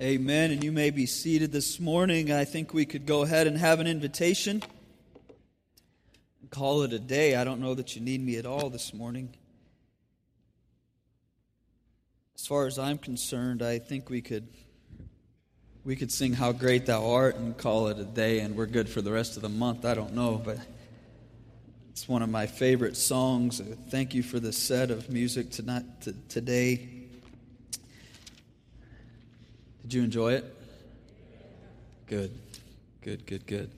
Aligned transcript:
Amen. 0.00 0.50
And 0.50 0.64
you 0.64 0.72
may 0.72 0.90
be 0.90 1.06
seated 1.06 1.52
this 1.52 1.78
morning. 1.78 2.32
I 2.32 2.44
think 2.44 2.74
we 2.74 2.84
could 2.84 3.06
go 3.06 3.22
ahead 3.22 3.46
and 3.46 3.56
have 3.56 3.78
an 3.78 3.86
invitation. 3.86 4.60
Call 6.50 6.82
it 6.82 6.92
a 6.92 6.98
day. 6.98 7.36
I 7.36 7.44
don't 7.44 7.60
know 7.60 7.74
that 7.74 7.94
you 7.94 8.02
need 8.02 8.20
me 8.20 8.36
at 8.36 8.44
all 8.44 8.70
this 8.70 8.92
morning. 8.92 9.36
As 12.34 12.44
far 12.44 12.66
as 12.66 12.76
I'm 12.76 12.98
concerned, 12.98 13.62
I 13.62 13.78
think 13.78 14.10
we 14.10 14.20
could 14.20 14.48
we 15.84 15.94
could 15.94 16.10
sing 16.10 16.32
how 16.32 16.50
great 16.50 16.86
thou 16.86 17.12
art 17.12 17.36
and 17.36 17.56
call 17.56 17.86
it 17.86 17.98
a 17.98 18.04
day 18.04 18.40
and 18.40 18.56
we're 18.56 18.66
good 18.66 18.88
for 18.88 19.00
the 19.00 19.12
rest 19.12 19.36
of 19.36 19.42
the 19.42 19.48
month. 19.48 19.84
I 19.84 19.94
don't 19.94 20.14
know, 20.14 20.42
but 20.44 20.58
it's 21.90 22.08
one 22.08 22.22
of 22.22 22.30
my 22.30 22.46
favorite 22.46 22.96
songs. 22.96 23.62
Thank 23.90 24.12
you 24.12 24.24
for 24.24 24.40
the 24.40 24.52
set 24.52 24.90
of 24.90 25.08
music 25.08 25.50
tonight 25.50 25.84
today. 26.28 26.93
Did 29.84 29.92
you 29.92 30.02
enjoy 30.02 30.32
it? 30.32 30.44
Good, 32.06 32.30
good, 33.02 33.26
good, 33.26 33.46
good. 33.46 33.70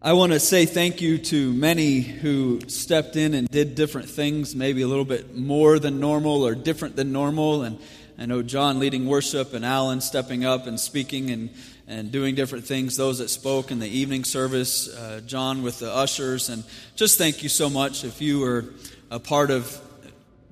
I 0.00 0.14
want 0.14 0.32
to 0.32 0.40
say 0.40 0.64
thank 0.64 1.02
you 1.02 1.18
to 1.18 1.52
many 1.52 2.00
who 2.00 2.60
stepped 2.68 3.16
in 3.16 3.34
and 3.34 3.46
did 3.46 3.74
different 3.74 4.08
things, 4.08 4.56
maybe 4.56 4.80
a 4.80 4.88
little 4.88 5.04
bit 5.04 5.36
more 5.36 5.78
than 5.78 6.00
normal 6.00 6.46
or 6.46 6.54
different 6.54 6.96
than 6.96 7.12
normal. 7.12 7.64
And 7.64 7.78
I 8.18 8.24
know 8.24 8.40
John 8.40 8.78
leading 8.78 9.04
worship 9.04 9.52
and 9.52 9.62
Alan 9.62 10.00
stepping 10.00 10.46
up 10.46 10.66
and 10.66 10.80
speaking 10.80 11.28
and, 11.28 11.50
and 11.86 12.10
doing 12.10 12.34
different 12.34 12.64
things, 12.64 12.96
those 12.96 13.18
that 13.18 13.28
spoke 13.28 13.70
in 13.70 13.78
the 13.78 13.88
evening 13.88 14.24
service, 14.24 14.88
uh, 14.88 15.20
John 15.26 15.62
with 15.62 15.80
the 15.80 15.94
ushers. 15.94 16.48
And 16.48 16.64
just 16.94 17.18
thank 17.18 17.42
you 17.42 17.50
so 17.50 17.68
much 17.68 18.04
if 18.04 18.22
you 18.22 18.40
were 18.40 18.64
a 19.10 19.20
part 19.20 19.50
of 19.50 19.82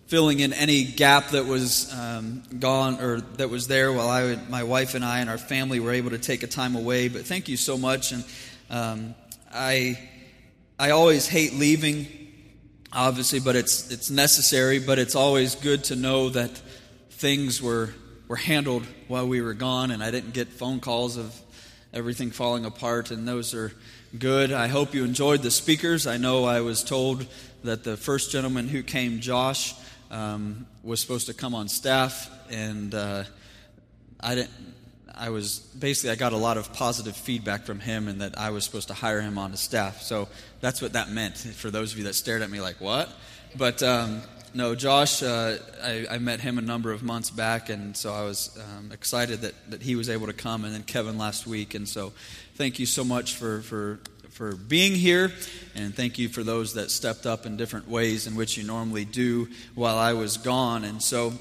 filling 0.07 0.41
in 0.41 0.53
any 0.53 0.85
gap 0.85 1.31
that 1.31 1.47
was 1.47 1.93
um, 1.95 2.43
gone 2.59 3.01
or 3.01 3.21
that 3.21 3.49
was 3.49 3.69
there 3.69 3.93
while 3.93 4.09
I, 4.09 4.37
my 4.49 4.63
wife 4.63 4.95
and 4.95 5.05
I 5.05 5.21
and 5.21 5.30
our 5.30 5.39
family 5.39 5.80
were 5.80 5.93
able 5.93 6.11
to 6.11 6.19
take 6.19 6.43
a 6.43 6.47
time 6.47 6.77
away. 6.77 7.09
But 7.09 7.25
thank 7.25 7.49
you 7.49 7.57
so 7.57 7.79
much. 7.79 8.13
And 8.13 8.25
um, 8.71 9.15
I, 9.52 9.99
I 10.79 10.91
always 10.91 11.27
hate 11.27 11.55
leaving, 11.55 12.07
obviously, 12.93 13.41
but 13.41 13.57
it's 13.57 13.91
it's 13.91 14.11
necessary. 14.11 14.79
But 14.79 14.99
it's 14.99 15.15
always 15.15 15.55
good 15.55 15.85
to 15.85 15.96
know 15.96 16.29
that 16.30 16.51
things 17.11 17.63
were 17.63 17.95
were 18.29 18.37
handled 18.37 18.87
while 19.09 19.27
we 19.27 19.41
were 19.41 19.55
gone, 19.55 19.91
and 19.91 20.02
I 20.02 20.11
didn't 20.11 20.35
get 20.35 20.49
phone 20.49 20.80
calls 20.80 21.16
of 21.16 21.35
everything 21.93 22.30
falling 22.30 22.65
apart. 22.65 23.11
And 23.11 23.27
those 23.27 23.55
are 23.55 23.73
good. 24.18 24.52
I 24.52 24.68
hope 24.68 24.95
you 24.95 25.05
enjoyed 25.05 25.43
the 25.43 25.51
speakers. 25.51 26.07
I 26.07 26.18
know 26.18 26.45
I 26.45 26.61
was 26.61 26.85
told 26.85 27.27
that 27.63 27.85
the 27.85 27.96
first 27.96 28.30
gentleman 28.30 28.68
who 28.68 28.83
came, 28.83 29.21
Josh 29.21 29.74
um, 30.15 30.66
was 30.84 31.01
supposed 31.01 31.26
to 31.26 31.34
come 31.34 31.54
on 31.54 31.68
staff, 31.68 32.30
and 32.48 32.95
uh, 32.95 33.24
I 34.21 34.37
didn't. 34.37 34.51
I 35.16 35.30
was 35.30 35.59
basically 35.59 36.10
I 36.10 36.16
got 36.16 36.32
a 36.32 36.37
lot 36.37 36.56
of 36.56 36.73
positive 36.73 37.16
feedback 37.16 37.65
from 37.65 37.80
him, 37.80 38.09
and 38.09 38.21
that 38.21 38.38
I 38.38 38.51
was 38.51 38.65
supposed 38.65 38.88
to 38.88 38.95
hire 38.95 39.21
him 39.21 39.38
on 39.38 39.51
the 39.51 39.56
staff. 39.56 40.02
So 40.02 40.29
that's 40.60 40.80
what 40.80 40.93
that 40.93 41.10
meant 41.10 41.37
for 41.37 41.71
those 41.71 41.93
of 41.93 41.98
you 41.98 42.04
that 42.04 42.15
stared 42.15 42.43
at 42.43 42.51
me 42.51 42.60
like 42.60 42.80
what. 42.80 43.09
But 43.56 43.82
um, 43.82 44.23
no, 44.54 44.74
Josh, 44.74 45.23
uh, 45.23 45.59
I, 45.82 46.06
I, 46.10 46.18
met 46.18 46.40
him 46.40 46.59
a 46.59 46.62
number 46.62 46.93
of 46.93 47.02
months 47.02 47.30
back, 47.30 47.68
and 47.68 47.96
so 47.96 48.12
I 48.12 48.23
was 48.23 48.56
um, 48.59 48.90
excited 48.93 49.40
that, 49.40 49.54
that 49.71 49.82
he 49.82 49.96
was 49.96 50.09
able 50.09 50.26
to 50.26 50.32
come, 50.32 50.65
and 50.65 50.74
then 50.74 50.82
Kevin 50.82 51.18
last 51.18 51.46
week, 51.46 51.74
and 51.74 51.88
so 51.88 52.12
thank 52.54 52.78
you 52.78 52.87
so 52.87 53.04
much 53.04 53.34
for 53.34 53.62
for 53.62 54.01
for 54.35 54.57
being 54.57 54.96
here, 54.96 55.30
and 55.77 55.95
thank 55.95 56.18
you 56.18 56.29
for 56.29 56.43
those 56.43 56.74
that 56.74 56.90
stepped 56.90 57.24
up 57.24 57.46
in 57.46 57.57
different 57.57 57.88
ways 57.88 58.27
in 58.27 58.35
which 58.35 58.57
you 58.57 58.65
normally 58.65 59.04
do 59.04 59.46
while 59.77 59.96
I 59.96 60.15
was 60.15 60.38
gone. 60.38 60.82
And 60.82 61.01
so 61.01 61.35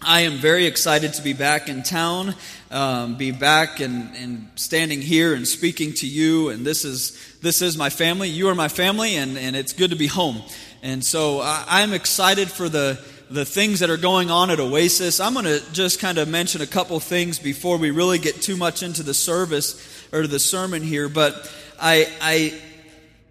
I 0.00 0.20
am 0.20 0.34
very 0.34 0.66
excited 0.66 1.14
to 1.14 1.22
be 1.22 1.32
back 1.32 1.68
in 1.68 1.82
town, 1.82 2.36
um, 2.70 3.16
be 3.16 3.32
back 3.32 3.80
and, 3.80 4.14
and 4.14 4.48
standing 4.54 5.02
here 5.02 5.34
and 5.34 5.46
speaking 5.46 5.92
to 5.94 6.06
you. 6.06 6.50
And 6.50 6.64
this 6.64 6.84
is 6.84 7.36
this 7.42 7.62
is 7.62 7.76
my 7.76 7.90
family. 7.90 8.28
You 8.28 8.48
are 8.48 8.54
my 8.54 8.68
family, 8.68 9.16
and, 9.16 9.36
and 9.36 9.56
it's 9.56 9.72
good 9.72 9.90
to 9.90 9.96
be 9.96 10.06
home. 10.06 10.40
And 10.84 11.04
so 11.04 11.40
I, 11.40 11.64
I'm 11.66 11.92
excited 11.92 12.48
for 12.48 12.68
the 12.68 13.04
the 13.28 13.44
things 13.44 13.80
that 13.80 13.90
are 13.90 13.96
going 13.96 14.30
on 14.30 14.50
at 14.50 14.60
Oasis. 14.60 15.18
I'm 15.18 15.34
going 15.34 15.46
to 15.46 15.72
just 15.72 15.98
kind 15.98 16.18
of 16.18 16.28
mention 16.28 16.60
a 16.60 16.66
couple 16.66 16.98
things 17.00 17.40
before 17.40 17.76
we 17.76 17.90
really 17.90 18.18
get 18.18 18.40
too 18.40 18.56
much 18.56 18.84
into 18.84 19.02
the 19.02 19.14
service 19.14 20.08
or 20.12 20.26
the 20.26 20.40
sermon 20.40 20.82
here. 20.82 21.08
But 21.08 21.48
I, 21.80 22.06
I, 22.20 22.60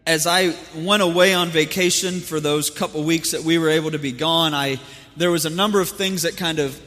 as 0.07 0.25
I 0.25 0.55
went 0.75 1.03
away 1.03 1.35
on 1.35 1.49
vacation 1.49 2.19
for 2.19 2.39
those 2.39 2.71
couple 2.71 3.03
weeks 3.03 3.31
that 3.31 3.43
we 3.43 3.59
were 3.59 3.69
able 3.69 3.91
to 3.91 3.99
be 3.99 4.11
gone, 4.11 4.55
I, 4.55 4.79
there 5.15 5.29
was 5.29 5.45
a 5.45 5.51
number 5.51 5.79
of 5.79 5.89
things 5.89 6.23
that 6.23 6.35
kind 6.35 6.57
of 6.57 6.79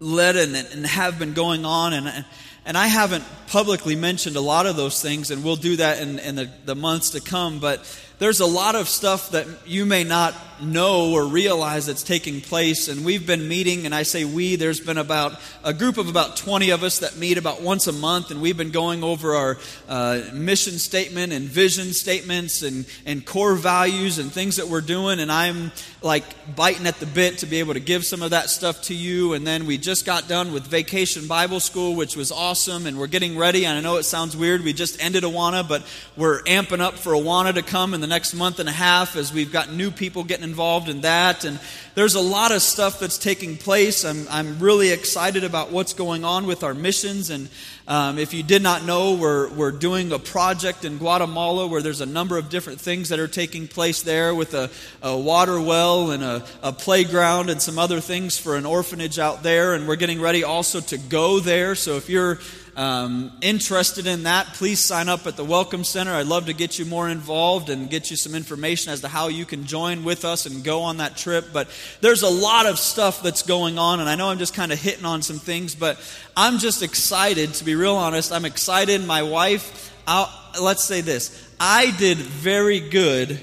led 0.00 0.34
and, 0.34 0.56
and 0.56 0.84
have 0.84 1.16
been 1.18 1.32
going 1.32 1.64
on. 1.64 1.92
And, 1.92 2.24
and 2.64 2.76
I 2.76 2.88
haven't 2.88 3.24
publicly 3.46 3.94
mentioned 3.94 4.34
a 4.34 4.40
lot 4.40 4.66
of 4.66 4.74
those 4.74 5.00
things, 5.00 5.30
and 5.30 5.44
we'll 5.44 5.54
do 5.54 5.76
that 5.76 6.00
in, 6.00 6.18
in 6.18 6.34
the, 6.34 6.50
the 6.64 6.74
months 6.74 7.10
to 7.10 7.20
come. 7.20 7.60
But 7.60 7.84
there's 8.18 8.40
a 8.40 8.46
lot 8.46 8.74
of 8.74 8.88
stuff 8.88 9.30
that 9.30 9.46
you 9.66 9.86
may 9.86 10.02
not 10.02 10.34
know 10.62 11.12
or 11.12 11.24
realize 11.24 11.86
that's 11.86 12.02
taking 12.02 12.40
place. 12.40 12.88
And 12.88 13.04
we've 13.04 13.26
been 13.26 13.48
meeting, 13.48 13.86
and 13.86 13.94
I 13.94 14.02
say 14.02 14.24
we, 14.24 14.56
there's 14.56 14.80
been 14.80 14.98
about 14.98 15.40
a 15.64 15.72
group 15.72 15.98
of 15.98 16.08
about 16.08 16.36
20 16.36 16.70
of 16.70 16.82
us 16.82 17.00
that 17.00 17.16
meet 17.16 17.38
about 17.38 17.62
once 17.62 17.86
a 17.86 17.92
month, 17.92 18.30
and 18.30 18.40
we've 18.40 18.56
been 18.56 18.70
going 18.70 19.02
over 19.02 19.34
our 19.34 19.58
uh, 19.88 20.22
mission 20.32 20.74
statement 20.74 21.32
and 21.32 21.46
vision 21.46 21.92
statements 21.92 22.62
and, 22.62 22.86
and 23.06 23.24
core 23.24 23.54
values 23.54 24.18
and 24.18 24.32
things 24.32 24.56
that 24.56 24.68
we're 24.68 24.80
doing. 24.80 25.20
And 25.20 25.30
I'm 25.30 25.72
like 26.02 26.24
biting 26.56 26.86
at 26.86 26.96
the 26.96 27.06
bit 27.06 27.38
to 27.38 27.46
be 27.46 27.58
able 27.58 27.74
to 27.74 27.80
give 27.80 28.04
some 28.04 28.22
of 28.22 28.30
that 28.30 28.50
stuff 28.50 28.82
to 28.82 28.94
you. 28.94 29.34
And 29.34 29.46
then 29.46 29.66
we 29.66 29.78
just 29.78 30.06
got 30.06 30.28
done 30.28 30.52
with 30.52 30.66
Vacation 30.66 31.26
Bible 31.26 31.60
School, 31.60 31.94
which 31.94 32.16
was 32.16 32.32
awesome, 32.32 32.86
and 32.86 32.98
we're 32.98 33.06
getting 33.06 33.36
ready. 33.36 33.66
And 33.66 33.76
I 33.76 33.80
know 33.80 33.96
it 33.96 34.04
sounds 34.04 34.36
weird. 34.36 34.64
We 34.64 34.72
just 34.72 35.02
ended 35.02 35.24
Awana, 35.24 35.66
but 35.66 35.82
we're 36.16 36.42
amping 36.42 36.80
up 36.80 36.94
for 36.94 37.12
Awana 37.12 37.54
to 37.54 37.62
come 37.62 37.94
in 37.94 38.00
the 38.00 38.06
next 38.06 38.34
month 38.34 38.58
and 38.58 38.68
a 38.68 38.72
half 38.72 39.16
as 39.16 39.32
we've 39.32 39.52
got 39.52 39.72
new 39.72 39.90
people 39.90 40.24
getting 40.24 40.49
involved 40.50 40.88
in 40.88 41.02
that. 41.02 41.44
And 41.44 41.60
there's 41.94 42.16
a 42.16 42.20
lot 42.20 42.50
of 42.50 42.60
stuff 42.60 42.98
that's 42.98 43.18
taking 43.18 43.56
place. 43.56 44.04
I'm, 44.04 44.26
I'm 44.28 44.58
really 44.58 44.90
excited 44.90 45.44
about 45.44 45.70
what's 45.70 45.94
going 45.94 46.24
on 46.24 46.46
with 46.46 46.64
our 46.64 46.74
missions. 46.74 47.30
And 47.30 47.48
um, 47.86 48.18
if 48.18 48.34
you 48.34 48.42
did 48.42 48.62
not 48.62 48.84
know, 48.84 49.14
we're, 49.14 49.48
we're 49.50 49.70
doing 49.70 50.10
a 50.10 50.18
project 50.18 50.84
in 50.84 50.98
Guatemala 50.98 51.68
where 51.68 51.82
there's 51.82 52.00
a 52.00 52.06
number 52.06 52.36
of 52.36 52.50
different 52.50 52.80
things 52.80 53.10
that 53.10 53.20
are 53.20 53.28
taking 53.28 53.68
place 53.68 54.02
there 54.02 54.34
with 54.34 54.54
a, 54.54 54.70
a 55.02 55.16
water 55.16 55.60
well 55.60 56.10
and 56.10 56.22
a, 56.22 56.44
a 56.62 56.72
playground 56.72 57.48
and 57.48 57.62
some 57.62 57.78
other 57.78 58.00
things 58.00 58.36
for 58.36 58.56
an 58.56 58.66
orphanage 58.66 59.18
out 59.20 59.44
there. 59.44 59.74
And 59.74 59.86
we're 59.86 59.96
getting 59.96 60.20
ready 60.20 60.42
also 60.42 60.80
to 60.80 60.98
go 60.98 61.38
there. 61.38 61.76
So 61.76 61.96
if 61.96 62.08
you're 62.08 62.40
um, 62.80 63.30
interested 63.42 64.06
in 64.06 64.22
that, 64.22 64.54
please 64.54 64.80
sign 64.80 65.10
up 65.10 65.26
at 65.26 65.36
the 65.36 65.44
Welcome 65.44 65.84
Center. 65.84 66.14
I'd 66.14 66.24
love 66.24 66.46
to 66.46 66.54
get 66.54 66.78
you 66.78 66.86
more 66.86 67.10
involved 67.10 67.68
and 67.68 67.90
get 67.90 68.10
you 68.10 68.16
some 68.16 68.34
information 68.34 68.90
as 68.90 69.02
to 69.02 69.08
how 69.08 69.28
you 69.28 69.44
can 69.44 69.66
join 69.66 70.02
with 70.02 70.24
us 70.24 70.46
and 70.46 70.64
go 70.64 70.80
on 70.80 70.96
that 70.96 71.14
trip. 71.14 71.48
But 71.52 71.68
there's 72.00 72.22
a 72.22 72.30
lot 72.30 72.64
of 72.64 72.78
stuff 72.78 73.22
that's 73.22 73.42
going 73.42 73.76
on, 73.76 74.00
and 74.00 74.08
I 74.08 74.14
know 74.14 74.30
I'm 74.30 74.38
just 74.38 74.54
kind 74.54 74.72
of 74.72 74.80
hitting 74.80 75.04
on 75.04 75.20
some 75.20 75.38
things, 75.38 75.74
but 75.74 75.98
I'm 76.34 76.56
just 76.56 76.82
excited, 76.82 77.52
to 77.52 77.66
be 77.66 77.74
real 77.74 77.96
honest. 77.96 78.32
I'm 78.32 78.46
excited. 78.46 79.04
My 79.04 79.24
wife, 79.24 79.94
I'll, 80.06 80.32
let's 80.58 80.82
say 80.82 81.02
this 81.02 81.54
I 81.60 81.94
did 81.98 82.16
very 82.16 82.80
good 82.80 83.38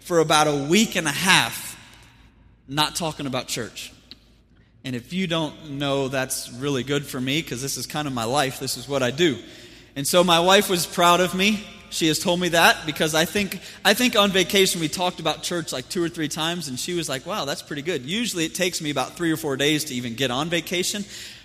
for 0.00 0.18
about 0.18 0.48
a 0.48 0.66
week 0.68 0.96
and 0.96 1.06
a 1.06 1.12
half 1.12 1.78
not 2.66 2.96
talking 2.96 3.26
about 3.26 3.46
church. 3.46 3.91
And 4.84 4.96
if 4.96 5.12
you 5.12 5.26
don't 5.26 5.72
know, 5.72 6.08
that's 6.08 6.50
really 6.50 6.82
good 6.82 7.06
for 7.06 7.20
me 7.20 7.40
because 7.40 7.62
this 7.62 7.76
is 7.76 7.86
kind 7.86 8.08
of 8.08 8.14
my 8.14 8.24
life. 8.24 8.58
This 8.58 8.76
is 8.76 8.88
what 8.88 9.02
I 9.02 9.10
do. 9.12 9.38
And 9.94 10.06
so 10.06 10.24
my 10.24 10.40
wife 10.40 10.68
was 10.68 10.86
proud 10.86 11.20
of 11.20 11.34
me. 11.34 11.64
She 11.90 12.08
has 12.08 12.18
told 12.18 12.40
me 12.40 12.48
that 12.48 12.86
because 12.86 13.14
I 13.14 13.26
think 13.26 13.60
I 13.84 13.92
think 13.92 14.16
on 14.16 14.30
vacation 14.30 14.80
we 14.80 14.88
talked 14.88 15.20
about 15.20 15.42
church 15.42 15.74
like 15.74 15.90
two 15.90 16.02
or 16.02 16.08
three 16.08 16.28
times, 16.28 16.68
and 16.68 16.80
she 16.80 16.94
was 16.94 17.06
like, 17.06 17.26
"Wow, 17.26 17.44
that's 17.44 17.60
pretty 17.60 17.82
good." 17.82 18.02
Usually 18.06 18.46
it 18.46 18.54
takes 18.54 18.80
me 18.80 18.88
about 18.88 19.12
three 19.12 19.30
or 19.30 19.36
four 19.36 19.58
days 19.58 19.84
to 19.84 19.94
even 19.94 20.14
get 20.14 20.30
on 20.30 20.48
vacation, 20.48 21.04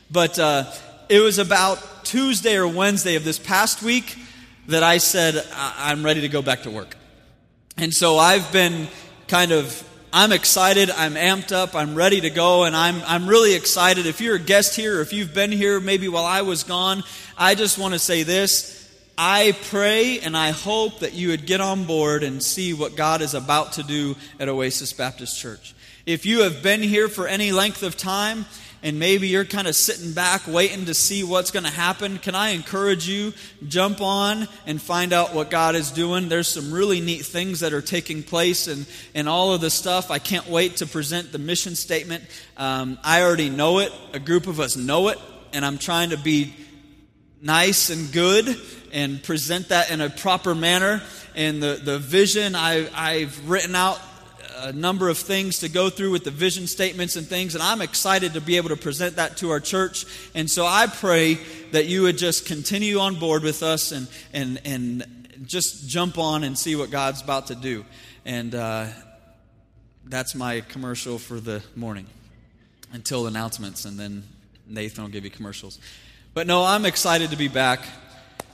but 0.10 0.40
uh, 0.40 0.72
it 1.10 1.20
was 1.20 1.38
about 1.38 2.06
Tuesday 2.06 2.56
or 2.56 2.66
Wednesday 2.66 3.16
of 3.16 3.26
this 3.26 3.38
past 3.38 3.84
week 3.84 4.18
that 4.68 4.84
I 4.84 5.00
said 5.00 5.46
I'm 5.54 6.04
ready 6.04 6.22
to 6.22 6.30
go 6.30 6.42
back 6.42 6.64
to 6.64 6.72
work, 6.72 6.96
and 7.76 7.94
so 7.94 8.18
I've 8.18 8.50
been 8.54 8.88
kind 9.28 9.52
of 9.52 9.87
I'm 10.20 10.32
excited. 10.32 10.90
I'm 10.90 11.14
amped 11.14 11.52
up. 11.52 11.76
I'm 11.76 11.94
ready 11.94 12.22
to 12.22 12.32
go. 12.32 12.64
And 12.64 12.76
I'm, 12.76 13.04
I'm 13.06 13.28
really 13.28 13.54
excited. 13.54 14.08
If 14.08 14.20
you're 14.20 14.38
a 14.38 14.40
guest 14.40 14.76
here, 14.76 14.98
or 14.98 15.02
if 15.02 15.14
you've 15.14 15.32
been 15.32 15.52
here 15.52 15.80
maybe 15.80 16.08
while 16.08 16.26
I 16.26 16.42
was 16.42 16.64
gone, 16.64 17.04
I 17.38 17.54
just 17.54 17.78
want 17.78 17.94
to 17.94 18.00
say 18.00 18.24
this. 18.24 18.92
I 19.16 19.56
pray 19.70 20.20
and 20.22 20.36
I 20.36 20.50
hope 20.50 21.02
that 21.02 21.14
you 21.14 21.28
would 21.28 21.46
get 21.46 21.62
on 21.62 21.84
board 21.84 22.24
and 22.24 22.42
see 22.42 22.74
what 22.74 22.96
God 22.96 23.22
is 23.22 23.36
about 23.36 23.74
to 23.74 23.84
do 23.84 24.16
at 24.40 24.50
Oasis 24.50 24.92
Baptist 24.92 25.40
Church. 25.40 25.76
If 26.08 26.26
you 26.26 26.42
have 26.42 26.64
been 26.64 26.82
here 26.82 27.10
for 27.10 27.28
any 27.28 27.52
length 27.52 27.84
of 27.84 27.96
time, 27.96 28.48
and 28.88 28.98
maybe 28.98 29.28
you're 29.28 29.44
kind 29.44 29.68
of 29.68 29.76
sitting 29.76 30.14
back 30.14 30.48
waiting 30.48 30.86
to 30.86 30.94
see 30.94 31.22
what's 31.22 31.52
going 31.52 31.66
to 31.66 31.70
happen, 31.70 32.20
can 32.20 32.36
I 32.36 32.52
encourage 32.52 33.06
you 33.06 33.34
jump 33.68 34.00
on 34.00 34.48
and 34.66 34.82
find 34.82 35.12
out 35.12 35.34
what 35.34 35.50
God 35.50 35.76
is 35.76 35.92
doing? 35.92 36.30
There's 36.30 36.48
some 36.48 36.72
really 36.72 37.02
neat 37.02 37.26
things 37.26 37.60
that 37.60 37.74
are 37.74 37.82
taking 37.82 38.24
place 38.24 38.68
and, 38.68 38.88
and 39.14 39.28
all 39.28 39.52
of 39.52 39.60
the 39.60 39.70
stuff. 39.70 40.10
I 40.10 40.20
can't 40.20 40.48
wait 40.48 40.78
to 40.78 40.86
present 40.86 41.34
the 41.34 41.38
mission 41.38 41.76
statement. 41.76 42.24
Um, 42.56 42.98
I 43.04 43.24
already 43.24 43.50
know 43.50 43.80
it. 43.80 43.92
A 44.14 44.20
group 44.20 44.48
of 44.48 44.62
us 44.62 44.78
know 44.78 45.10
it 45.10 45.20
and 45.52 45.66
I'm 45.66 45.78
trying 45.78 46.12
to 46.12 46.18
be 46.18 46.56
nice 47.42 47.90
and 47.90 48.10
good 48.14 48.58
and 48.94 49.22
present 49.22 49.68
that 49.68 49.92
in 49.92 50.00
a 50.00 50.10
proper 50.10 50.56
manner. 50.56 51.02
And 51.36 51.62
the, 51.62 51.74
the 51.84 52.00
vision, 52.00 52.56
I, 52.56 52.88
I've 52.96 53.50
written 53.50 53.76
out 53.76 54.00
a 54.60 54.74
number 54.74 55.10
of 55.10 55.18
things 55.18 55.60
to 55.60 55.70
go 55.70 55.90
through 55.90 56.12
with 56.12 56.24
the 56.24 56.32
vision 56.32 56.68
statements 56.68 57.16
and 57.16 57.28
things, 57.28 57.54
and 57.54 57.64
I'm 57.64 57.82
excited 57.82 58.34
to 58.34 58.42
be 58.42 58.58
able 58.58 58.70
to 58.70 58.76
present 58.76 59.18
that 59.18 59.38
to 59.38 59.52
our 59.52 59.60
church. 59.60 60.06
And 60.34 60.50
so 60.50 60.66
I 60.66 60.88
pray 60.88 61.36
that 61.72 61.86
you 61.86 62.04
would 62.04 62.18
just 62.18 62.46
continue 62.46 63.00
on 63.00 63.16
board 63.16 63.44
with 63.44 63.62
us 63.62 63.92
and, 63.92 64.08
and, 64.34 64.60
and 64.66 65.28
just 65.46 65.88
jump 65.88 66.18
on 66.18 66.44
and 66.44 66.58
see 66.58 66.76
what 66.76 66.90
God's 66.90 67.22
about 67.22 67.48
to 67.48 67.56
do. 67.56 67.86
And 68.26 68.56
uh, 68.56 68.88
that's 70.06 70.34
my 70.34 70.62
commercial 70.62 71.20
for 71.20 71.40
the 71.40 71.62
morning 71.76 72.08
until 72.94 73.28
announcements, 73.28 73.86
and 73.86 74.00
then 74.00 74.24
Nathan 74.68 75.04
will 75.04 75.12
give 75.12 75.24
you 75.24 75.30
commercials. 75.30 75.80
But 76.34 76.48
no, 76.48 76.64
I'm 76.64 76.86
excited 76.86 77.32
to 77.32 77.38
be 77.38 77.48
back, 77.48 77.82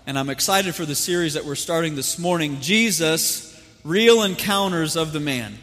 and 0.05 0.19
I'm 0.19 0.29
excited 0.29 0.75
for 0.75 0.85
the 0.85 0.95
series 0.95 1.35
that 1.35 1.45
we're 1.45 1.55
starting 1.55 1.95
this 1.95 2.19
morning 2.19 2.59
Jesus, 2.61 3.49
Real 3.83 4.23
Encounters 4.23 4.95
of 4.95 5.13
the 5.13 5.19
Man. 5.19 5.57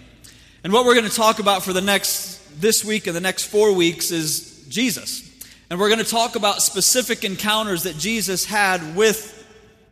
And 0.63 0.75
what 0.75 0.85
we're 0.85 0.95
going 0.95 1.09
to 1.09 1.17
talk 1.17 1.39
about 1.39 1.63
for 1.63 1.73
the 1.73 1.81
next, 1.81 2.61
this 2.61 2.85
week 2.85 3.07
and 3.07 3.17
the 3.17 3.21
next 3.21 3.45
four 3.45 3.73
weeks 3.73 4.11
is 4.11 4.67
Jesus. 4.69 5.27
And 5.71 5.81
we're 5.81 5.89
going 5.89 6.05
to 6.05 6.11
talk 6.11 6.37
about 6.37 6.61
specific 6.61 7.25
encounters 7.25 7.85
that 7.85 7.97
Jesus 7.97 8.45
had 8.45 8.95
with 8.95 9.39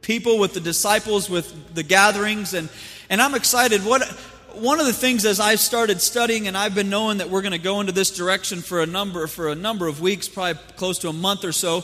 people, 0.03 0.39
with 0.39 0.53
the 0.53 0.61
disciples, 0.61 1.31
with 1.31 1.75
the 1.75 1.83
gatherings. 1.83 2.53
And, 2.53 2.69
and 3.09 3.23
I'm 3.23 3.35
excited. 3.35 3.83
What, 3.83 4.07
one 4.53 4.79
of 4.79 4.85
the 4.85 4.93
things 4.93 5.25
as 5.25 5.41
I've 5.41 5.61
started 5.61 6.03
studying, 6.03 6.49
and 6.49 6.57
I've 6.57 6.75
been 6.75 6.91
knowing 6.91 7.19
that 7.19 7.31
we're 7.31 7.41
going 7.41 7.53
to 7.53 7.59
go 7.59 7.81
into 7.81 7.93
this 7.93 8.15
direction 8.15 8.61
for 8.61 8.83
a 8.83 8.87
number 8.87 9.27
for 9.27 9.49
a 9.49 9.55
number 9.55 9.87
of 9.87 10.03
weeks, 10.03 10.29
probably 10.29 10.61
close 10.77 10.99
to 10.99 11.09
a 11.09 11.15
month 11.15 11.45
or 11.45 11.53
so. 11.53 11.83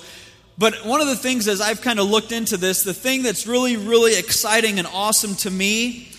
But 0.59 0.85
one 0.85 1.01
of 1.01 1.07
the 1.07 1.17
things 1.17 1.49
as 1.49 1.63
I've 1.63 1.81
kind 1.81 1.99
of 1.99 2.11
looked 2.11 2.33
into 2.33 2.59
this, 2.59 2.83
the 2.83 2.93
thing 2.93 3.23
that's 3.23 3.47
really, 3.47 3.79
really 3.79 4.19
exciting 4.19 4.79
and 4.79 4.87
awesome 4.89 5.37
to 5.37 5.51
me 5.51 6.11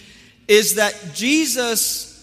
is 0.48 0.76
that 0.76 1.12
Jesus 1.14 2.15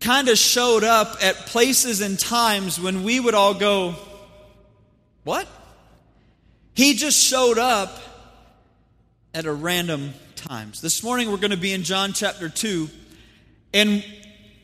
kind 0.00 0.28
of 0.28 0.38
showed 0.38 0.84
up 0.84 1.16
at 1.22 1.34
places 1.46 2.00
and 2.00 2.18
times 2.18 2.80
when 2.80 3.02
we 3.02 3.20
would 3.20 3.34
all 3.34 3.54
go, 3.54 3.94
What? 5.24 5.48
He 6.74 6.94
just 6.94 7.18
showed 7.22 7.58
up 7.58 7.98
at 9.34 9.46
a 9.46 9.52
random 9.52 10.12
times. 10.34 10.80
This 10.80 11.02
morning 11.02 11.30
we're 11.30 11.38
going 11.38 11.50
to 11.50 11.56
be 11.56 11.72
in 11.72 11.82
John 11.82 12.12
chapter 12.12 12.48
2 12.48 12.88
and 13.74 14.04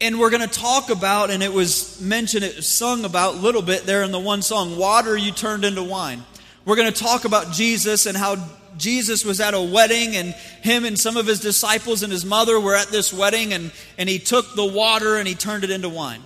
and 0.00 0.18
we're 0.18 0.30
going 0.30 0.46
to 0.46 0.60
talk 0.60 0.90
about 0.90 1.30
and 1.30 1.42
it 1.42 1.52
was 1.52 2.00
mentioned 2.00 2.44
it 2.44 2.56
was 2.56 2.66
sung 2.66 3.04
about 3.04 3.34
a 3.34 3.38
little 3.38 3.62
bit 3.62 3.84
there 3.84 4.02
in 4.02 4.12
the 4.12 4.18
one 4.18 4.42
song 4.42 4.76
water 4.76 5.16
you 5.16 5.32
turned 5.32 5.64
into 5.64 5.82
wine. 5.82 6.22
We're 6.64 6.76
going 6.76 6.92
to 6.92 7.02
talk 7.02 7.24
about 7.24 7.52
Jesus 7.52 8.06
and 8.06 8.16
how 8.16 8.36
Jesus 8.76 9.24
was 9.24 9.40
at 9.40 9.54
a 9.54 9.60
wedding, 9.60 10.16
and 10.16 10.34
him 10.62 10.84
and 10.84 10.98
some 10.98 11.16
of 11.16 11.26
his 11.26 11.40
disciples 11.40 12.02
and 12.02 12.12
his 12.12 12.24
mother 12.24 12.58
were 12.58 12.74
at 12.74 12.88
this 12.88 13.12
wedding, 13.12 13.52
and, 13.52 13.72
and 13.98 14.08
he 14.08 14.18
took 14.18 14.54
the 14.54 14.66
water 14.66 15.16
and 15.16 15.26
he 15.28 15.34
turned 15.34 15.64
it 15.64 15.70
into 15.70 15.88
wine. 15.88 16.22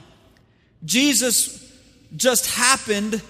Jesus 0.84 1.62
just 2.16 2.46
happened 2.54 3.20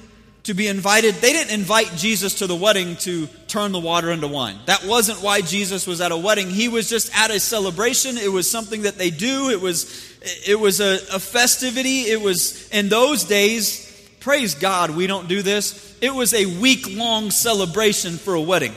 to 0.46 0.54
be 0.54 0.68
invited. 0.68 1.14
They 1.16 1.32
didn't 1.32 1.52
invite 1.52 1.96
Jesus 1.96 2.34
to 2.36 2.46
the 2.46 2.54
wedding 2.54 2.96
to 2.98 3.26
turn 3.48 3.72
the 3.72 3.80
water 3.80 4.12
into 4.12 4.28
wine. 4.28 4.56
That 4.66 4.84
wasn't 4.84 5.20
why 5.20 5.40
Jesus 5.40 5.88
was 5.88 6.00
at 6.00 6.12
a 6.12 6.16
wedding. 6.16 6.50
He 6.50 6.68
was 6.68 6.88
just 6.88 7.10
at 7.16 7.32
a 7.32 7.40
celebration. 7.40 8.16
It 8.16 8.30
was 8.30 8.48
something 8.48 8.82
that 8.82 8.96
they 8.96 9.10
do. 9.10 9.50
It 9.50 9.60
was 9.60 10.14
it 10.46 10.58
was 10.58 10.80
a, 10.80 10.94
a 11.12 11.18
festivity. 11.18 12.02
It 12.02 12.20
was 12.20 12.68
in 12.70 12.88
those 12.88 13.24
days, 13.24 13.92
praise 14.20 14.54
God, 14.54 14.90
we 14.90 15.08
don't 15.08 15.28
do 15.28 15.42
this. 15.42 15.96
It 16.00 16.14
was 16.14 16.32
a 16.32 16.46
week 16.60 16.96
long 16.96 17.30
celebration 17.30 18.16
for 18.16 18.34
a 18.34 18.40
wedding. 18.40 18.74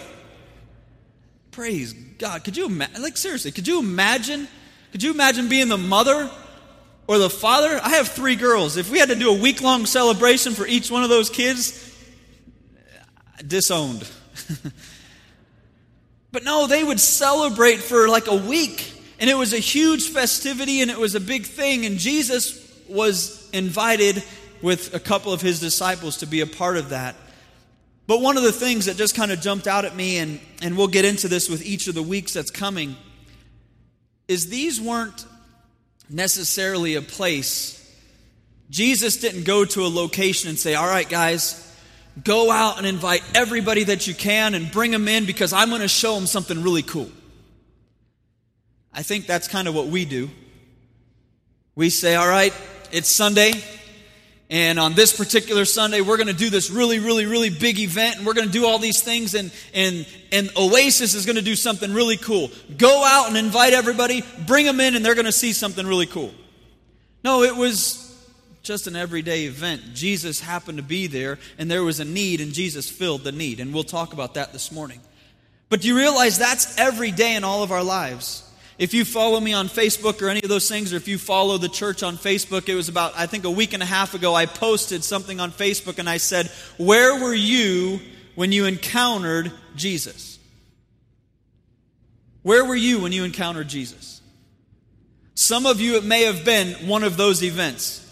Praise 1.51 1.93
God. 1.93 2.43
Could 2.43 2.57
you 2.57 2.65
imagine? 2.65 3.01
Like, 3.01 3.17
seriously, 3.17 3.51
could 3.51 3.67
you 3.67 3.79
imagine? 3.79 4.47
Could 4.91 5.03
you 5.03 5.11
imagine 5.11 5.49
being 5.49 5.67
the 5.67 5.77
mother 5.77 6.29
or 7.07 7.17
the 7.17 7.29
father? 7.29 7.79
I 7.83 7.89
have 7.89 8.07
three 8.09 8.35
girls. 8.35 8.77
If 8.77 8.91
we 8.91 8.99
had 8.99 9.09
to 9.09 9.15
do 9.15 9.29
a 9.29 9.39
week 9.39 9.61
long 9.61 9.85
celebration 9.85 10.53
for 10.53 10.67
each 10.67 10.91
one 10.91 11.03
of 11.03 11.09
those 11.09 11.29
kids, 11.29 11.85
disowned. 13.45 14.07
but 16.31 16.43
no, 16.43 16.67
they 16.67 16.83
would 16.83 16.99
celebrate 16.99 17.77
for 17.77 18.07
like 18.07 18.27
a 18.27 18.35
week. 18.35 18.93
And 19.19 19.29
it 19.29 19.35
was 19.35 19.53
a 19.53 19.59
huge 19.59 20.09
festivity 20.09 20.81
and 20.81 20.89
it 20.89 20.97
was 20.97 21.15
a 21.15 21.19
big 21.19 21.45
thing. 21.45 21.85
And 21.85 21.97
Jesus 21.97 22.65
was 22.87 23.49
invited 23.51 24.23
with 24.61 24.93
a 24.93 24.99
couple 24.99 25.33
of 25.33 25.41
his 25.41 25.59
disciples 25.59 26.17
to 26.17 26.25
be 26.25 26.41
a 26.41 26.47
part 26.47 26.77
of 26.77 26.89
that. 26.89 27.15
But 28.09 28.21
one 28.21 28.37
of 28.37 28.43
the 28.43 28.51
things 28.51 28.87
that 28.87 28.97
just 28.97 29.13
kind 29.13 29.31
of 29.31 29.39
jumped 29.39 29.67
out 29.67 29.85
at 29.85 29.95
me, 29.95 30.17
and, 30.17 30.39
and 30.63 30.75
we'll 30.75 30.87
get 30.87 31.05
into 31.05 31.27
this 31.27 31.47
with 31.47 31.63
each 31.63 31.87
of 31.87 31.93
the 31.93 32.01
weeks 32.01 32.33
that's 32.33 32.49
coming, 32.49 32.95
is 34.27 34.49
these 34.49 34.81
weren't 34.81 35.27
necessarily 36.09 36.95
a 36.95 37.03
place. 37.03 37.75
Jesus 38.71 39.17
didn't 39.17 39.43
go 39.43 39.63
to 39.63 39.81
a 39.81 39.89
location 39.89 40.49
and 40.49 40.57
say, 40.57 40.73
All 40.73 40.87
right, 40.87 41.07
guys, 41.07 41.71
go 42.23 42.49
out 42.49 42.79
and 42.79 42.87
invite 42.87 43.21
everybody 43.35 43.83
that 43.83 44.07
you 44.07 44.15
can 44.15 44.55
and 44.55 44.71
bring 44.71 44.89
them 44.89 45.07
in 45.07 45.27
because 45.27 45.53
I'm 45.53 45.69
going 45.69 45.81
to 45.81 45.87
show 45.87 46.15
them 46.15 46.25
something 46.25 46.63
really 46.63 46.81
cool. 46.81 47.11
I 48.91 49.03
think 49.03 49.27
that's 49.27 49.47
kind 49.47 49.67
of 49.67 49.75
what 49.75 49.85
we 49.85 50.05
do. 50.05 50.31
We 51.75 51.91
say, 51.91 52.15
All 52.15 52.27
right, 52.27 52.55
it's 52.91 53.07
Sunday. 53.07 53.51
And 54.49 54.79
on 54.79 54.95
this 54.95 55.15
particular 55.15 55.63
Sunday, 55.63 56.01
we're 56.01 56.17
going 56.17 56.27
to 56.27 56.33
do 56.33 56.49
this 56.49 56.71
really, 56.71 56.97
really, 56.97 57.27
really 57.27 57.51
big 57.51 57.77
event, 57.77 58.17
and 58.17 58.25
we're 58.25 58.33
going 58.33 58.47
to 58.47 58.53
do 58.53 58.65
all 58.65 58.79
these 58.79 59.01
things, 59.01 59.35
and, 59.35 59.51
and, 59.75 60.07
and 60.31 60.49
Oasis 60.57 61.13
is 61.13 61.27
going 61.27 61.35
to 61.35 61.43
do 61.43 61.55
something 61.55 61.93
really 61.93 62.17
cool. 62.17 62.49
Go 62.75 63.03
out 63.05 63.27
and 63.27 63.37
invite 63.37 63.73
everybody, 63.73 64.23
bring 64.47 64.65
them 64.65 64.79
in, 64.79 64.95
and 64.95 65.05
they're 65.05 65.13
going 65.13 65.25
to 65.25 65.31
see 65.31 65.53
something 65.53 65.85
really 65.85 66.07
cool. 66.07 66.33
No, 67.23 67.43
it 67.43 67.55
was 67.55 68.05
just 68.63 68.87
an 68.87 68.95
everyday 68.95 69.43
event. 69.43 69.93
Jesus 69.93 70.39
happened 70.39 70.79
to 70.79 70.83
be 70.83 71.05
there, 71.05 71.37
and 71.59 71.69
there 71.69 71.83
was 71.83 71.99
a 71.99 72.05
need, 72.05 72.41
and 72.41 72.51
Jesus 72.51 72.89
filled 72.89 73.23
the 73.23 73.31
need. 73.31 73.59
And 73.59 73.71
we'll 73.71 73.83
talk 73.83 74.13
about 74.13 74.33
that 74.33 74.51
this 74.51 74.71
morning. 74.71 74.99
But 75.69 75.81
do 75.81 75.87
you 75.87 75.95
realize 75.95 76.39
that's 76.39 76.75
every 76.79 77.11
day 77.11 77.35
in 77.35 77.43
all 77.43 77.61
of 77.61 77.71
our 77.71 77.83
lives? 77.83 78.48
If 78.79 78.93
you 78.93 79.03
follow 79.03 79.41
me 79.41 79.51
on 79.51 79.67
Facebook 79.67 80.21
or 80.21 80.29
any 80.29 80.41
of 80.41 80.47
those 80.47 80.69
things, 80.69 80.93
or 80.93 80.95
if 80.95 81.09
you 81.09 81.17
follow 81.17 81.57
the 81.57 81.67
church 81.67 82.01
on 82.01 82.17
Facebook, 82.17 82.69
it 82.69 82.75
was 82.75 82.87
about, 82.87 83.11
I 83.13 83.25
think, 83.25 83.43
a 83.43 83.51
week 83.51 83.73
and 83.73 83.83
a 83.83 83.85
half 83.85 84.13
ago, 84.13 84.33
I 84.33 84.45
posted 84.45 85.03
something 85.03 85.41
on 85.41 85.51
Facebook 85.51 85.99
and 85.99 86.09
I 86.09 86.15
said, 86.15 86.49
Where 86.77 87.21
were 87.21 87.33
you 87.33 87.99
when 88.35 88.53
you 88.53 88.65
encountered 88.65 89.51
Jesus? 89.75 90.39
Where 92.41 92.63
were 92.63 92.75
you 92.75 93.01
when 93.01 93.11
you 93.11 93.25
encountered 93.25 93.67
Jesus? 93.67 94.21
Some 95.35 95.65
of 95.65 95.81
you, 95.81 95.97
it 95.97 96.05
may 96.05 96.23
have 96.23 96.45
been 96.45 96.87
one 96.87 97.03
of 97.03 97.17
those 97.17 97.43
events. 97.43 98.05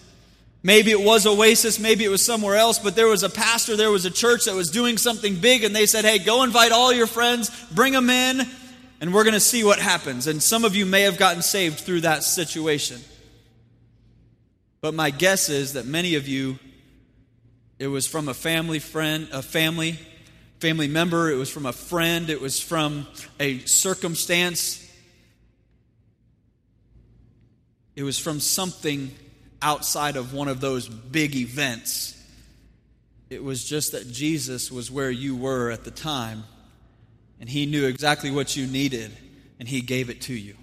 Maybe 0.63 0.91
it 0.91 1.00
was 1.00 1.25
Oasis, 1.25 1.79
maybe 1.79 2.03
it 2.03 2.09
was 2.09 2.25
somewhere 2.25 2.57
else, 2.57 2.77
but 2.77 2.93
there 2.93 3.07
was 3.07 3.24
a 3.24 3.29
pastor, 3.29 3.77
there 3.77 3.91
was 3.91 4.03
a 4.03 4.12
church 4.12 4.45
that 4.45 4.55
was 4.55 4.69
doing 4.69 4.97
something 4.97 5.36
big, 5.36 5.63
and 5.63 5.74
they 5.74 5.86
said, 5.86 6.03
Hey, 6.03 6.19
go 6.19 6.43
invite 6.43 6.74
all 6.74 6.91
your 6.91 7.07
friends, 7.07 7.50
bring 7.71 7.93
them 7.93 8.09
in, 8.09 8.45
and 8.99 9.13
we're 9.13 9.23
going 9.23 9.33
to 9.33 9.39
see 9.39 9.63
what 9.63 9.79
happens. 9.79 10.27
And 10.27 10.41
some 10.41 10.65
of 10.65 10.75
you 10.75 10.85
may 10.85 11.01
have 11.01 11.17
gotten 11.17 11.41
saved 11.41 11.79
through 11.79 12.01
that 12.01 12.23
situation. 12.23 13.01
But 14.81 14.93
my 14.93 15.09
guess 15.09 15.49
is 15.49 15.73
that 15.73 15.85
many 15.85 16.15
of 16.15 16.27
you, 16.27 16.57
it 17.79 17.87
was 17.87 18.07
from 18.07 18.27
a 18.27 18.33
family 18.33 18.79
friend, 18.79 19.27
a 19.31 19.41
family, 19.41 19.99
family 20.59 20.87
member, 20.87 21.29
it 21.29 21.35
was 21.35 21.49
from 21.49 21.65
a 21.65 21.73
friend, 21.73 22.29
it 22.29 22.41
was 22.41 22.59
from 22.59 23.07
a 23.39 23.59
circumstance, 23.59 24.83
it 27.95 28.03
was 28.03 28.19
from 28.19 28.39
something 28.39 29.11
outside 29.61 30.15
of 30.15 30.33
one 30.33 30.47
of 30.47 30.61
those 30.61 30.87
big 30.87 31.35
events. 31.35 32.13
It 33.29 33.43
was 33.43 33.63
just 33.63 33.91
that 33.91 34.09
Jesus 34.11 34.71
was 34.71 34.89
where 34.89 35.11
you 35.11 35.35
were 35.35 35.71
at 35.71 35.83
the 35.83 35.91
time 35.91 36.43
and 37.39 37.50
He 37.50 37.65
knew 37.65 37.86
exactly 37.86 38.32
what 38.32 38.56
you 38.56 38.67
needed, 38.67 39.12
and 39.60 39.67
He 39.67 39.82
gave 39.82 40.10
it 40.10 40.22
to 40.22 40.34
you. 40.34 40.56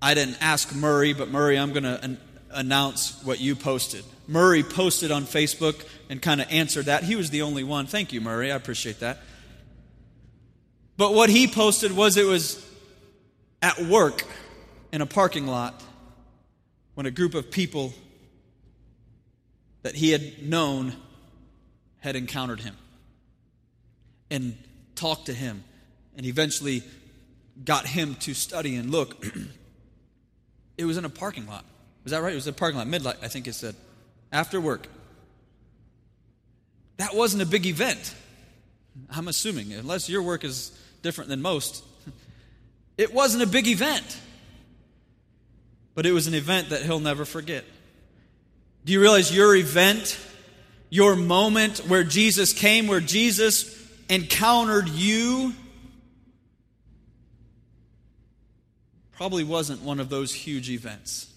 I 0.00 0.14
didn't 0.14 0.38
ask 0.40 0.74
Murray, 0.74 1.12
but 1.12 1.30
Murray, 1.30 1.58
I'm 1.58 1.72
going 1.72 1.84
to 1.84 2.02
an- 2.02 2.20
announce 2.50 3.22
what 3.24 3.40
you 3.40 3.56
posted. 3.56 4.04
Murray 4.28 4.62
posted 4.62 5.10
on 5.10 5.24
Facebook 5.24 5.84
and 6.10 6.20
kind 6.20 6.40
of 6.40 6.48
answered 6.50 6.86
that. 6.86 7.04
He 7.04 7.16
was 7.16 7.30
the 7.30 7.42
only 7.42 7.64
one. 7.64 7.86
Thank 7.86 8.12
you, 8.12 8.20
Murray. 8.20 8.52
I 8.52 8.56
appreciate 8.56 9.00
that. 9.00 9.18
But 10.96 11.14
what 11.14 11.30
he 11.30 11.46
posted 11.46 11.92
was 11.92 12.16
it 12.16 12.26
was 12.26 12.64
at 13.62 13.78
work 13.80 14.24
in 14.92 15.00
a 15.00 15.06
parking 15.06 15.46
lot 15.46 15.82
when 16.94 17.06
a 17.06 17.10
group 17.10 17.34
of 17.34 17.50
people 17.50 17.92
that 19.82 19.94
he 19.94 20.10
had 20.10 20.42
known 20.42 20.94
had 22.00 22.16
encountered 22.16 22.60
him 22.60 22.76
and 24.30 24.56
talked 24.94 25.26
to 25.26 25.32
him 25.32 25.64
and 26.16 26.26
eventually 26.26 26.82
got 27.64 27.86
him 27.86 28.14
to 28.16 28.34
study 28.34 28.76
and 28.76 28.90
look. 28.90 29.24
it 30.78 30.84
was 30.84 30.96
in 30.96 31.04
a 31.04 31.10
parking 31.10 31.46
lot. 31.46 31.64
Was 32.04 32.12
that 32.12 32.22
right? 32.22 32.32
It 32.32 32.36
was 32.36 32.46
a 32.46 32.52
parking 32.52 32.78
lot, 32.78 32.86
midlight, 32.86 33.16
I 33.22 33.28
think 33.28 33.46
it 33.46 33.54
said. 33.54 33.74
After 34.32 34.60
work. 34.60 34.86
That 36.98 37.14
wasn't 37.14 37.42
a 37.42 37.46
big 37.46 37.66
event. 37.66 38.14
I'm 39.10 39.28
assuming, 39.28 39.72
unless 39.72 40.08
your 40.08 40.22
work 40.22 40.44
is 40.44 40.76
different 41.02 41.30
than 41.30 41.42
most. 41.42 41.84
It 42.98 43.12
wasn't 43.12 43.42
a 43.42 43.46
big 43.46 43.66
event, 43.66 44.18
but 45.94 46.06
it 46.06 46.12
was 46.12 46.28
an 46.28 46.32
event 46.32 46.70
that 46.70 46.80
he'll 46.80 46.98
never 46.98 47.26
forget. 47.26 47.62
Do 48.86 48.92
you 48.94 49.02
realize 49.02 49.36
your 49.36 49.54
event, 49.54 50.18
your 50.88 51.14
moment 51.14 51.80
where 51.88 52.04
Jesus 52.04 52.54
came, 52.54 52.86
where 52.86 53.00
Jesus 53.00 53.85
encountered 54.08 54.88
you, 54.88 55.54
probably 59.12 59.44
wasn't 59.44 59.82
one 59.82 60.00
of 60.00 60.08
those 60.08 60.32
huge 60.32 60.70
events? 60.70 61.32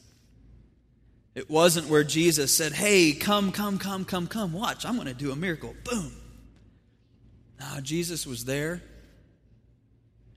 It 1.36 1.50
wasn't 1.50 1.88
where 1.88 2.04
Jesus 2.04 2.56
said, 2.56 2.74
Hey, 2.74 3.14
come, 3.14 3.52
come, 3.52 3.78
come, 3.78 4.04
come, 4.06 4.28
come, 4.28 4.54
watch, 4.54 4.86
I'm 4.86 4.96
going 4.96 5.08
to 5.08 5.14
do 5.14 5.32
a 5.32 5.36
miracle. 5.36 5.74
Boom. 5.84 6.12
No, 7.60 7.82
Jesus 7.82 8.26
was 8.26 8.46
there, 8.46 8.82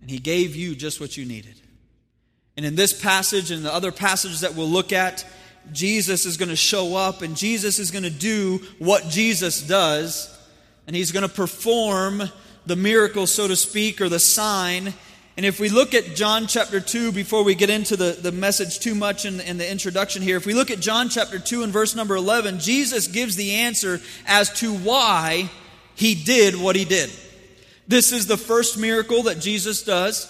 and 0.01 0.11
He 0.11 0.19
gave 0.19 0.57
you 0.57 0.75
just 0.75 1.01
what 1.01 1.17
you 1.17 1.25
needed. 1.25 1.55
And 2.57 2.67
in 2.67 2.75
this 2.75 2.93
passage 2.93 3.51
and 3.51 3.65
the 3.65 3.73
other 3.73 3.93
passages 3.93 4.41
that 4.41 4.55
we'll 4.55 4.69
look 4.69 4.93
at, 4.93 5.25
Jesus 5.73 6.27
is 6.27 6.37
going 6.37 6.49
to 6.49 6.57
show 6.57 6.97
up, 6.97 7.23
and 7.23 7.37
Jesus 7.37 7.79
is 7.79 7.91
going 7.91 8.05
to 8.05 8.11
do 8.11 8.61
what 8.79 9.09
Jesus 9.09 9.63
does, 9.63 10.29
and 10.87 10.97
He's 10.97 11.13
going 11.13 11.29
to 11.29 11.35
perform 11.35 12.23
the 12.67 12.77
miracle, 12.77 13.27
so 13.27 13.49
to 13.49 13.57
speak, 13.57 14.01
or 14.01 14.09
the 14.09 14.21
sign 14.21 14.95
and 15.37 15.47
if 15.47 15.59
we 15.59 15.71
look 15.71 15.95
at 15.95 16.15
John 16.15 16.47
chapter 16.47 16.79
2, 16.79 17.11
before 17.13 17.43
we 17.43 17.55
get 17.55 17.71
into 17.71 17.97
the, 17.97 18.13
the 18.13 18.33
message 18.33 18.81
too 18.81 18.95
much 18.95 19.25
in, 19.25 19.41
in 19.41 19.57
the 19.57 19.71
introduction 19.71 20.21
here, 20.21 20.37
if 20.37 20.45
we 20.45 20.53
look 20.53 20.71
at 20.71 20.81
John 20.81 21.09
chapter 21.09 21.39
2 21.39 21.63
and 21.63 21.73
verse 21.73 21.95
number 21.95 22.17
11, 22.17 22.61
Jesus 22.61 23.09
gives 23.09 23.35
the 23.37 23.53
answer 23.53 24.01
as 24.27 24.53
to 24.61 24.75
why 24.75 25.51
he 25.95 26.15
did 26.15 26.55
what 26.55 26.77
he 26.77 26.85
did. 26.85 27.11
This 27.89 28.13
is 28.13 28.27
the 28.27 28.37
first 28.37 28.79
miracle 28.79 29.23
that 29.25 29.41
Jesus 29.41 29.83
does. 29.83 30.29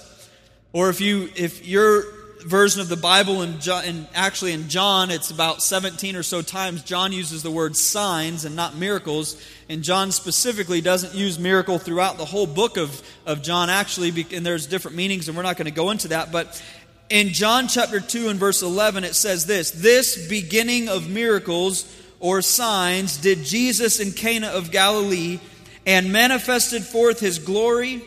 Or 0.72 0.88
if 0.88 1.00
you 1.00 1.28
if 1.36 1.66
you're 1.66 2.04
version 2.42 2.80
of 2.80 2.88
the 2.88 2.96
Bible, 2.96 3.42
and, 3.42 4.06
actually 4.14 4.52
in 4.52 4.68
John, 4.68 5.10
it's 5.10 5.30
about 5.30 5.62
17 5.62 6.16
or 6.16 6.22
so 6.22 6.42
times 6.42 6.82
John 6.82 7.12
uses 7.12 7.42
the 7.42 7.50
word 7.50 7.76
signs 7.76 8.44
and 8.44 8.56
not 8.56 8.76
miracles. 8.76 9.42
And 9.68 9.82
John 9.82 10.12
specifically 10.12 10.80
doesn't 10.80 11.14
use 11.14 11.38
miracle 11.38 11.78
throughout 11.78 12.18
the 12.18 12.24
whole 12.24 12.46
book 12.46 12.76
of, 12.76 13.02
of 13.26 13.42
John, 13.42 13.70
actually, 13.70 14.26
and 14.34 14.44
there's 14.44 14.66
different 14.66 14.96
meanings, 14.96 15.28
and 15.28 15.36
we're 15.36 15.42
not 15.42 15.56
going 15.56 15.66
to 15.66 15.70
go 15.70 15.90
into 15.90 16.08
that. 16.08 16.30
But 16.32 16.62
in 17.08 17.28
John 17.28 17.68
chapter 17.68 18.00
2 18.00 18.28
and 18.28 18.38
verse 18.38 18.62
11, 18.62 19.04
it 19.04 19.14
says 19.14 19.46
this 19.46 19.70
This 19.70 20.28
beginning 20.28 20.88
of 20.88 21.08
miracles 21.08 21.84
or 22.20 22.40
signs 22.42 23.16
did 23.16 23.44
Jesus 23.44 24.00
in 24.00 24.12
Cana 24.12 24.48
of 24.48 24.70
Galilee 24.70 25.40
and 25.86 26.12
manifested 26.12 26.84
forth 26.84 27.20
his 27.20 27.38
glory, 27.38 28.02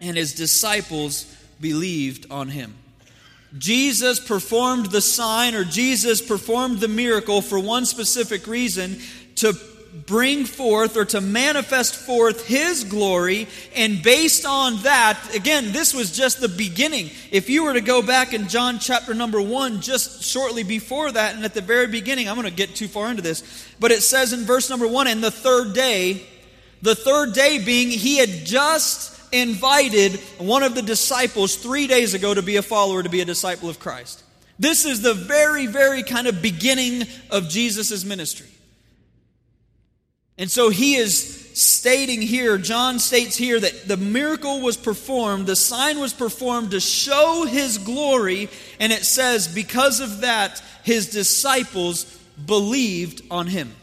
and 0.00 0.16
his 0.16 0.34
disciples 0.34 1.24
believed 1.60 2.26
on 2.30 2.48
him. 2.48 2.74
Jesus 3.56 4.20
performed 4.20 4.86
the 4.86 5.00
sign 5.00 5.54
or 5.54 5.64
Jesus 5.64 6.20
performed 6.20 6.80
the 6.80 6.88
miracle 6.88 7.40
for 7.40 7.58
one 7.58 7.86
specific 7.86 8.46
reason 8.46 8.98
to 9.36 9.54
bring 10.06 10.44
forth 10.44 10.96
or 10.96 11.04
to 11.06 11.20
manifest 11.20 11.94
forth 11.94 12.46
his 12.46 12.84
glory. 12.84 13.48
And 13.74 14.02
based 14.02 14.44
on 14.44 14.82
that, 14.82 15.18
again, 15.34 15.72
this 15.72 15.94
was 15.94 16.14
just 16.14 16.40
the 16.40 16.48
beginning. 16.48 17.10
If 17.30 17.48
you 17.48 17.64
were 17.64 17.72
to 17.72 17.80
go 17.80 18.02
back 18.02 18.34
in 18.34 18.48
John 18.48 18.78
chapter 18.78 19.14
number 19.14 19.40
one, 19.40 19.80
just 19.80 20.22
shortly 20.22 20.62
before 20.62 21.10
that, 21.10 21.34
and 21.34 21.44
at 21.44 21.54
the 21.54 21.60
very 21.60 21.86
beginning, 21.86 22.28
I'm 22.28 22.36
going 22.36 22.48
to 22.48 22.54
get 22.54 22.74
too 22.74 22.88
far 22.88 23.10
into 23.10 23.22
this, 23.22 23.42
but 23.80 23.90
it 23.90 24.02
says 24.02 24.32
in 24.32 24.40
verse 24.40 24.68
number 24.68 24.86
one, 24.86 25.06
and 25.06 25.24
the 25.24 25.30
third 25.30 25.74
day, 25.74 26.22
the 26.82 26.94
third 26.94 27.32
day 27.32 27.64
being 27.64 27.88
he 27.88 28.18
had 28.18 28.44
just 28.44 29.17
invited 29.32 30.16
one 30.38 30.62
of 30.62 30.74
the 30.74 30.82
disciples 30.82 31.56
three 31.56 31.86
days 31.86 32.14
ago 32.14 32.34
to 32.34 32.42
be 32.42 32.56
a 32.56 32.62
follower, 32.62 33.02
to 33.02 33.08
be 33.08 33.20
a 33.20 33.24
disciple 33.24 33.68
of 33.68 33.78
Christ. 33.78 34.22
This 34.58 34.84
is 34.84 35.02
the 35.02 35.14
very, 35.14 35.66
very 35.66 36.02
kind 36.02 36.26
of 36.26 36.42
beginning 36.42 37.04
of 37.30 37.48
Jesus' 37.48 38.04
ministry. 38.04 38.48
And 40.36 40.50
so 40.50 40.70
he 40.70 40.94
is 40.94 41.50
stating 41.54 42.22
here, 42.22 42.58
John 42.58 43.00
states 43.00 43.36
here 43.36 43.58
that 43.58 43.88
the 43.88 43.96
miracle 43.96 44.60
was 44.60 44.76
performed, 44.76 45.46
the 45.46 45.56
sign 45.56 45.98
was 45.98 46.12
performed 46.12 46.70
to 46.70 46.80
show 46.80 47.44
his 47.44 47.78
glory, 47.78 48.48
and 48.78 48.92
it 48.92 49.04
says, 49.04 49.48
because 49.48 49.98
of 50.00 50.20
that, 50.20 50.62
his 50.84 51.10
disciples 51.10 52.04
believed 52.46 53.22
on 53.30 53.48
him. 53.48 53.74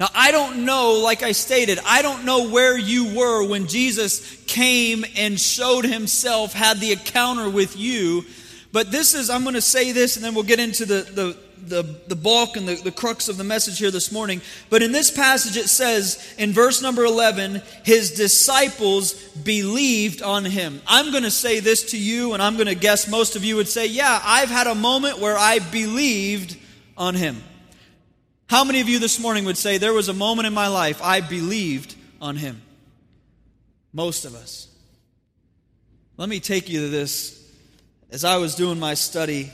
Now, 0.00 0.08
I 0.14 0.30
don't 0.30 0.64
know, 0.64 1.00
like 1.02 1.24
I 1.24 1.32
stated, 1.32 1.80
I 1.84 2.02
don't 2.02 2.24
know 2.24 2.50
where 2.50 2.78
you 2.78 3.16
were 3.16 3.48
when 3.48 3.66
Jesus 3.66 4.44
came 4.44 5.04
and 5.16 5.40
showed 5.40 5.84
himself, 5.84 6.52
had 6.52 6.78
the 6.78 6.92
encounter 6.92 7.50
with 7.50 7.76
you. 7.76 8.24
But 8.70 8.92
this 8.92 9.14
is, 9.14 9.28
I'm 9.28 9.42
going 9.42 9.54
to 9.54 9.60
say 9.60 9.90
this 9.90 10.14
and 10.14 10.24
then 10.24 10.34
we'll 10.34 10.44
get 10.44 10.60
into 10.60 10.86
the, 10.86 11.02
the, 11.02 11.36
the, 11.66 11.82
the 12.06 12.14
bulk 12.14 12.56
and 12.56 12.68
the, 12.68 12.76
the 12.76 12.92
crux 12.92 13.28
of 13.28 13.38
the 13.38 13.44
message 13.44 13.78
here 13.78 13.90
this 13.90 14.12
morning. 14.12 14.40
But 14.70 14.82
in 14.82 14.92
this 14.92 15.10
passage, 15.10 15.56
it 15.56 15.68
says 15.68 16.34
in 16.38 16.52
verse 16.52 16.80
number 16.80 17.04
11, 17.04 17.60
his 17.84 18.12
disciples 18.12 19.14
believed 19.14 20.22
on 20.22 20.44
him. 20.44 20.80
I'm 20.86 21.10
going 21.10 21.24
to 21.24 21.30
say 21.30 21.58
this 21.58 21.90
to 21.90 21.98
you, 21.98 22.34
and 22.34 22.42
I'm 22.42 22.54
going 22.54 22.68
to 22.68 22.76
guess 22.76 23.10
most 23.10 23.34
of 23.34 23.44
you 23.44 23.56
would 23.56 23.68
say, 23.68 23.86
Yeah, 23.86 24.20
I've 24.22 24.50
had 24.50 24.66
a 24.66 24.74
moment 24.74 25.18
where 25.18 25.36
I 25.36 25.58
believed 25.58 26.56
on 26.96 27.14
him. 27.14 27.42
How 28.48 28.64
many 28.64 28.80
of 28.80 28.88
you 28.88 28.98
this 28.98 29.20
morning 29.20 29.44
would 29.44 29.58
say, 29.58 29.76
There 29.76 29.92
was 29.92 30.08
a 30.08 30.14
moment 30.14 30.46
in 30.46 30.54
my 30.54 30.68
life 30.68 31.02
I 31.02 31.20
believed 31.20 31.94
on 32.20 32.36
him? 32.36 32.62
Most 33.92 34.24
of 34.24 34.34
us. 34.34 34.68
Let 36.16 36.28
me 36.28 36.40
take 36.40 36.68
you 36.68 36.80
to 36.82 36.88
this. 36.88 37.34
As 38.10 38.24
I 38.24 38.38
was 38.38 38.54
doing 38.54 38.78
my 38.80 38.94
study 38.94 39.52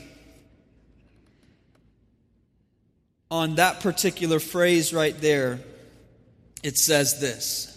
on 3.29 3.55
that 3.55 3.81
particular 3.81 4.39
phrase 4.39 4.93
right 4.93 5.19
there, 5.19 5.59
it 6.63 6.77
says 6.77 7.19
this. 7.19 7.71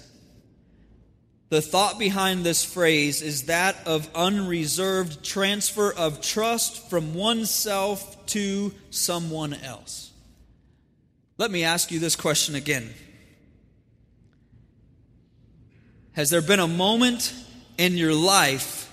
The 1.49 1.61
thought 1.61 1.99
behind 1.99 2.45
this 2.45 2.65
phrase 2.65 3.23
is 3.23 3.45
that 3.45 3.77
of 3.87 4.09
unreserved 4.15 5.25
transfer 5.25 5.93
of 5.93 6.21
trust 6.21 6.89
from 6.89 7.15
oneself 7.15 8.27
to 8.27 8.73
someone 8.91 9.55
else. 9.55 10.13
Let 11.39 11.53
me 11.53 11.63
ask 11.63 11.93
you 11.93 12.01
this 12.01 12.17
question 12.17 12.57
again. 12.57 12.93
Has 16.15 16.31
there 16.31 16.43
been 16.43 16.59
a 16.59 16.67
moment 16.67 17.33
in 17.79 17.97
your 17.97 18.13
life 18.13 18.93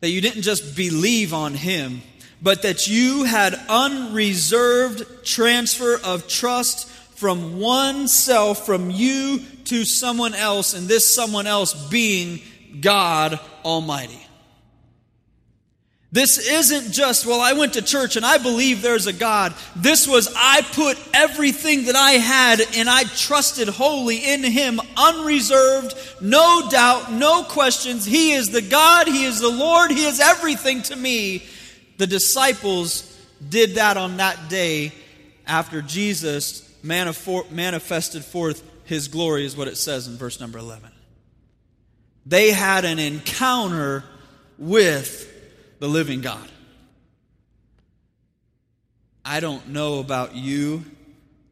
that 0.00 0.10
you 0.10 0.20
didn't 0.20 0.42
just 0.42 0.76
believe 0.76 1.32
on 1.32 1.54
Him, 1.54 2.02
but 2.42 2.62
that 2.62 2.88
you 2.88 3.22
had 3.22 3.54
unreserved 3.68 5.24
transfer 5.24 5.96
of 6.02 6.26
trust 6.26 6.88
from 6.88 7.60
oneself, 7.60 8.66
from 8.66 8.90
you 8.90 9.38
to 9.66 9.84
someone 9.84 10.34
else, 10.34 10.74
and 10.74 10.88
this 10.88 11.08
someone 11.08 11.46
else 11.46 11.72
being 11.88 12.40
God 12.80 13.38
Almighty? 13.64 14.25
This 16.16 16.38
isn't 16.38 16.92
just, 16.92 17.26
well, 17.26 17.42
I 17.42 17.52
went 17.52 17.74
to 17.74 17.82
church 17.82 18.16
and 18.16 18.24
I 18.24 18.38
believe 18.38 18.80
there's 18.80 19.06
a 19.06 19.12
God. 19.12 19.52
This 19.76 20.08
was, 20.08 20.32
I 20.34 20.62
put 20.72 20.96
everything 21.12 21.84
that 21.84 21.94
I 21.94 22.12
had 22.12 22.62
and 22.74 22.88
I 22.88 23.04
trusted 23.04 23.68
wholly 23.68 24.32
in 24.32 24.42
Him, 24.42 24.80
unreserved, 24.96 25.94
no 26.22 26.70
doubt, 26.70 27.12
no 27.12 27.42
questions. 27.42 28.06
He 28.06 28.32
is 28.32 28.48
the 28.48 28.62
God, 28.62 29.08
He 29.08 29.26
is 29.26 29.40
the 29.40 29.50
Lord, 29.50 29.90
He 29.90 30.06
is 30.06 30.18
everything 30.18 30.80
to 30.84 30.96
me. 30.96 31.44
The 31.98 32.06
disciples 32.06 33.14
did 33.46 33.74
that 33.74 33.98
on 33.98 34.16
that 34.16 34.48
day 34.48 34.92
after 35.46 35.82
Jesus 35.82 36.66
manifested 36.82 38.24
forth 38.24 38.62
His 38.86 39.08
glory, 39.08 39.44
is 39.44 39.54
what 39.54 39.68
it 39.68 39.76
says 39.76 40.08
in 40.08 40.16
verse 40.16 40.40
number 40.40 40.56
11. 40.58 40.90
They 42.24 42.52
had 42.52 42.86
an 42.86 42.98
encounter 42.98 44.02
with 44.56 45.34
the 45.78 45.88
living 45.88 46.20
God. 46.20 46.48
I 49.24 49.40
don't 49.40 49.68
know 49.68 49.98
about 49.98 50.36
you, 50.36 50.84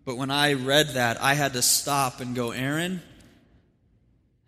but 0.04 0.16
when 0.16 0.31
I 0.31 0.52
read 0.52 0.90
that, 0.90 1.21
I 1.21 1.35
had 1.35 1.54
to 1.54 1.62
stop 1.62 2.21
and 2.21 2.35
go, 2.35 2.52
Aaron, 2.52 3.02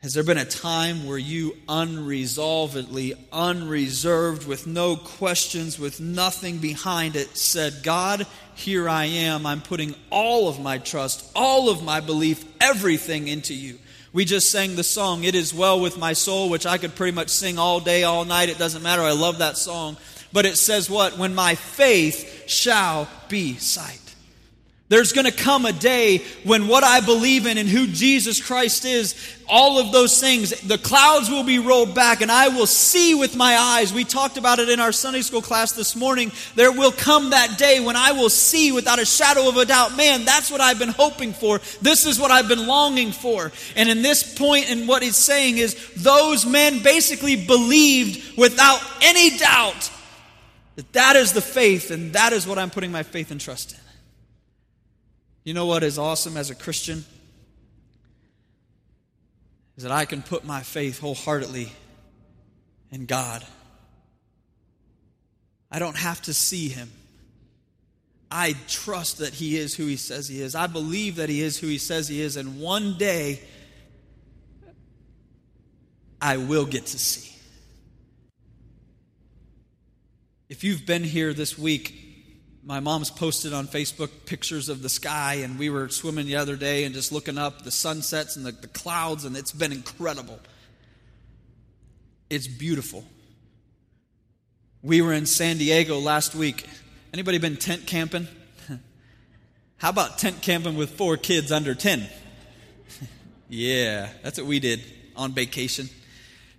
has 0.02 0.14
there 0.14 0.22
been 0.22 0.38
a 0.38 0.44
time 0.44 1.06
where 1.06 1.18
you 1.18 1.56
unresolvedly, 1.68 3.14
unreserved, 3.32 4.46
with 4.46 4.66
no 4.66 4.94
questions, 4.94 5.78
with 5.78 5.98
nothing 6.00 6.58
behind 6.58 7.16
it, 7.16 7.36
said, 7.36 7.82
God, 7.82 8.26
here 8.54 8.88
I 8.88 9.06
am. 9.06 9.46
I'm 9.46 9.62
putting 9.62 9.96
all 10.10 10.48
of 10.48 10.60
my 10.60 10.78
trust, 10.78 11.28
all 11.34 11.68
of 11.68 11.82
my 11.82 12.00
belief, 12.00 12.44
everything 12.60 13.26
into 13.26 13.54
you. 13.54 13.78
We 14.16 14.24
just 14.24 14.50
sang 14.50 14.76
the 14.76 14.82
song, 14.82 15.24
It 15.24 15.34
Is 15.34 15.52
Well 15.52 15.78
With 15.78 15.98
My 15.98 16.14
Soul, 16.14 16.48
which 16.48 16.64
I 16.64 16.78
could 16.78 16.94
pretty 16.94 17.14
much 17.14 17.28
sing 17.28 17.58
all 17.58 17.80
day, 17.80 18.04
all 18.04 18.24
night. 18.24 18.48
It 18.48 18.56
doesn't 18.56 18.82
matter. 18.82 19.02
I 19.02 19.12
love 19.12 19.40
that 19.40 19.58
song. 19.58 19.98
But 20.32 20.46
it 20.46 20.56
says 20.56 20.88
what? 20.88 21.18
When 21.18 21.34
my 21.34 21.54
faith 21.54 22.44
shall 22.46 23.10
be 23.28 23.56
sight. 23.56 24.15
There's 24.88 25.12
going 25.12 25.24
to 25.24 25.32
come 25.32 25.66
a 25.66 25.72
day 25.72 26.18
when 26.44 26.68
what 26.68 26.84
I 26.84 27.00
believe 27.00 27.46
in 27.46 27.58
and 27.58 27.68
who 27.68 27.88
Jesus 27.88 28.40
Christ 28.40 28.84
is, 28.84 29.16
all 29.48 29.80
of 29.80 29.90
those 29.90 30.20
things, 30.20 30.60
the 30.60 30.78
clouds 30.78 31.28
will 31.28 31.42
be 31.42 31.58
rolled 31.58 31.92
back 31.92 32.20
and 32.20 32.30
I 32.30 32.48
will 32.48 32.68
see 32.68 33.16
with 33.16 33.34
my 33.34 33.56
eyes. 33.56 33.92
We 33.92 34.04
talked 34.04 34.36
about 34.36 34.60
it 34.60 34.68
in 34.68 34.78
our 34.78 34.92
Sunday 34.92 35.22
school 35.22 35.42
class 35.42 35.72
this 35.72 35.96
morning. 35.96 36.30
There 36.54 36.70
will 36.70 36.92
come 36.92 37.30
that 37.30 37.58
day 37.58 37.80
when 37.80 37.96
I 37.96 38.12
will 38.12 38.30
see 38.30 38.70
without 38.70 39.00
a 39.00 39.04
shadow 39.04 39.48
of 39.48 39.56
a 39.56 39.64
doubt, 39.64 39.96
man, 39.96 40.24
that's 40.24 40.52
what 40.52 40.60
I've 40.60 40.78
been 40.78 40.90
hoping 40.90 41.32
for. 41.32 41.58
This 41.82 42.06
is 42.06 42.20
what 42.20 42.30
I've 42.30 42.48
been 42.48 42.68
longing 42.68 43.10
for. 43.10 43.50
And 43.74 43.88
in 43.88 44.02
this 44.02 44.38
point, 44.38 44.70
in 44.70 44.86
what 44.86 45.02
he's 45.02 45.16
saying 45.16 45.58
is, 45.58 45.74
those 45.96 46.46
men 46.46 46.84
basically 46.84 47.34
believed 47.44 48.38
without 48.38 48.80
any 49.02 49.36
doubt 49.36 49.90
that 50.76 50.92
that 50.92 51.16
is 51.16 51.32
the 51.32 51.40
faith 51.40 51.90
and 51.90 52.12
that 52.12 52.32
is 52.32 52.46
what 52.46 52.56
I'm 52.56 52.70
putting 52.70 52.92
my 52.92 53.02
faith 53.02 53.32
and 53.32 53.40
trust 53.40 53.72
in. 53.72 53.85
You 55.46 55.54
know 55.54 55.66
what 55.66 55.84
is 55.84 55.96
awesome 55.96 56.36
as 56.36 56.50
a 56.50 56.56
Christian? 56.56 57.04
Is 59.76 59.84
that 59.84 59.92
I 59.92 60.04
can 60.04 60.20
put 60.20 60.44
my 60.44 60.62
faith 60.62 60.98
wholeheartedly 60.98 61.70
in 62.90 63.06
God. 63.06 63.46
I 65.70 65.78
don't 65.78 65.96
have 65.96 66.20
to 66.22 66.34
see 66.34 66.68
Him. 66.68 66.90
I 68.28 68.56
trust 68.66 69.18
that 69.18 69.34
He 69.34 69.56
is 69.56 69.76
who 69.76 69.86
He 69.86 69.94
says 69.94 70.26
He 70.26 70.42
is. 70.42 70.56
I 70.56 70.66
believe 70.66 71.14
that 71.14 71.28
He 71.28 71.42
is 71.42 71.60
who 71.60 71.68
He 71.68 71.78
says 71.78 72.08
He 72.08 72.20
is. 72.20 72.36
And 72.36 72.60
one 72.60 72.98
day, 72.98 73.40
I 76.20 76.38
will 76.38 76.66
get 76.66 76.86
to 76.86 76.98
see. 76.98 77.32
If 80.48 80.64
you've 80.64 80.84
been 80.84 81.04
here 81.04 81.32
this 81.32 81.56
week, 81.56 82.05
my 82.66 82.80
mom's 82.80 83.12
posted 83.12 83.52
on 83.52 83.68
Facebook 83.68 84.10
pictures 84.26 84.68
of 84.68 84.82
the 84.82 84.88
sky, 84.88 85.34
and 85.34 85.56
we 85.56 85.70
were 85.70 85.88
swimming 85.88 86.26
the 86.26 86.34
other 86.34 86.56
day 86.56 86.82
and 86.82 86.92
just 86.92 87.12
looking 87.12 87.38
up 87.38 87.62
the 87.62 87.70
sunsets 87.70 88.34
and 88.34 88.44
the, 88.44 88.50
the 88.50 88.66
clouds, 88.66 89.24
and 89.24 89.36
it's 89.36 89.52
been 89.52 89.70
incredible. 89.70 90.40
It's 92.28 92.48
beautiful. 92.48 93.04
We 94.82 95.00
were 95.00 95.12
in 95.12 95.26
San 95.26 95.58
Diego 95.58 96.00
last 96.00 96.34
week. 96.34 96.66
Anybody 97.12 97.38
been 97.38 97.56
tent 97.56 97.86
camping? 97.86 98.26
How 99.76 99.90
about 99.90 100.18
tent 100.18 100.42
camping 100.42 100.76
with 100.76 100.90
four 100.90 101.16
kids 101.16 101.52
under 101.52 101.72
10? 101.72 102.08
yeah, 103.48 104.08
that's 104.24 104.38
what 104.38 104.48
we 104.48 104.58
did 104.58 104.82
on 105.14 105.30
vacation. 105.30 105.88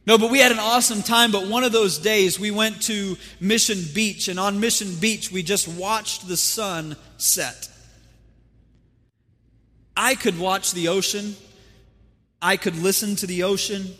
No, 0.08 0.18
but 0.18 0.32
we 0.32 0.40
had 0.40 0.54
an 0.54 0.60
awesome 0.60 1.04
time. 1.04 1.34
But 1.34 1.48
one 1.48 1.66
of 1.66 1.74
those 1.74 1.98
days, 1.98 2.40
we 2.40 2.50
went 2.50 2.82
to 2.84 3.18
Mission 3.42 3.80
Beach, 3.94 4.30
and 4.30 4.40
on 4.40 4.62
Mission 4.62 4.96
Beach, 4.96 5.34
we 5.34 5.44
just 5.44 5.68
watched 5.68 6.30
the 6.30 6.38
sun 6.38 6.96
set. 7.18 7.70
I 9.98 10.16
could 10.16 10.40
watch 10.40 10.72
the 10.72 10.88
ocean, 10.88 11.36
I 12.42 12.56
could 12.56 12.78
listen 12.82 13.18
to 13.18 13.28
the 13.28 13.44
ocean 13.44 13.94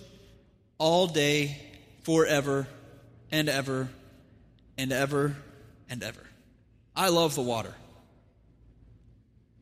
all 0.78 1.08
day, 1.08 1.58
forever 2.04 2.68
and 3.30 3.50
ever 3.50 3.90
and 4.78 4.94
ever 4.94 5.36
and 5.90 6.02
ever. 6.04 6.24
I 6.96 7.10
love 7.10 7.36
the 7.36 7.42
water. 7.42 7.74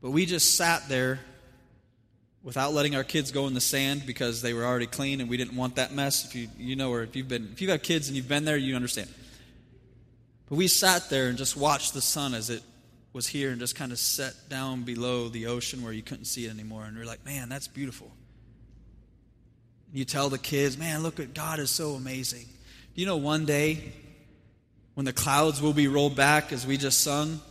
But 0.02 0.12
we 0.12 0.28
just 0.28 0.56
sat 0.56 0.88
there 0.90 1.22
without 2.46 2.74
letting 2.74 2.96
our 2.96 3.04
kids 3.04 3.32
go 3.32 3.48
in 3.48 3.54
the 3.56 3.60
sand 3.60 4.06
because 4.06 4.42
they 4.42 4.54
were 4.54 4.64
already 4.64 4.86
clean 4.86 5.20
and 5.20 5.30
we 5.30 5.36
didn't 5.36 5.58
want 5.58 5.76
that 5.76 5.92
mess. 5.92 6.24
If 6.24 6.36
you 6.36 6.48
you 6.58 6.78
know 6.78 6.94
or 6.94 7.02
if 7.02 7.18
you've 7.18 7.28
been 7.28 7.50
if 7.52 7.60
you've 7.60 7.68
got 7.68 7.84
kids 7.84 8.08
and 8.08 8.16
you've 8.16 8.30
been 8.30 8.46
there, 8.46 8.56
you 8.56 8.76
understand. 8.76 9.10
But 10.48 10.56
we 10.56 10.68
sat 10.68 11.10
there 11.10 11.28
and 11.28 11.38
just 11.38 11.58
watched 11.58 11.94
the 11.94 12.02
sun 12.02 12.36
as 12.36 12.50
it 12.52 12.62
was 13.12 13.26
here 13.26 13.50
and 13.50 13.60
just 13.60 13.76
kind 13.76 13.92
of 13.92 13.98
set 13.98 14.34
down 14.48 14.84
below 14.84 15.28
the 15.28 15.48
ocean 15.48 15.82
where 15.84 15.92
you 15.92 16.04
couldn't 16.04 16.26
see 16.26 16.46
it 16.46 16.52
anymore. 16.52 16.86
And 16.86 16.96
we 16.96 17.02
are 17.02 17.06
like, 17.06 17.26
man, 17.26 17.50
that's 17.50 17.68
beautiful. 17.68 18.12
And 19.90 19.98
you 19.98 20.06
tell 20.06 20.30
the 20.30 20.38
kids, 20.38 20.78
man, 20.78 21.02
look 21.02 21.20
at 21.20 21.34
God 21.34 21.60
is 21.60 21.72
so 21.72 21.92
amazing. 21.92 22.46
You 22.94 23.08
know, 23.08 23.18
one 23.18 23.46
day 23.46 23.94
when 24.94 25.06
the 25.06 25.14
clouds 25.14 25.62
will 25.62 25.74
be 25.74 25.88
rolled 25.88 26.16
back 26.16 26.54
as 26.54 26.68
we 26.68 26.78
just 26.78 27.02
sung, 27.02 27.42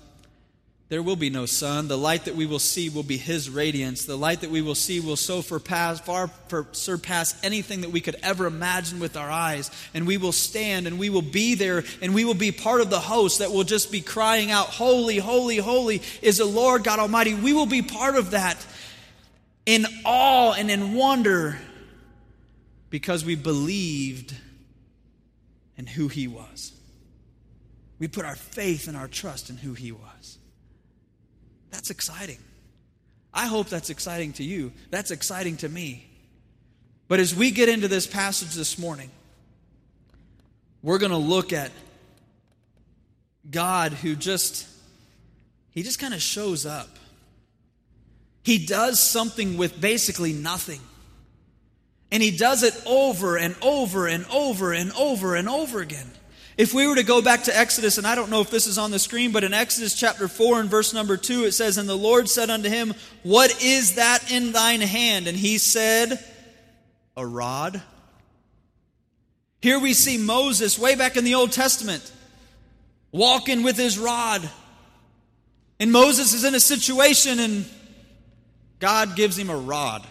there 0.95 1.03
will 1.03 1.17
be 1.17 1.29
no 1.29 1.45
sun. 1.45 1.89
The 1.89 1.99
light 1.99 2.27
that 2.27 2.37
we 2.37 2.47
will 2.47 2.61
see 2.61 2.89
will 2.89 3.03
be 3.03 3.17
His 3.17 3.51
radiance. 3.51 4.05
The 4.05 4.17
light 4.17 4.43
that 4.43 4.51
we 4.51 4.63
will 4.63 4.77
see 4.77 5.01
will 5.01 5.17
so 5.17 5.43
far 5.43 6.31
surpass 6.71 7.35
anything 7.43 7.81
that 7.81 7.91
we 7.91 8.01
could 8.01 8.15
ever 8.23 8.47
imagine 8.47 9.01
with 9.01 9.17
our 9.17 9.29
eyes. 9.29 9.73
And 9.93 10.07
we 10.07 10.19
will 10.19 10.31
stand 10.31 10.87
and 10.87 10.97
we 10.97 11.11
will 11.11 11.21
be 11.21 11.57
there 11.57 11.83
and 12.01 12.15
we 12.15 12.25
will 12.25 12.33
be 12.33 12.53
part 12.53 12.81
of 12.81 12.91
the 12.91 13.01
host 13.01 13.41
that 13.41 13.51
will 13.51 13.65
just 13.65 13.91
be 13.91 14.03
crying 14.03 14.53
out, 14.53 14.69
Holy, 14.69 15.19
holy, 15.19 15.57
holy 15.57 16.01
is 16.23 16.39
the 16.39 16.45
Lord 16.45 16.85
God 16.85 17.01
Almighty. 17.01 17.35
We 17.35 17.53
will 17.53 17.67
be 17.67 17.83
part 17.83 18.15
of 18.15 18.31
that 18.31 18.65
in 19.67 19.87
awe 20.05 20.53
and 20.53 20.71
in 20.71 20.95
wonder 20.95 21.59
because 22.89 23.25
we 23.25 23.35
believed 23.35 24.33
in 25.77 25.89
who 25.89 26.07
He 26.07 26.29
was. 26.29 26.71
We 27.99 28.07
put 28.07 28.25
our 28.25 28.37
faith 28.37 28.87
and 28.87 28.97
our 28.97 29.09
trust 29.09 29.51
in 29.51 29.57
who 29.57 29.75
He 29.75 29.91
was. 29.91 30.39
That's 31.75 31.91
exciting. 31.91 32.39
I 33.33 33.47
hope 33.47 33.69
that's 33.69 33.91
exciting 33.91 34.33
to 34.35 34.45
you. 34.45 34.73
That's 34.91 35.11
exciting 35.11 35.57
to 35.59 35.69
me. 35.69 36.09
But 37.09 37.19
as 37.19 37.35
we 37.35 37.51
get 37.51 37.69
into 37.69 37.89
this 37.89 38.07
passage 38.07 38.55
this 38.55 38.79
morning, 38.79 39.11
we're 40.85 40.99
going 40.99 41.11
to 41.11 41.19
look 41.19 41.53
at 41.53 41.73
God 43.51 43.93
who 43.93 44.15
just 44.15 44.69
he 45.71 45.83
just 45.83 45.99
kind 45.99 46.15
of 46.15 46.23
shows 46.23 46.65
up. 46.65 46.89
He 48.45 48.65
does 48.65 49.01
something 49.01 49.57
with 49.57 49.81
basically 49.81 50.33
nothing. 50.33 50.81
And 52.13 52.23
he 52.23 52.37
does 52.37 52.63
it 52.63 52.81
over 52.87 53.37
and 53.37 53.57
over 53.61 54.07
and 54.07 54.25
over 54.27 54.73
and 54.73 54.93
over 54.93 55.35
and 55.35 55.49
over 55.49 55.81
again. 55.81 56.09
If 56.57 56.73
we 56.73 56.87
were 56.87 56.95
to 56.95 57.03
go 57.03 57.21
back 57.21 57.45
to 57.45 57.57
Exodus, 57.57 57.99
and 57.99 58.07
I 58.07 58.15
don't 58.15 58.31
know 58.31 58.41
if 58.41 58.51
this 58.51 58.69
is 58.69 58.79
on 58.79 58.93
the 58.93 58.99
screen, 59.01 59.33
but 59.33 59.43
in 59.43 59.53
Exodus 59.53 59.95
chapter 59.95 60.29
4 60.29 60.61
and 60.61 60.71
verse 60.71 60.95
number 60.95 61.17
2, 61.17 61.45
it 61.45 61.53
says, 61.53 61.79
And 61.79 61.89
the 61.89 61.97
Lord 61.97 62.29
said 62.29 62.49
unto 62.49 62.69
him, 62.69 62.95
What 63.25 63.63
is 63.63 63.97
that 63.97 64.31
in 64.31 64.53
thine 64.53 64.81
hand? 64.81 65.27
And 65.27 65.37
he 65.37 65.59
said, 65.59 66.23
A 67.17 67.27
rod. 67.27 67.83
Here 69.61 69.81
we 69.81 69.95
see 69.95 70.17
Moses, 70.17 70.79
way 70.79 70.95
back 70.95 71.17
in 71.17 71.25
the 71.25 71.35
Old 71.35 71.51
Testament, 71.51 72.13
walking 73.11 73.65
with 73.65 73.77
his 73.77 73.99
rod. 73.99 74.49
And 75.81 75.91
Moses 75.91 76.35
is 76.35 76.45
in 76.45 76.55
a 76.55 76.61
situation, 76.61 77.41
and 77.41 77.65
God 78.79 79.17
gives 79.17 79.37
him 79.37 79.51
a 79.51 79.57
rod. 79.57 80.07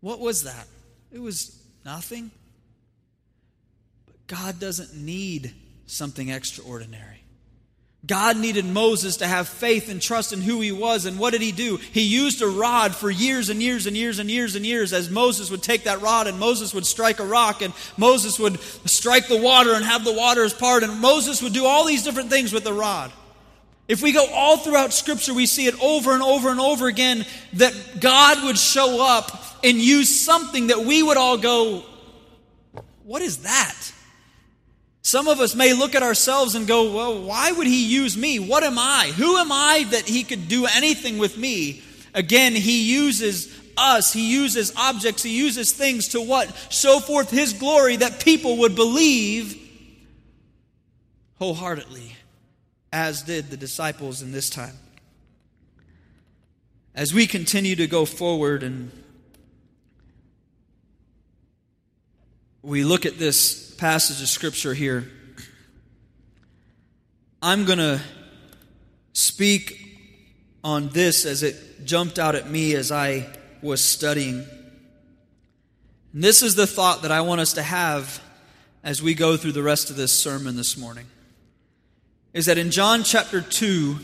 What 0.00 0.20
was 0.20 0.44
that? 0.44 0.68
It 1.10 1.20
was 1.20 1.60
nothing. 1.84 2.30
God 4.30 4.60
doesn't 4.60 4.94
need 4.94 5.52
something 5.86 6.28
extraordinary. 6.28 7.24
God 8.06 8.36
needed 8.36 8.64
Moses 8.64 9.16
to 9.16 9.26
have 9.26 9.48
faith 9.48 9.90
and 9.90 10.00
trust 10.00 10.32
in 10.32 10.40
who 10.40 10.60
he 10.60 10.70
was. 10.70 11.04
And 11.04 11.18
what 11.18 11.32
did 11.32 11.42
he 11.42 11.50
do? 11.50 11.78
He 11.78 12.02
used 12.02 12.40
a 12.40 12.46
rod 12.46 12.94
for 12.94 13.10
years 13.10 13.48
and 13.48 13.60
years 13.60 13.88
and 13.88 13.96
years 13.96 14.20
and 14.20 14.30
years 14.30 14.54
and 14.54 14.64
years 14.64 14.92
as 14.92 15.10
Moses 15.10 15.50
would 15.50 15.64
take 15.64 15.82
that 15.84 16.00
rod 16.00 16.28
and 16.28 16.38
Moses 16.38 16.72
would 16.72 16.86
strike 16.86 17.18
a 17.18 17.24
rock 17.24 17.60
and 17.60 17.74
Moses 17.96 18.38
would 18.38 18.60
strike 18.88 19.26
the 19.26 19.36
water 19.36 19.74
and 19.74 19.84
have 19.84 20.04
the 20.04 20.12
waters 20.12 20.54
part. 20.54 20.84
And 20.84 21.00
Moses 21.00 21.42
would 21.42 21.52
do 21.52 21.66
all 21.66 21.84
these 21.84 22.04
different 22.04 22.30
things 22.30 22.52
with 22.52 22.62
the 22.62 22.72
rod. 22.72 23.10
If 23.88 24.00
we 24.00 24.12
go 24.12 24.26
all 24.32 24.58
throughout 24.58 24.92
Scripture, 24.92 25.34
we 25.34 25.46
see 25.46 25.66
it 25.66 25.74
over 25.82 26.14
and 26.14 26.22
over 26.22 26.50
and 26.50 26.60
over 26.60 26.86
again 26.86 27.26
that 27.54 27.74
God 27.98 28.44
would 28.44 28.58
show 28.58 29.04
up 29.04 29.56
and 29.64 29.76
use 29.76 30.24
something 30.24 30.68
that 30.68 30.78
we 30.78 31.02
would 31.02 31.16
all 31.16 31.36
go, 31.36 31.82
What 33.02 33.22
is 33.22 33.38
that? 33.38 33.92
Some 35.02 35.28
of 35.28 35.40
us 35.40 35.54
may 35.54 35.72
look 35.72 35.94
at 35.94 36.02
ourselves 36.02 36.54
and 36.54 36.66
go, 36.66 36.94
well, 36.94 37.22
why 37.22 37.52
would 37.52 37.66
he 37.66 37.86
use 37.86 38.16
me? 38.16 38.38
What 38.38 38.62
am 38.62 38.78
I? 38.78 39.12
Who 39.16 39.36
am 39.36 39.50
I 39.50 39.86
that 39.90 40.06
he 40.06 40.24
could 40.24 40.48
do 40.48 40.66
anything 40.66 41.18
with 41.18 41.38
me? 41.38 41.82
Again, 42.12 42.54
he 42.54 42.92
uses 42.92 43.56
us, 43.78 44.12
he 44.12 44.30
uses 44.30 44.72
objects, 44.76 45.22
he 45.22 45.36
uses 45.36 45.72
things 45.72 46.08
to 46.08 46.20
what? 46.20 46.54
Show 46.70 47.00
forth 47.00 47.30
his 47.30 47.54
glory 47.54 47.96
that 47.96 48.22
people 48.22 48.58
would 48.58 48.74
believe 48.74 49.56
wholeheartedly, 51.38 52.14
as 52.92 53.22
did 53.22 53.48
the 53.48 53.56
disciples 53.56 54.20
in 54.20 54.32
this 54.32 54.50
time. 54.50 54.76
As 56.94 57.14
we 57.14 57.26
continue 57.26 57.76
to 57.76 57.86
go 57.86 58.04
forward 58.04 58.62
and 58.62 58.90
we 62.62 62.84
look 62.84 63.06
at 63.06 63.18
this 63.18 63.69
passage 63.80 64.20
of 64.20 64.28
Scripture 64.28 64.74
here, 64.74 65.10
I'm 67.40 67.64
going 67.64 67.78
to 67.78 67.98
speak 69.14 69.96
on 70.62 70.90
this 70.90 71.24
as 71.24 71.42
it 71.42 71.86
jumped 71.86 72.18
out 72.18 72.34
at 72.34 72.50
me 72.50 72.74
as 72.74 72.92
I 72.92 73.26
was 73.62 73.82
studying. 73.82 74.44
And 76.12 76.22
this 76.22 76.42
is 76.42 76.56
the 76.56 76.66
thought 76.66 77.00
that 77.02 77.10
I 77.10 77.22
want 77.22 77.40
us 77.40 77.54
to 77.54 77.62
have 77.62 78.22
as 78.84 79.02
we 79.02 79.14
go 79.14 79.38
through 79.38 79.52
the 79.52 79.62
rest 79.62 79.88
of 79.88 79.96
this 79.96 80.12
sermon 80.12 80.56
this 80.56 80.76
morning. 80.76 81.06
is 82.34 82.44
that 82.46 82.58
in 82.58 82.70
John 82.70 83.02
chapter 83.02 83.40
2, 83.40 83.96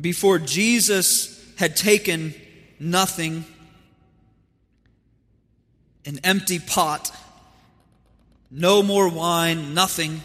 before 0.00 0.38
Jesus 0.38 1.44
had 1.56 1.74
taken 1.74 2.32
nothing, 2.78 3.44
an 6.04 6.20
empty 6.22 6.60
pot, 6.60 7.10
no 8.50 8.82
more 8.82 9.08
wine, 9.08 9.74
nothing, 9.74 10.22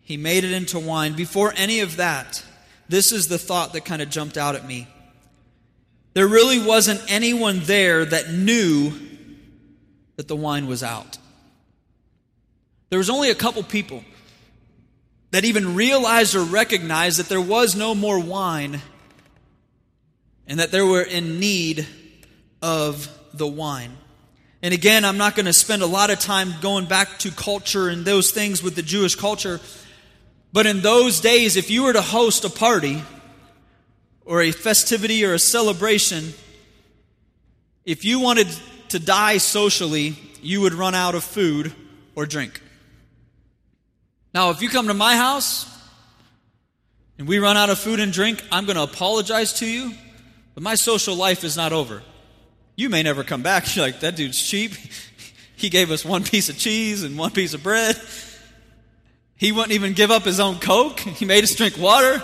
he 0.00 0.16
made 0.16 0.44
it 0.44 0.52
into 0.52 0.78
wine. 0.78 1.12
Before 1.14 1.52
any 1.56 1.80
of 1.80 1.96
that, 1.96 2.44
this 2.88 3.12
is 3.12 3.28
the 3.28 3.38
thought 3.38 3.72
that 3.74 3.84
kind 3.84 4.00
of 4.00 4.08
jumped 4.08 4.38
out 4.38 4.54
at 4.54 4.66
me. 4.66 4.88
There 6.14 6.26
really 6.26 6.58
wasn't 6.58 7.00
anyone 7.08 7.60
there 7.60 8.04
that 8.04 8.30
knew 8.30 8.92
that 10.16 10.26
the 10.26 10.34
wine 10.34 10.66
was 10.66 10.82
out. 10.82 11.18
There 12.90 12.98
was 12.98 13.10
only 13.10 13.30
a 13.30 13.34
couple 13.34 13.62
people 13.62 14.02
that 15.30 15.44
even 15.44 15.74
realized 15.74 16.34
or 16.34 16.42
recognized 16.42 17.18
that 17.18 17.28
there 17.28 17.40
was 17.40 17.76
no 17.76 17.94
more 17.94 18.18
wine 18.18 18.80
and 20.46 20.58
that 20.58 20.72
they 20.72 20.80
were 20.80 21.02
in 21.02 21.38
need 21.38 21.86
of 22.62 23.08
the 23.34 23.46
wine. 23.46 23.96
And 24.62 24.74
again, 24.74 25.04
I'm 25.04 25.18
not 25.18 25.36
going 25.36 25.46
to 25.46 25.52
spend 25.52 25.82
a 25.82 25.86
lot 25.86 26.10
of 26.10 26.18
time 26.18 26.54
going 26.60 26.86
back 26.86 27.18
to 27.20 27.30
culture 27.30 27.88
and 27.88 28.04
those 28.04 28.32
things 28.32 28.62
with 28.62 28.74
the 28.74 28.82
Jewish 28.82 29.14
culture. 29.14 29.60
But 30.52 30.66
in 30.66 30.80
those 30.80 31.20
days, 31.20 31.56
if 31.56 31.70
you 31.70 31.84
were 31.84 31.92
to 31.92 32.02
host 32.02 32.44
a 32.44 32.50
party 32.50 33.02
or 34.24 34.42
a 34.42 34.50
festivity 34.50 35.24
or 35.24 35.34
a 35.34 35.38
celebration, 35.38 36.34
if 37.84 38.04
you 38.04 38.18
wanted 38.18 38.48
to 38.88 38.98
die 38.98 39.38
socially, 39.38 40.16
you 40.42 40.60
would 40.62 40.74
run 40.74 40.94
out 40.94 41.14
of 41.14 41.22
food 41.22 41.72
or 42.16 42.26
drink. 42.26 42.60
Now, 44.34 44.50
if 44.50 44.60
you 44.60 44.68
come 44.68 44.88
to 44.88 44.94
my 44.94 45.16
house 45.16 45.66
and 47.18 47.28
we 47.28 47.38
run 47.38 47.56
out 47.56 47.70
of 47.70 47.78
food 47.78 48.00
and 48.00 48.12
drink, 48.12 48.42
I'm 48.50 48.66
going 48.66 48.76
to 48.76 48.82
apologize 48.82 49.52
to 49.54 49.66
you, 49.66 49.92
but 50.54 50.62
my 50.62 50.74
social 50.74 51.14
life 51.14 51.44
is 51.44 51.56
not 51.56 51.72
over. 51.72 52.02
You 52.78 52.88
may 52.88 53.02
never 53.02 53.24
come 53.24 53.42
back. 53.42 53.64
You're 53.76 53.84
like, 53.84 54.00
that 54.00 54.16
dude's 54.16 54.40
cheap. 54.40 54.72
He 55.56 55.70
gave 55.70 55.90
us 55.90 56.04
one 56.04 56.22
piece 56.22 56.48
of 56.48 56.56
cheese 56.56 57.02
and 57.02 57.18
one 57.18 57.32
piece 57.32 57.52
of 57.52 57.64
bread. 57.64 58.00
He 59.34 59.50
wouldn't 59.50 59.72
even 59.72 59.92
give 59.92 60.12
up 60.12 60.22
his 60.22 60.38
own 60.38 60.60
Coke. 60.60 61.00
He 61.00 61.24
made 61.24 61.42
us 61.42 61.52
drink 61.52 61.76
water, 61.76 62.22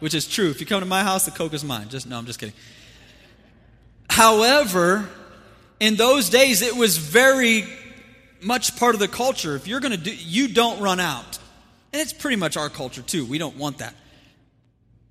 which 0.00 0.14
is 0.14 0.26
true. 0.26 0.50
If 0.50 0.58
you 0.58 0.66
come 0.66 0.80
to 0.80 0.84
my 0.84 1.04
house, 1.04 1.26
the 1.26 1.30
Coke 1.30 1.54
is 1.54 1.62
mine. 1.62 1.88
Just 1.90 2.08
no, 2.08 2.18
I'm 2.18 2.26
just 2.26 2.40
kidding. 2.40 2.56
However, 4.10 5.08
in 5.78 5.94
those 5.94 6.28
days, 6.28 6.60
it 6.60 6.74
was 6.74 6.96
very 6.96 7.62
much 8.42 8.76
part 8.76 8.96
of 8.96 8.98
the 8.98 9.06
culture. 9.06 9.54
If 9.54 9.68
you're 9.68 9.78
going 9.78 9.92
to 9.92 9.96
do, 9.96 10.12
you 10.12 10.48
don't 10.48 10.80
run 10.80 10.98
out. 10.98 11.38
And 11.92 12.02
it's 12.02 12.12
pretty 12.12 12.34
much 12.34 12.56
our 12.56 12.68
culture 12.68 13.02
too. 13.02 13.24
We 13.24 13.38
don't 13.38 13.56
want 13.56 13.78
that. 13.78 13.94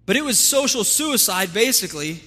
But 0.06 0.18
it 0.18 0.26
was 0.26 0.42
social 0.42 0.84
suicide 0.84 1.54
basically. 1.54 2.20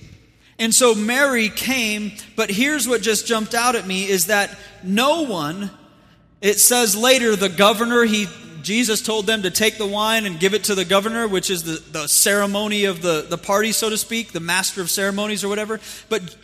And 0.59 0.75
so 0.75 0.95
Mary 0.95 1.51
came, 1.51 2.13
but 2.35 2.51
here's 2.51 2.89
what 2.89 3.01
just 3.01 3.27
jumped 3.27 3.55
out 3.55 3.77
at 3.77 3.87
me 3.87 4.09
is 4.09 4.27
that 4.27 4.57
no 4.83 5.23
one, 5.23 5.71
it 6.41 6.59
says 6.59 6.97
later, 6.97 7.37
the 7.37 7.49
governor, 7.49 8.05
he, 8.05 8.27
Jesus 8.63 9.01
told 9.01 9.27
them 9.27 9.43
to 9.43 9.51
take 9.51 9.79
the 9.79 9.87
wine 9.87 10.27
and 10.27 10.41
give 10.41 10.55
it 10.55 10.65
to 10.65 10.75
the 10.75 10.85
governor, 10.85 11.29
which 11.29 11.49
is 11.49 11.63
the, 11.63 11.83
the 11.93 12.09
ceremony 12.09 12.87
of 12.87 13.03
the, 13.03 13.27
the 13.29 13.39
party, 13.39 13.71
so 13.71 13.89
to 13.89 13.97
speak, 13.97 14.33
the 14.33 14.41
master 14.41 14.81
of 14.81 14.91
ceremonies 14.91 15.45
or 15.45 15.49
whatever. 15.49 15.81
But 16.09 16.37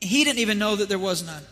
he 0.00 0.24
didn't 0.24 0.38
even 0.38 0.58
know 0.58 0.76
that 0.76 0.88
there 0.88 0.98
was 0.98 1.24
none. 1.24 1.42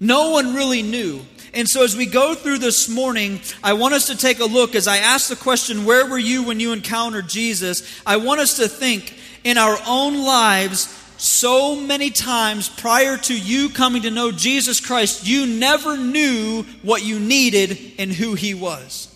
No 0.00 0.30
one 0.30 0.54
really 0.54 0.82
knew. 0.82 1.20
And 1.54 1.68
so, 1.68 1.82
as 1.82 1.96
we 1.96 2.06
go 2.06 2.34
through 2.34 2.58
this 2.58 2.88
morning, 2.88 3.40
I 3.64 3.72
want 3.72 3.94
us 3.94 4.06
to 4.06 4.16
take 4.16 4.38
a 4.38 4.44
look 4.44 4.74
as 4.74 4.86
I 4.86 4.98
ask 4.98 5.28
the 5.28 5.36
question, 5.36 5.84
Where 5.84 6.06
were 6.06 6.18
you 6.18 6.44
when 6.44 6.60
you 6.60 6.72
encountered 6.72 7.28
Jesus? 7.28 8.00
I 8.06 8.16
want 8.18 8.40
us 8.40 8.56
to 8.58 8.68
think 8.68 9.14
in 9.44 9.58
our 9.58 9.78
own 9.86 10.24
lives, 10.24 10.86
so 11.18 11.76
many 11.76 12.10
times 12.10 12.68
prior 12.68 13.16
to 13.16 13.38
you 13.38 13.68
coming 13.68 14.02
to 14.02 14.10
know 14.10 14.32
Jesus 14.32 14.80
Christ, 14.80 15.26
you 15.26 15.46
never 15.46 15.96
knew 15.96 16.62
what 16.82 17.04
you 17.04 17.18
needed 17.18 17.78
and 17.98 18.12
who 18.12 18.34
He 18.34 18.54
was. 18.54 19.14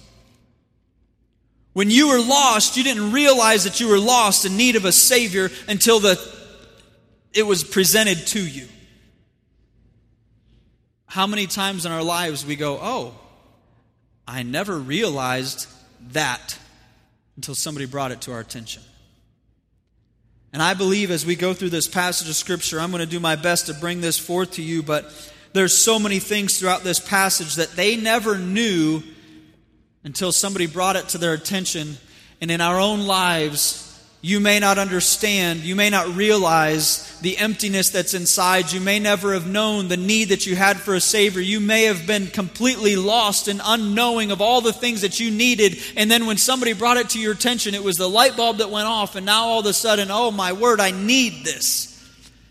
When 1.73 1.91
you 1.91 2.09
were 2.09 2.21
lost, 2.21 2.77
you 2.77 2.85
didn't 2.85 3.12
realize 3.12 3.65
that 3.65 3.81
you 3.81 3.88
were 3.88 3.99
lost 3.99 4.45
in 4.45 4.57
need 4.57 4.77
of 4.77 4.85
a 4.85 4.93
Savior 4.93 5.51
until 5.69 6.01
the, 6.01 6.21
it 7.33 7.45
was 7.45 7.65
presented 7.65 8.27
to 8.29 8.47
you. 8.47 8.67
How 11.07 11.27
many 11.27 11.47
times 11.47 11.87
in 11.87 11.93
our 11.93 12.03
lives 12.03 12.45
we 12.45 12.57
go, 12.57 12.79
oh, 12.81 13.15
I 14.27 14.43
never 14.43 14.79
realized 14.79 15.67
that 16.12 16.59
until 17.37 17.55
somebody 17.55 17.87
brought 17.87 18.12
it 18.12 18.23
to 18.23 18.33
our 18.33 18.41
attention. 18.41 18.83
And 20.53 20.62
I 20.62 20.75
believe 20.75 21.11
as 21.11 21.25
we 21.25 21.35
go 21.35 21.55
through 21.55 21.71
this 21.71 21.88
passage 21.88 22.29
of 22.29 22.35
Scripture, 22.35 22.79
I'm 22.79 22.91
going 22.91 23.01
to 23.01 23.07
do 23.07 23.21
my 23.21 23.37
best 23.37 23.67
to 23.67 23.75
bring 23.75 24.01
this 24.01 24.19
forth 24.19 24.53
to 24.53 24.62
you, 24.62 24.83
but 24.83 25.11
there's 25.55 25.77
so 25.77 25.99
many 25.99 26.19
things 26.19 26.59
throughout 26.59 26.83
this 26.83 27.01
passage 27.01 27.55
that 27.57 27.71
they 27.71 27.97
never 27.97 28.37
knew 28.37 29.03
until 30.05 30.33
somebody 30.33 30.67
brought 30.67 30.97
it 30.97 31.09
to 31.11 31.19
their 31.19 31.33
attention. 31.33 31.97
And 32.41 32.51
in 32.51 32.61
our 32.61 32.79
own 32.79 33.07
lives, 33.07 33.91
you 34.25 34.39
may 34.39 34.61
not 34.61 34.79
understand, 34.79 35.61
you 35.61 35.75
may 35.75 35.91
not 35.91 36.15
realize 36.15 37.19
the 37.23 37.37
emptiness 37.39 37.91
that's 37.91 38.15
inside. 38.15 38.71
You 38.71 38.81
may 38.81 39.01
never 39.01 39.35
have 39.35 39.49
known 39.49 39.89
the 39.89 39.97
need 39.97 40.29
that 40.29 40.47
you 40.47 40.55
had 40.55 40.77
for 40.77 40.95
a 40.95 41.01
Savior. 41.01 41.41
You 41.41 41.59
may 41.59 41.85
have 41.85 42.07
been 42.07 42.29
completely 42.29 42.95
lost 42.95 43.49
and 43.49 43.61
unknowing 43.65 44.31
of 44.31 44.41
all 44.41 44.61
the 44.61 44.73
things 44.73 45.01
that 45.01 45.19
you 45.19 45.33
needed. 45.33 45.77
And 45.97 46.09
then 46.09 46.27
when 46.27 46.37
somebody 46.37 46.73
brought 46.73 46.99
it 46.99 47.11
to 47.11 47.19
your 47.19 47.33
attention, 47.33 47.75
it 47.75 47.83
was 47.83 47.97
the 47.97 48.09
light 48.09 48.37
bulb 48.37 48.59
that 48.59 48.71
went 48.71 48.87
off. 48.87 49.17
And 49.17 49.27
now 49.27 49.47
all 49.47 49.61
of 49.61 49.67
a 49.67 49.73
sudden, 49.73 50.09
oh 50.13 50.31
my 50.31 50.53
word, 50.53 50.79
I 50.79 50.93
need 50.93 51.45
this. 51.45 51.89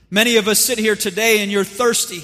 Many 0.09 0.35
of 0.35 0.49
us 0.49 0.59
sit 0.59 0.77
here 0.77 0.97
today 0.97 1.41
and 1.41 1.49
you're 1.49 1.63
thirsty. 1.63 2.21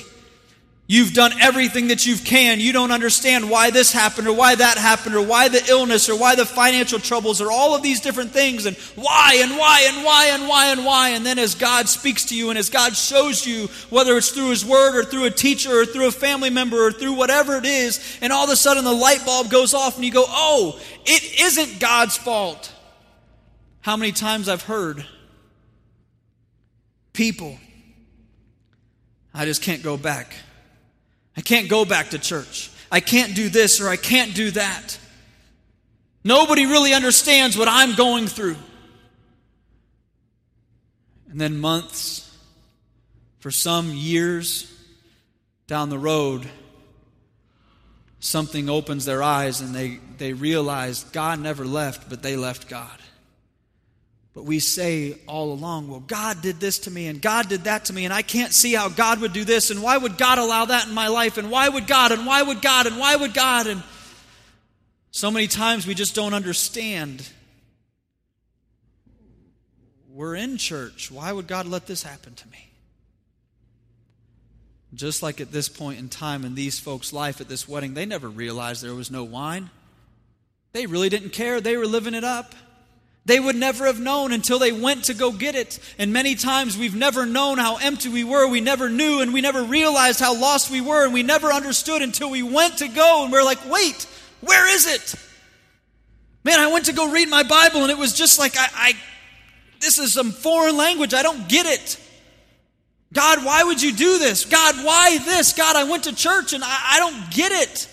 You've 0.90 1.14
done 1.14 1.34
everything 1.42 1.90
that 1.90 2.06
you 2.06 2.16
can. 2.16 2.62
You 2.62 2.72
don't 2.72 2.94
understand 2.94 3.50
why 3.50 3.72
this 3.72 3.92
happened 3.92 4.26
or 4.26 4.34
why 4.34 4.56
that 4.56 4.78
happened 4.78 5.16
or 5.16 5.22
why 5.22 5.50
the 5.50 5.62
illness 5.68 6.08
or 6.08 6.18
why 6.18 6.36
the 6.36 6.46
financial 6.46 6.98
troubles 6.98 7.42
or 7.42 7.52
all 7.52 7.76
of 7.76 7.84
these 7.84 8.00
different 8.00 8.32
things 8.32 8.66
and 8.66 8.78
why 8.96 9.38
and 9.42 9.58
why 9.58 9.86
and 9.90 10.06
why 10.06 10.28
and 10.28 10.48
why 10.48 10.68
and 10.68 10.86
why. 10.86 11.10
And 11.10 11.26
then 11.26 11.40
as 11.40 11.56
God 11.56 11.90
speaks 11.90 12.24
to 12.28 12.36
you 12.38 12.52
and 12.52 12.58
as 12.58 12.70
God 12.70 12.96
shows 12.96 13.46
you, 13.46 13.68
whether 13.90 14.16
it's 14.16 14.32
through 14.32 14.52
His 14.52 14.64
Word 14.64 14.96
or 14.96 15.04
through 15.04 15.26
a 15.26 15.30
teacher 15.30 15.82
or 15.82 15.86
through 15.86 16.08
a 16.08 16.12
family 16.12 16.50
member 16.50 16.78
or 16.78 16.94
through 16.94 17.14
whatever 17.14 17.58
it 17.58 17.66
is, 17.66 18.18
and 18.22 18.32
all 18.32 18.46
of 18.46 18.50
a 18.50 18.56
sudden 18.56 18.86
the 18.86 18.94
light 18.94 19.26
bulb 19.26 19.50
goes 19.50 19.74
off 19.74 19.98
and 19.98 20.06
you 20.06 20.12
go, 20.12 20.24
oh, 20.26 20.80
it 21.06 21.42
isn't 21.42 21.82
God's 21.82 22.16
fault. 22.16 22.74
How 23.82 23.98
many 23.98 24.14
times 24.14 24.48
I've 24.48 24.64
heard 24.64 25.06
people, 27.12 27.58
I 29.34 29.44
just 29.44 29.62
can't 29.62 29.84
go 29.84 29.98
back. 29.98 30.34
I 31.38 31.42
can't 31.42 31.70
go 31.70 31.86
back 31.86 32.10
to 32.10 32.20
church. 32.20 32.72
I 32.92 33.00
can't 33.00 33.36
do 33.36 33.48
this 33.48 33.80
or 33.80 33.88
I 33.88 33.96
can't 33.96 34.34
do 34.34 34.52
that. 34.52 34.98
Nobody 36.24 36.66
really 36.66 36.94
understands 36.94 37.58
what 37.58 37.68
I'm 37.70 37.96
going 37.96 38.28
through. 38.28 38.58
And 41.30 41.40
then 41.40 41.60
months, 41.60 42.36
for 43.40 43.52
some 43.52 43.92
years 43.92 44.74
down 45.68 45.90
the 45.90 46.00
road, 46.00 46.48
something 48.20 48.70
opens 48.70 49.06
their 49.06 49.22
eyes 49.22 49.62
and 49.62 49.76
they, 49.76 50.00
they 50.18 50.34
realize 50.34 51.04
God 51.06 51.40
never 51.40 51.66
left, 51.66 52.10
but 52.10 52.24
they 52.24 52.36
left 52.36 52.68
God. 52.68 53.00
But 54.38 54.46
we 54.46 54.60
say 54.60 55.16
all 55.26 55.52
along, 55.52 55.88
well, 55.88 56.00
God 56.00 56.44
did 56.44 56.60
this 56.60 56.78
to 56.82 56.92
me 56.92 57.08
and 57.08 57.20
God 57.20 57.50
did 57.50 57.64
that 57.64 57.86
to 57.86 57.94
me, 57.94 58.06
and 58.06 58.14
I 58.14 58.22
can't 58.22 58.54
see 58.54 58.76
how 58.76 58.88
God 58.88 59.20
would 59.22 59.34
do 59.34 59.44
this, 59.44 59.72
and 59.72 59.82
why 59.82 59.98
would 59.98 60.16
God 60.16 60.38
allow 60.38 60.66
that 60.66 60.88
in 60.88 60.94
my 60.94 61.08
life, 61.08 61.40
and 61.40 61.50
why 61.50 61.68
would 61.68 61.88
God, 61.88 62.12
and 62.12 62.24
why 62.24 62.44
would 62.44 62.62
God, 62.62 62.86
and 62.86 63.00
why 63.00 63.16
would 63.16 63.34
God? 63.34 63.66
And 63.66 63.82
so 65.10 65.32
many 65.32 65.48
times 65.48 65.88
we 65.88 65.96
just 65.96 66.14
don't 66.14 66.36
understand. 66.36 67.28
We're 70.08 70.36
in 70.36 70.58
church. 70.58 71.10
Why 71.10 71.32
would 71.32 71.48
God 71.48 71.66
let 71.66 71.88
this 71.88 72.04
happen 72.04 72.36
to 72.36 72.48
me? 72.50 72.70
Just 74.94 75.24
like 75.24 75.42
at 75.42 75.52
this 75.52 75.68
point 75.68 75.98
in 75.98 76.10
time 76.10 76.46
in 76.46 76.54
these 76.54 76.80
folks' 76.80 77.12
life 77.12 77.42
at 77.42 77.50
this 77.50 77.68
wedding, 77.68 77.96
they 77.96 78.06
never 78.06 78.30
realized 78.30 78.84
there 78.84 78.94
was 78.94 79.10
no 79.10 79.24
wine. 79.24 79.72
They 80.74 80.86
really 80.86 81.10
didn't 81.10 81.32
care. 81.32 81.60
They 81.60 81.76
were 81.76 81.88
living 81.88 82.14
it 82.14 82.24
up. 82.24 82.54
They 83.28 83.42
would 83.42 83.58
never 83.58 83.88
have 83.88 84.00
known 84.00 84.32
until 84.32 84.58
they 84.58 84.72
went 84.72 85.04
to 85.06 85.14
go 85.14 85.34
get 85.34 85.54
it. 85.54 85.80
And 85.98 86.14
many 86.14 86.34
times 86.34 86.78
we've 86.78 86.96
never 86.96 87.26
known 87.26 87.58
how 87.58 87.76
empty 87.76 88.08
we 88.08 88.24
were. 88.24 88.48
We 88.48 88.62
never 88.62 88.90
knew 88.90 89.20
and 89.20 89.34
we 89.34 89.42
never 89.42 89.64
realized 89.64 90.22
how 90.22 90.34
lost 90.34 90.72
we 90.72 90.80
were. 90.80 91.04
And 91.04 91.14
we 91.14 91.24
never 91.24 91.52
understood 91.52 92.02
until 92.02 92.30
we 92.32 92.42
went 92.42 92.78
to 92.78 92.88
go 92.88 93.24
and 93.24 93.32
we're 93.34 93.44
like, 93.44 93.70
wait, 93.70 94.08
where 94.40 94.74
is 94.74 94.88
it? 94.88 95.16
Man, 96.46 96.58
I 96.58 96.68
went 96.68 96.86
to 96.86 96.94
go 96.94 97.12
read 97.12 97.28
my 97.28 97.44
Bible 97.44 97.82
and 97.82 97.92
it 97.92 97.98
was 97.98 98.14
just 98.14 98.40
like, 98.40 98.56
I, 98.56 98.70
I 98.74 98.94
this 99.82 100.00
is 100.00 100.14
some 100.14 100.32
foreign 100.32 100.78
language. 100.78 101.14
I 101.14 101.22
don't 101.22 101.50
get 101.50 101.66
it. 101.66 102.00
God, 103.12 103.44
why 103.44 103.62
would 103.62 103.82
you 103.82 103.92
do 103.92 104.20
this? 104.20 104.46
God, 104.46 104.76
why 104.86 105.18
this? 105.18 105.52
God, 105.52 105.76
I 105.76 105.84
went 105.84 106.06
to 106.06 106.16
church 106.16 106.54
and 106.54 106.64
I, 106.64 106.80
I 106.92 107.00
don't 107.00 107.30
get 107.32 107.52
it. 107.52 107.90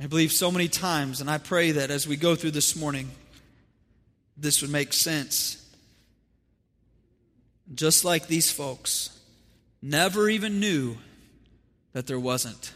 I 0.00 0.06
believe 0.06 0.32
so 0.32 0.50
many 0.50 0.66
times, 0.66 1.20
and 1.20 1.30
I 1.30 1.36
pray 1.36 1.72
that 1.72 1.90
as 1.90 2.08
we 2.08 2.16
go 2.16 2.34
through 2.34 2.52
this 2.52 2.74
morning, 2.74 3.10
this 4.40 4.62
would 4.62 4.70
make 4.70 4.92
sense. 4.92 5.56
Just 7.74 8.04
like 8.04 8.26
these 8.26 8.50
folks, 8.50 9.16
never 9.80 10.28
even 10.28 10.58
knew 10.58 10.96
that 11.92 12.06
there 12.06 12.18
wasn't. 12.18 12.72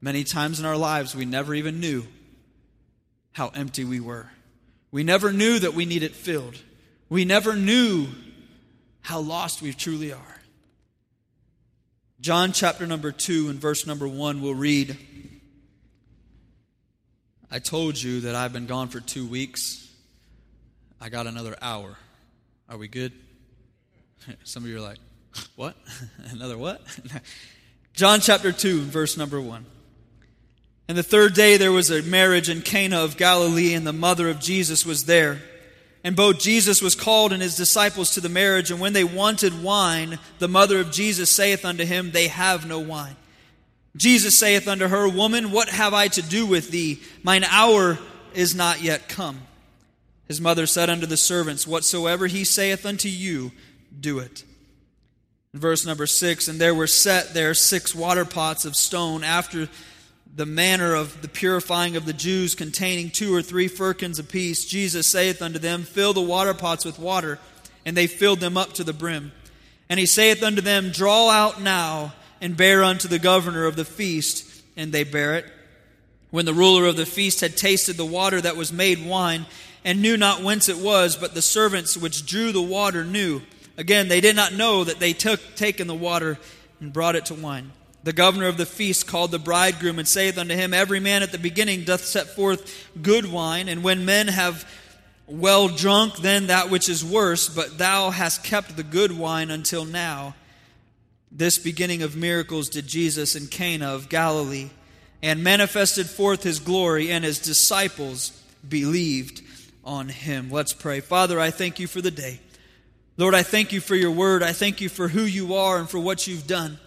Many 0.00 0.24
times 0.24 0.60
in 0.60 0.66
our 0.66 0.76
lives, 0.76 1.14
we 1.14 1.24
never 1.24 1.54
even 1.54 1.80
knew 1.80 2.06
how 3.32 3.48
empty 3.48 3.84
we 3.84 4.00
were. 4.00 4.28
We 4.92 5.04
never 5.04 5.32
knew 5.32 5.58
that 5.58 5.74
we 5.74 5.84
needed 5.84 6.14
filled. 6.14 6.56
We 7.08 7.24
never 7.24 7.56
knew 7.56 8.08
how 9.00 9.20
lost 9.20 9.62
we 9.62 9.72
truly 9.72 10.12
are. 10.12 10.40
John 12.20 12.52
chapter 12.52 12.86
number 12.86 13.12
2 13.12 13.48
and 13.48 13.58
verse 13.58 13.86
number 13.86 14.06
1 14.06 14.42
we'll 14.42 14.54
read 14.54 14.96
I 17.52 17.58
told 17.58 18.00
you 18.00 18.20
that 18.20 18.36
I've 18.36 18.52
been 18.52 18.66
gone 18.66 18.88
for 18.88 19.00
two 19.00 19.26
weeks. 19.26 19.79
I 21.02 21.08
got 21.08 21.26
another 21.26 21.56
hour. 21.62 21.96
Are 22.68 22.76
we 22.76 22.86
good? 22.86 23.12
Some 24.44 24.64
of 24.64 24.68
you 24.68 24.76
are 24.76 24.80
like, 24.80 24.98
what? 25.56 25.74
another 26.30 26.58
what? 26.58 26.82
John 27.94 28.20
chapter 28.20 28.52
2, 28.52 28.82
verse 28.82 29.16
number 29.16 29.40
1. 29.40 29.64
And 30.88 30.98
the 30.98 31.02
third 31.02 31.32
day 31.32 31.56
there 31.56 31.72
was 31.72 31.90
a 31.90 32.02
marriage 32.02 32.50
in 32.50 32.60
Cana 32.60 33.02
of 33.02 33.16
Galilee, 33.16 33.72
and 33.72 33.86
the 33.86 33.92
mother 33.94 34.28
of 34.28 34.40
Jesus 34.40 34.84
was 34.84 35.06
there. 35.06 35.40
And 36.04 36.14
both 36.14 36.38
Jesus 36.38 36.82
was 36.82 36.94
called 36.94 37.32
and 37.32 37.40
his 37.40 37.56
disciples 37.56 38.12
to 38.12 38.20
the 38.20 38.28
marriage. 38.28 38.70
And 38.70 38.80
when 38.80 38.92
they 38.92 39.04
wanted 39.04 39.62
wine, 39.62 40.18
the 40.38 40.48
mother 40.48 40.80
of 40.80 40.90
Jesus 40.90 41.30
saith 41.30 41.64
unto 41.64 41.84
him, 41.84 42.10
They 42.10 42.28
have 42.28 42.66
no 42.66 42.78
wine. 42.78 43.16
Jesus 43.96 44.38
saith 44.38 44.68
unto 44.68 44.88
her, 44.88 45.08
Woman, 45.08 45.50
what 45.50 45.68
have 45.68 45.94
I 45.94 46.08
to 46.08 46.22
do 46.22 46.44
with 46.44 46.70
thee? 46.70 47.00
Mine 47.22 47.44
hour 47.44 47.98
is 48.34 48.54
not 48.54 48.82
yet 48.82 49.08
come. 49.08 49.42
His 50.30 50.40
mother 50.40 50.64
said 50.64 50.88
unto 50.88 51.06
the 51.06 51.16
servants, 51.16 51.66
Whatsoever 51.66 52.28
he 52.28 52.44
saith 52.44 52.86
unto 52.86 53.08
you, 53.08 53.50
do 53.98 54.20
it. 54.20 54.44
In 55.52 55.58
verse 55.58 55.84
number 55.84 56.06
six, 56.06 56.46
and 56.46 56.60
there 56.60 56.72
were 56.72 56.86
set 56.86 57.34
there 57.34 57.52
six 57.52 57.96
water 57.96 58.24
pots 58.24 58.64
of 58.64 58.76
stone 58.76 59.24
after 59.24 59.68
the 60.32 60.46
manner 60.46 60.94
of 60.94 61.20
the 61.22 61.26
purifying 61.26 61.96
of 61.96 62.06
the 62.06 62.12
Jews, 62.12 62.54
containing 62.54 63.10
two 63.10 63.34
or 63.34 63.42
three 63.42 63.66
firkins 63.66 64.20
apiece. 64.20 64.66
Jesus 64.66 65.08
saith 65.08 65.42
unto 65.42 65.58
them, 65.58 65.82
Fill 65.82 66.12
the 66.12 66.20
water 66.20 66.54
pots 66.54 66.84
with 66.84 67.00
water. 67.00 67.40
And 67.84 67.96
they 67.96 68.06
filled 68.06 68.38
them 68.38 68.56
up 68.56 68.74
to 68.74 68.84
the 68.84 68.92
brim. 68.92 69.32
And 69.88 69.98
he 69.98 70.06
saith 70.06 70.44
unto 70.44 70.60
them, 70.60 70.92
Draw 70.92 71.28
out 71.28 71.60
now 71.60 72.14
and 72.40 72.56
bear 72.56 72.84
unto 72.84 73.08
the 73.08 73.18
governor 73.18 73.64
of 73.64 73.74
the 73.74 73.84
feast. 73.84 74.62
And 74.76 74.92
they 74.92 75.02
bear 75.02 75.34
it. 75.34 75.46
When 76.30 76.44
the 76.44 76.54
ruler 76.54 76.86
of 76.86 76.96
the 76.96 77.04
feast 77.04 77.40
had 77.40 77.56
tasted 77.56 77.96
the 77.96 78.04
water 78.04 78.40
that 78.40 78.54
was 78.54 78.72
made 78.72 79.04
wine, 79.04 79.46
and 79.84 80.02
knew 80.02 80.16
not 80.16 80.42
whence 80.42 80.68
it 80.68 80.78
was, 80.78 81.16
but 81.16 81.34
the 81.34 81.42
servants 81.42 81.96
which 81.96 82.26
drew 82.26 82.52
the 82.52 82.62
water 82.62 83.04
knew. 83.04 83.42
Again, 83.76 84.08
they 84.08 84.20
did 84.20 84.36
not 84.36 84.52
know 84.52 84.84
that 84.84 85.00
they 85.00 85.12
took 85.12 85.40
taken 85.56 85.86
the 85.86 85.94
water 85.94 86.38
and 86.80 86.92
brought 86.92 87.16
it 87.16 87.26
to 87.26 87.34
wine. 87.34 87.72
The 88.02 88.12
governor 88.12 88.46
of 88.46 88.56
the 88.56 88.66
feast 88.66 89.06
called 89.06 89.30
the 89.30 89.38
bridegroom 89.38 89.98
and 89.98 90.08
saith 90.08 90.38
unto 90.38 90.54
him, 90.54 90.72
Every 90.72 91.00
man 91.00 91.22
at 91.22 91.32
the 91.32 91.38
beginning 91.38 91.84
doth 91.84 92.04
set 92.04 92.28
forth 92.28 92.88
good 93.00 93.30
wine, 93.30 93.68
and 93.68 93.82
when 93.82 94.04
men 94.04 94.28
have 94.28 94.70
well 95.26 95.68
drunk, 95.68 96.16
then 96.16 96.48
that 96.48 96.70
which 96.70 96.88
is 96.88 97.04
worse, 97.04 97.48
but 97.48 97.78
thou 97.78 98.10
hast 98.10 98.42
kept 98.42 98.76
the 98.76 98.82
good 98.82 99.16
wine 99.16 99.50
until 99.50 99.84
now. 99.84 100.34
This 101.30 101.58
beginning 101.58 102.02
of 102.02 102.16
miracles 102.16 102.68
did 102.68 102.86
Jesus 102.86 103.36
in 103.36 103.46
Cana 103.46 103.94
of 103.94 104.08
Galilee, 104.08 104.70
and 105.22 105.44
manifested 105.44 106.08
forth 106.08 106.42
his 106.42 106.58
glory, 106.58 107.10
and 107.10 107.22
his 107.24 107.38
disciples 107.38 108.42
believed 108.66 109.42
on 109.84 110.08
him. 110.08 110.50
Let's 110.50 110.72
pray. 110.72 111.00
Father, 111.00 111.38
I 111.40 111.50
thank 111.50 111.78
you 111.78 111.86
for 111.86 112.00
the 112.00 112.10
day. 112.10 112.40
Lord, 113.16 113.34
I 113.34 113.42
thank 113.42 113.72
you 113.72 113.80
for 113.80 113.94
your 113.94 114.10
word. 114.10 114.42
I 114.42 114.52
thank 114.52 114.80
you 114.80 114.88
for 114.88 115.08
who 115.08 115.22
you 115.22 115.54
are 115.54 115.78
and 115.78 115.88
for 115.88 115.98
what 115.98 116.26
you've 116.26 116.46
done. 116.46 116.78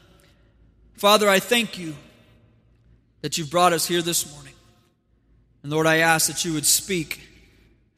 Father, 0.96 1.30
I 1.30 1.40
thank 1.40 1.78
you 1.78 1.96
that 3.22 3.38
you've 3.38 3.52
brought 3.52 3.74
us 3.74 3.88
here 3.88 4.02
this 4.02 4.34
morning. 4.34 4.54
And 5.62 5.72
Lord, 5.72 5.88
I 5.88 5.98
ask 5.98 6.28
that 6.28 6.44
you 6.44 6.54
would 6.54 6.66
speak 6.66 7.22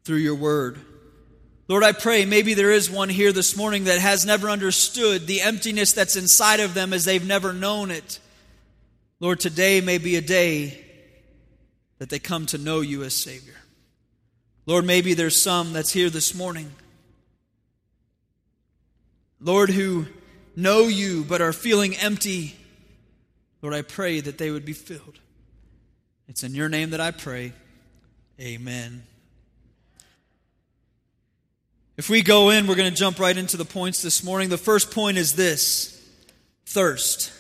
through 0.04 0.18
your 0.18 0.36
word. 0.36 0.80
Lord, 1.68 1.84
I 1.84 1.94
pray 1.94 2.26
maybe 2.26 2.54
there 2.54 2.72
is 2.72 2.92
one 2.92 3.10
here 3.10 3.32
this 3.32 3.58
morning 3.58 3.86
that 3.86 4.00
has 4.00 4.26
never 4.26 4.50
understood 4.50 5.26
the 5.26 5.42
emptiness 5.42 5.94
that's 5.94 6.16
inside 6.16 6.60
of 6.60 6.76
them 6.76 6.94
as 6.94 7.06
they've 7.06 7.26
never 7.26 7.54
known 7.54 7.90
it. 7.90 8.20
Lord, 9.20 9.40
today 9.40 9.82
may 9.82 9.98
be 9.98 10.16
a 10.16 10.22
day 10.22 10.86
that 11.98 12.10
they 12.10 12.20
come 12.20 12.46
to 12.48 12.58
know 12.58 12.82
you 12.82 13.04
as 13.04 13.16
Savior. 13.16 13.56
Lord, 14.66 14.86
maybe 14.86 15.14
there's 15.14 15.40
some 15.40 15.74
that's 15.74 15.92
here 15.92 16.10
this 16.10 16.34
morning. 16.34 16.72
Lord, 19.40 19.70
who 19.70 20.08
know 20.56 20.88
you 20.88 21.24
but 21.24 21.42
are 21.42 21.54
feeling 21.54 21.96
empty. 21.98 22.56
Lord, 23.62 23.76
I 23.76 23.84
pray 23.84 24.22
that 24.22 24.38
they 24.38 24.50
would 24.50 24.66
be 24.66 24.74
filled. 24.74 25.20
It's 26.28 26.44
in 26.44 26.56
your 26.56 26.70
name 26.70 26.90
that 26.92 27.02
I 27.02 27.12
pray. 27.12 27.54
Amen. 28.40 29.04
If 31.98 32.10
we 32.10 32.24
go 32.24 32.50
in, 32.50 32.68
we're 32.68 32.76
going 32.76 32.92
to 32.92 32.98
jump 32.98 33.20
right 33.20 33.38
into 33.38 33.56
the 33.56 33.66
points 33.66 34.02
this 34.02 34.24
morning. 34.24 34.50
The 34.50 34.58
first 34.58 34.92
point 34.92 35.18
is 35.18 35.36
this 35.36 35.92
thirst. 36.66 37.32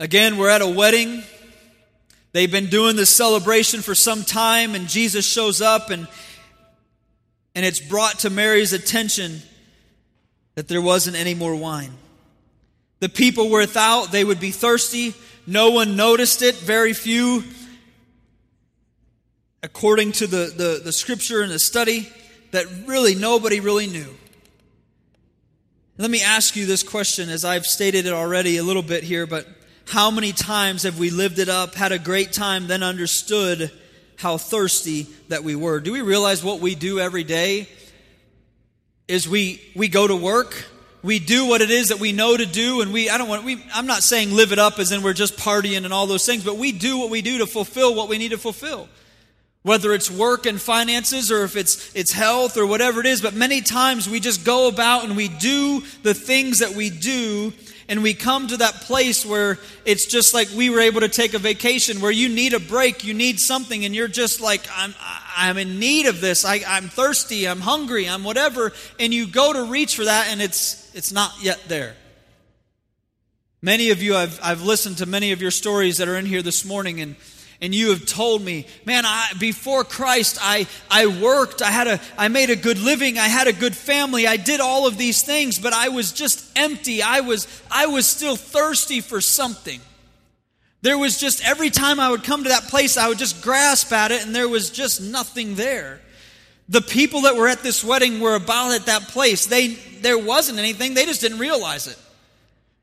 Again, 0.00 0.38
we're 0.38 0.48
at 0.48 0.62
a 0.62 0.68
wedding. 0.68 1.22
They've 2.34 2.50
been 2.50 2.66
doing 2.66 2.96
this 2.96 3.08
celebration 3.08 3.80
for 3.80 3.94
some 3.94 4.24
time, 4.24 4.74
and 4.74 4.88
Jesus 4.88 5.24
shows 5.24 5.62
up, 5.62 5.88
and, 5.88 6.06
and 7.54 7.64
it's 7.64 7.80
brought 7.80 8.18
to 8.18 8.30
Mary's 8.30 8.74
attention 8.74 9.40
that 10.56 10.68
there 10.68 10.82
wasn't 10.82 11.16
any 11.16 11.32
more 11.32 11.54
wine. 11.54 11.92
The 13.00 13.08
people 13.08 13.48
were 13.48 13.60
without, 13.60 14.12
they 14.12 14.24
would 14.24 14.40
be 14.40 14.50
thirsty. 14.50 15.14
No 15.46 15.70
one 15.70 15.96
noticed 15.96 16.42
it, 16.42 16.56
very 16.56 16.92
few 16.92 17.44
according 19.64 20.12
to 20.12 20.26
the, 20.26 20.52
the, 20.54 20.80
the 20.84 20.92
scripture 20.92 21.40
and 21.40 21.50
the 21.50 21.58
study, 21.58 22.06
that 22.50 22.66
really 22.86 23.14
nobody 23.14 23.60
really 23.60 23.86
knew. 23.86 24.14
Let 25.96 26.10
me 26.10 26.22
ask 26.22 26.54
you 26.54 26.66
this 26.66 26.82
question 26.82 27.30
as 27.30 27.46
I've 27.46 27.64
stated 27.64 28.04
it 28.04 28.12
already 28.12 28.58
a 28.58 28.62
little 28.62 28.82
bit 28.82 29.04
here, 29.04 29.26
but 29.26 29.48
how 29.86 30.10
many 30.10 30.32
times 30.32 30.84
have 30.84 30.98
we 30.98 31.10
lived 31.10 31.38
it 31.38 31.48
up, 31.48 31.74
had 31.74 31.92
a 31.92 31.98
great 31.98 32.32
time, 32.32 32.66
then 32.66 32.82
understood 32.82 33.70
how 34.16 34.38
thirsty 34.38 35.06
that 35.28 35.44
we 35.44 35.54
were? 35.54 35.80
Do 35.80 35.92
we 35.92 36.02
realize 36.02 36.42
what 36.42 36.60
we 36.60 36.74
do 36.74 36.98
every 36.98 37.24
day 37.24 37.68
is 39.08 39.28
we, 39.28 39.60
we 39.74 39.88
go 39.88 40.06
to 40.06 40.16
work, 40.16 40.66
we 41.02 41.18
do 41.18 41.46
what 41.46 41.60
it 41.60 41.70
is 41.70 41.88
that 41.88 42.00
we 42.00 42.12
know 42.12 42.34
to 42.34 42.46
do 42.46 42.80
and 42.80 42.90
we 42.90 43.10
i 43.10 43.18
don't 43.18 43.28
want 43.28 43.44
we 43.44 43.62
i'm 43.74 43.84
not 43.84 44.02
saying 44.02 44.32
live 44.32 44.52
it 44.52 44.58
up 44.58 44.78
as 44.78 44.90
in 44.90 45.02
we're 45.02 45.12
just 45.12 45.36
partying 45.36 45.84
and 45.84 45.92
all 45.92 46.06
those 46.06 46.24
things 46.24 46.42
but 46.42 46.56
we 46.56 46.72
do 46.72 46.96
what 46.96 47.10
we 47.10 47.20
do 47.20 47.36
to 47.36 47.46
fulfill 47.46 47.94
what 47.94 48.08
we 48.08 48.16
need 48.16 48.30
to 48.30 48.38
fulfill 48.38 48.88
whether 49.64 49.94
it's 49.94 50.10
work 50.10 50.44
and 50.44 50.60
finances 50.60 51.32
or 51.32 51.42
if 51.42 51.56
it's, 51.56 51.94
it's 51.96 52.12
health 52.12 52.58
or 52.58 52.66
whatever 52.66 53.00
it 53.00 53.06
is. 53.06 53.22
But 53.22 53.32
many 53.32 53.62
times 53.62 54.08
we 54.08 54.20
just 54.20 54.44
go 54.44 54.68
about 54.68 55.04
and 55.04 55.16
we 55.16 55.28
do 55.28 55.82
the 56.02 56.12
things 56.12 56.58
that 56.58 56.72
we 56.72 56.90
do 56.90 57.52
and 57.88 58.02
we 58.02 58.14
come 58.14 58.46
to 58.48 58.56
that 58.58 58.74
place 58.82 59.26
where 59.26 59.58
it's 59.84 60.06
just 60.06 60.32
like 60.34 60.48
we 60.56 60.70
were 60.70 60.80
able 60.80 61.00
to 61.00 61.08
take 61.08 61.34
a 61.34 61.38
vacation 61.38 62.00
where 62.00 62.10
you 62.10 62.28
need 62.28 62.54
a 62.54 62.60
break, 62.60 63.04
you 63.04 63.14
need 63.14 63.38
something, 63.38 63.84
and 63.84 63.94
you're 63.94 64.08
just 64.08 64.40
like, 64.40 64.62
I'm, 64.74 64.94
I'm 65.36 65.58
in 65.58 65.78
need 65.78 66.06
of 66.06 66.20
this. 66.20 66.44
I, 66.44 66.62
I'm 66.66 66.88
thirsty, 66.88 67.46
I'm 67.46 67.60
hungry, 67.60 68.08
I'm 68.08 68.24
whatever. 68.24 68.72
And 68.98 69.12
you 69.12 69.26
go 69.26 69.52
to 69.52 69.64
reach 69.64 69.96
for 69.96 70.04
that 70.04 70.28
and 70.28 70.40
it's, 70.40 70.94
it's 70.94 71.12
not 71.12 71.32
yet 71.42 71.60
there. 71.68 71.94
Many 73.60 73.90
of 73.90 74.02
you, 74.02 74.14
I've, 74.14 74.38
I've 74.42 74.62
listened 74.62 74.98
to 74.98 75.06
many 75.06 75.32
of 75.32 75.40
your 75.40 75.50
stories 75.50 75.96
that 75.96 76.06
are 76.06 76.16
in 76.16 76.26
here 76.26 76.42
this 76.42 76.64
morning 76.64 77.00
and 77.00 77.16
and 77.64 77.74
you 77.74 77.88
have 77.88 78.04
told 78.04 78.42
me, 78.42 78.66
man, 78.84 79.06
I, 79.06 79.30
before 79.40 79.84
Christ, 79.84 80.38
I, 80.42 80.66
I 80.90 81.06
worked, 81.06 81.62
I 81.62 81.70
had 81.70 81.86
a, 81.86 82.00
I 82.18 82.28
made 82.28 82.50
a 82.50 82.56
good 82.56 82.78
living, 82.78 83.18
I 83.18 83.26
had 83.26 83.46
a 83.46 83.54
good 83.54 83.74
family, 83.74 84.26
I 84.26 84.36
did 84.36 84.60
all 84.60 84.86
of 84.86 84.98
these 84.98 85.22
things, 85.22 85.58
but 85.58 85.72
I 85.72 85.88
was 85.88 86.12
just 86.12 86.46
empty. 86.56 87.00
I 87.00 87.20
was, 87.20 87.48
I 87.70 87.86
was 87.86 88.06
still 88.06 88.36
thirsty 88.36 89.00
for 89.00 89.22
something. 89.22 89.80
There 90.82 90.98
was 90.98 91.18
just, 91.18 91.42
every 91.42 91.70
time 91.70 91.98
I 91.98 92.10
would 92.10 92.22
come 92.22 92.42
to 92.42 92.50
that 92.50 92.64
place, 92.64 92.98
I 92.98 93.08
would 93.08 93.18
just 93.18 93.42
grasp 93.42 93.90
at 93.92 94.12
it, 94.12 94.26
and 94.26 94.36
there 94.36 94.48
was 94.48 94.68
just 94.68 95.00
nothing 95.00 95.54
there. 95.54 96.02
The 96.68 96.82
people 96.82 97.22
that 97.22 97.34
were 97.34 97.48
at 97.48 97.62
this 97.62 97.82
wedding 97.82 98.20
were 98.20 98.34
about 98.34 98.72
at 98.72 98.84
that 98.86 99.08
place. 99.08 99.46
They, 99.46 99.68
there 100.02 100.18
wasn't 100.18 100.58
anything, 100.58 100.92
they 100.92 101.06
just 101.06 101.22
didn't 101.22 101.38
realize 101.38 101.86
it 101.86 101.96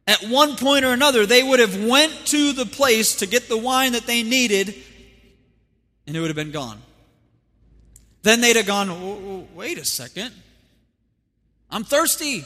at 0.08 0.24
one 0.24 0.56
point 0.56 0.86
or 0.86 0.94
another 0.94 1.26
they 1.26 1.44
would 1.44 1.60
have 1.60 1.84
went 1.86 2.14
to 2.26 2.54
the 2.54 2.66
place 2.66 3.16
to 3.16 3.26
get 3.26 3.48
the 3.48 3.58
wine 3.58 3.94
that 3.94 4.06
they 4.06 4.24
needed 4.24 4.74
and 6.08 6.16
it 6.16 6.20
would 6.20 6.30
have 6.30 6.36
been 6.36 6.52
gone 6.52 6.82
then 8.24 8.42
they'd 8.42 8.56
have 8.56 8.66
gone 8.66 9.48
wait 9.56 9.78
a 9.78 9.86
second 9.86 10.32
i'm 11.70 11.84
thirsty 11.84 12.44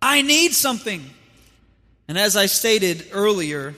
i 0.00 0.22
need 0.22 0.52
something 0.52 1.02
and 2.08 2.18
as 2.18 2.36
i 2.36 2.46
stated 2.46 3.06
earlier 3.12 3.74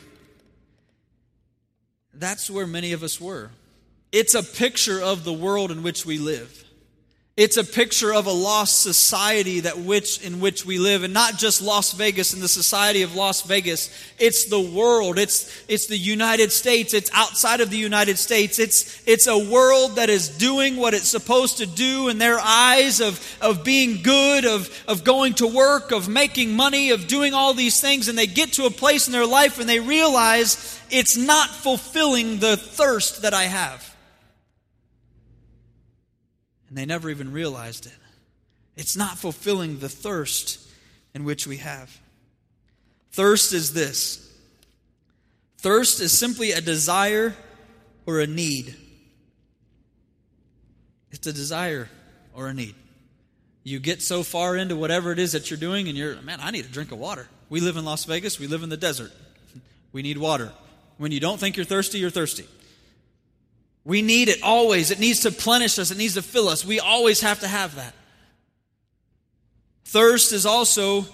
that's 2.19 2.51
where 2.51 2.67
many 2.67 2.93
of 2.93 3.03
us 3.03 3.21
were. 3.21 3.51
It's 4.11 4.35
a 4.35 4.43
picture 4.43 5.01
of 5.01 5.25
the 5.25 5.33
world 5.33 5.71
in 5.71 5.83
which 5.83 6.07
we 6.07 6.19
live. 6.19 6.65
It's 7.37 7.59
a 7.59 7.65
picture 7.65 8.15
of 8.15 8.25
a 8.25 8.33
lost 8.33 8.81
society 8.81 9.61
that 9.61 9.79
which 9.79 10.23
in 10.23 10.41
which 10.41 10.65
we 10.65 10.79
live, 10.79 11.03
and 11.03 11.13
not 11.13 11.37
just 11.37 11.61
Las 11.61 11.93
Vegas 11.93 12.33
and 12.33 12.43
the 12.43 12.49
society 12.49 13.03
of 13.03 13.15
Las 13.15 13.43
Vegas. 13.43 13.91
It's 14.19 14.47
the 14.47 14.59
world. 14.59 15.19
It's 15.19 15.55
it's 15.69 15.87
the 15.87 15.99
United 15.99 16.51
States. 16.51 16.95
It's 16.95 17.11
outside 17.13 17.61
of 17.61 17.69
the 17.69 17.77
United 17.77 18.19
States. 18.19 18.59
It's 18.59 19.03
it's 19.07 19.27
a 19.27 19.37
world 19.37 19.97
that 19.97 20.09
is 20.09 20.31
doing 20.31 20.79
what 20.79 20.95
it's 20.95 21.11
supposed 21.11 21.59
to 21.59 21.67
do 21.67 22.09
in 22.09 22.17
their 22.17 22.39
eyes 22.41 23.03
of 23.03 23.21
of 23.43 23.65
being 23.65 24.01
good, 24.03 24.47
of 24.47 24.71
of 24.89 25.05
going 25.05 25.35
to 25.35 25.47
work, 25.47 25.93
of 25.93 26.09
making 26.09 26.57
money, 26.57 26.89
of 26.89 27.07
doing 27.07 27.35
all 27.35 27.53
these 27.53 27.83
things, 27.83 28.09
and 28.09 28.17
they 28.17 28.27
get 28.27 28.55
to 28.55 28.65
a 28.65 28.71
place 28.71 29.09
in 29.09 29.13
their 29.13 29.27
life 29.27 29.61
and 29.61 29.69
they 29.69 29.81
realize 29.81 30.81
it's 30.91 31.19
not 31.19 31.51
fulfilling 31.51 32.39
the 32.39 32.57
thirst 32.57 33.21
that 33.21 33.35
I 33.35 33.43
have 33.43 33.96
and 36.69 36.77
they 36.77 36.87
never 36.87 37.11
even 37.11 37.33
realized 37.33 37.87
it. 37.87 37.93
It's 38.77 38.97
not 38.97 39.19
fulfilling 39.19 39.79
the 39.79 39.89
thirst 39.89 40.61
in 41.15 41.25
which 41.25 41.47
we 41.47 41.59
have. 41.59 41.99
Thirst 43.13 43.53
is 43.53 43.73
this 43.73 44.23
thirst 45.59 46.01
is 46.01 46.17
simply 46.17 46.53
a 46.53 46.61
desire 46.61 47.35
or 48.05 48.21
a 48.21 48.27
need. 48.27 48.77
It's 51.11 51.27
a 51.27 51.33
desire 51.33 51.89
or 52.35 52.49
a 52.49 52.55
need. 52.55 52.75
You 53.65 53.81
get 53.81 54.03
so 54.03 54.23
far 54.23 54.55
into 54.55 54.77
whatever 54.77 55.11
it 55.11 55.19
is 55.19 55.33
that 55.33 55.51
you're 55.51 55.59
doing, 55.59 55.89
and 55.89 55.97
you're, 55.97 56.21
man, 56.23 56.39
I 56.41 56.53
need 56.53 56.67
a 56.67 56.69
drink 56.69 56.93
of 56.93 56.99
water. 56.99 57.27
We 57.49 57.61
live 57.61 57.77
in 57.77 57.85
Las 57.85 58.05
Vegas, 58.05 58.39
we 58.39 58.47
live 58.47 58.63
in 58.63 58.69
the 58.69 58.77
desert. 58.77 59.11
We 59.93 60.03
need 60.03 60.19
water. 60.19 60.53
When 60.99 61.11
you 61.11 61.19
don't 61.19 61.41
think 61.41 61.57
you're 61.57 61.65
thirsty, 61.65 61.99
you're 61.99 62.11
thirsty. 62.11 62.47
We 63.87 64.03
need 64.03 64.29
it 64.29 64.43
always. 64.43 64.91
It 64.91 64.99
needs 64.99 65.21
to 65.21 65.31
plenish 65.31 65.79
us, 65.79 65.91
it 65.93 65.97
needs 65.97 66.15
to 66.15 66.23
fill 66.23 66.49
us. 66.49 66.65
We 66.65 66.81
always 66.81 67.21
have 67.21 67.41
to 67.41 67.49
have 67.49 67.77
that. 67.77 67.95
Thirst 69.85 70.33
is 70.33 70.45
also, 70.45 71.07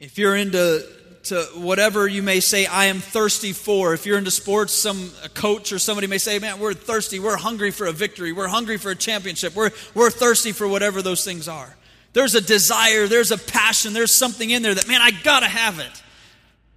if 0.00 0.16
you're 0.16 0.34
into 0.34 0.84
to 1.24 1.42
whatever 1.56 2.08
you 2.08 2.22
may 2.22 2.40
say, 2.40 2.64
I 2.64 2.86
am 2.86 3.00
thirsty 3.00 3.52
for. 3.52 3.92
If 3.92 4.06
you're 4.06 4.16
into 4.16 4.30
sports, 4.30 4.72
some 4.72 5.10
a 5.22 5.28
coach 5.28 5.72
or 5.72 5.78
somebody 5.78 6.06
may 6.06 6.16
say, 6.16 6.38
Man, 6.38 6.58
we're 6.58 6.72
thirsty. 6.72 7.20
We're 7.20 7.36
hungry 7.36 7.70
for 7.70 7.86
a 7.86 7.92
victory. 7.92 8.32
We're 8.32 8.48
hungry 8.48 8.78
for 8.78 8.90
a 8.90 8.96
championship. 8.96 9.54
We're, 9.54 9.70
we're 9.94 10.10
thirsty 10.10 10.52
for 10.52 10.66
whatever 10.66 11.02
those 11.02 11.22
things 11.22 11.46
are. 11.46 11.76
There's 12.14 12.34
a 12.34 12.40
desire, 12.40 13.06
there's 13.06 13.32
a 13.32 13.38
passion, 13.38 13.92
there's 13.92 14.12
something 14.12 14.48
in 14.48 14.62
there 14.62 14.74
that, 14.74 14.88
man, 14.88 15.02
I 15.02 15.10
gotta 15.10 15.46
have 15.46 15.78
it. 15.78 16.02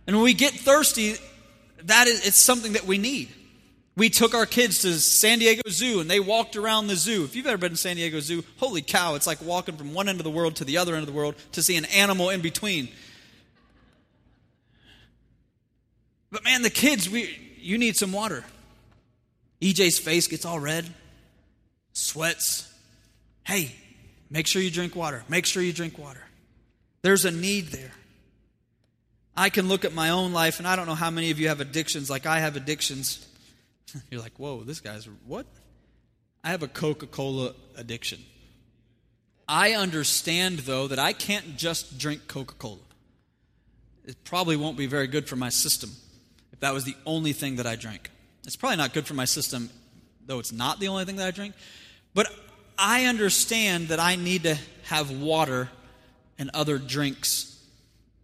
And 0.05 0.17
when 0.17 0.25
we 0.25 0.33
get 0.33 0.51
thirsty, 0.53 1.15
that 1.83 2.07
is 2.07 2.27
it's 2.27 2.37
something 2.37 2.73
that 2.73 2.85
we 2.85 2.97
need. 2.97 3.29
We 3.95 4.09
took 4.09 4.33
our 4.33 4.45
kids 4.45 4.81
to 4.83 4.93
San 4.93 5.39
Diego 5.39 5.63
Zoo 5.69 5.99
and 5.99 6.09
they 6.09 6.19
walked 6.19 6.55
around 6.55 6.87
the 6.87 6.95
zoo. 6.95 7.23
If 7.23 7.35
you've 7.35 7.47
ever 7.47 7.57
been 7.57 7.71
to 7.71 7.77
San 7.77 7.97
Diego 7.97 8.19
Zoo, 8.21 8.43
holy 8.57 8.81
cow, 8.81 9.15
it's 9.15 9.27
like 9.27 9.41
walking 9.41 9.75
from 9.75 9.93
one 9.93 10.07
end 10.07 10.19
of 10.19 10.23
the 10.23 10.31
world 10.31 10.55
to 10.57 10.65
the 10.65 10.77
other 10.77 10.93
end 10.93 11.01
of 11.01 11.07
the 11.07 11.17
world 11.17 11.35
to 11.51 11.61
see 11.61 11.75
an 11.75 11.85
animal 11.85 12.29
in 12.29 12.41
between. 12.41 12.87
But 16.31 16.45
man, 16.45 16.61
the 16.61 16.69
kids, 16.69 17.09
we, 17.09 17.37
you 17.59 17.77
need 17.77 17.97
some 17.97 18.13
water. 18.13 18.45
EJ's 19.61 19.99
face 19.99 20.27
gets 20.27 20.45
all 20.45 20.59
red, 20.59 20.89
sweats. 21.91 22.73
Hey, 23.43 23.75
make 24.29 24.47
sure 24.47 24.61
you 24.61 24.71
drink 24.71 24.95
water. 24.95 25.23
Make 25.27 25.45
sure 25.45 25.61
you 25.61 25.73
drink 25.73 25.99
water. 25.99 26.23
There's 27.01 27.25
a 27.25 27.31
need 27.31 27.67
there. 27.67 27.91
I 29.35 29.49
can 29.49 29.67
look 29.67 29.85
at 29.85 29.93
my 29.93 30.09
own 30.09 30.33
life, 30.33 30.59
and 30.59 30.67
I 30.67 30.75
don't 30.75 30.87
know 30.87 30.95
how 30.95 31.09
many 31.09 31.31
of 31.31 31.39
you 31.39 31.49
have 31.49 31.59
addictions 31.61 32.09
like 32.09 32.25
I 32.25 32.39
have 32.39 32.55
addictions. 32.55 33.25
You're 34.11 34.21
like, 34.21 34.37
whoa, 34.37 34.63
this 34.63 34.79
guy's 34.79 35.07
what? 35.25 35.45
I 36.43 36.49
have 36.49 36.63
a 36.63 36.67
Coca 36.67 37.07
Cola 37.07 37.53
addiction. 37.75 38.19
I 39.47 39.73
understand, 39.73 40.59
though, 40.59 40.87
that 40.87 40.99
I 40.99 41.13
can't 41.13 41.57
just 41.57 41.97
drink 41.97 42.27
Coca 42.27 42.55
Cola. 42.55 42.79
It 44.05 44.23
probably 44.23 44.55
won't 44.55 44.77
be 44.77 44.87
very 44.87 45.07
good 45.07 45.27
for 45.27 45.35
my 45.35 45.49
system 45.49 45.91
if 46.51 46.59
that 46.61 46.73
was 46.73 46.83
the 46.83 46.95
only 47.05 47.33
thing 47.33 47.57
that 47.57 47.67
I 47.67 47.75
drank. 47.75 48.09
It's 48.45 48.55
probably 48.55 48.77
not 48.77 48.93
good 48.93 49.05
for 49.05 49.13
my 49.13 49.25
system, 49.25 49.69
though 50.25 50.39
it's 50.39 50.51
not 50.51 50.79
the 50.79 50.87
only 50.87 51.05
thing 51.05 51.17
that 51.17 51.27
I 51.27 51.31
drink. 51.31 51.53
But 52.13 52.27
I 52.77 53.05
understand 53.05 53.89
that 53.89 53.99
I 53.99 54.15
need 54.15 54.43
to 54.43 54.57
have 54.85 55.11
water 55.11 55.69
and 56.39 56.49
other 56.53 56.79
drinks, 56.79 57.63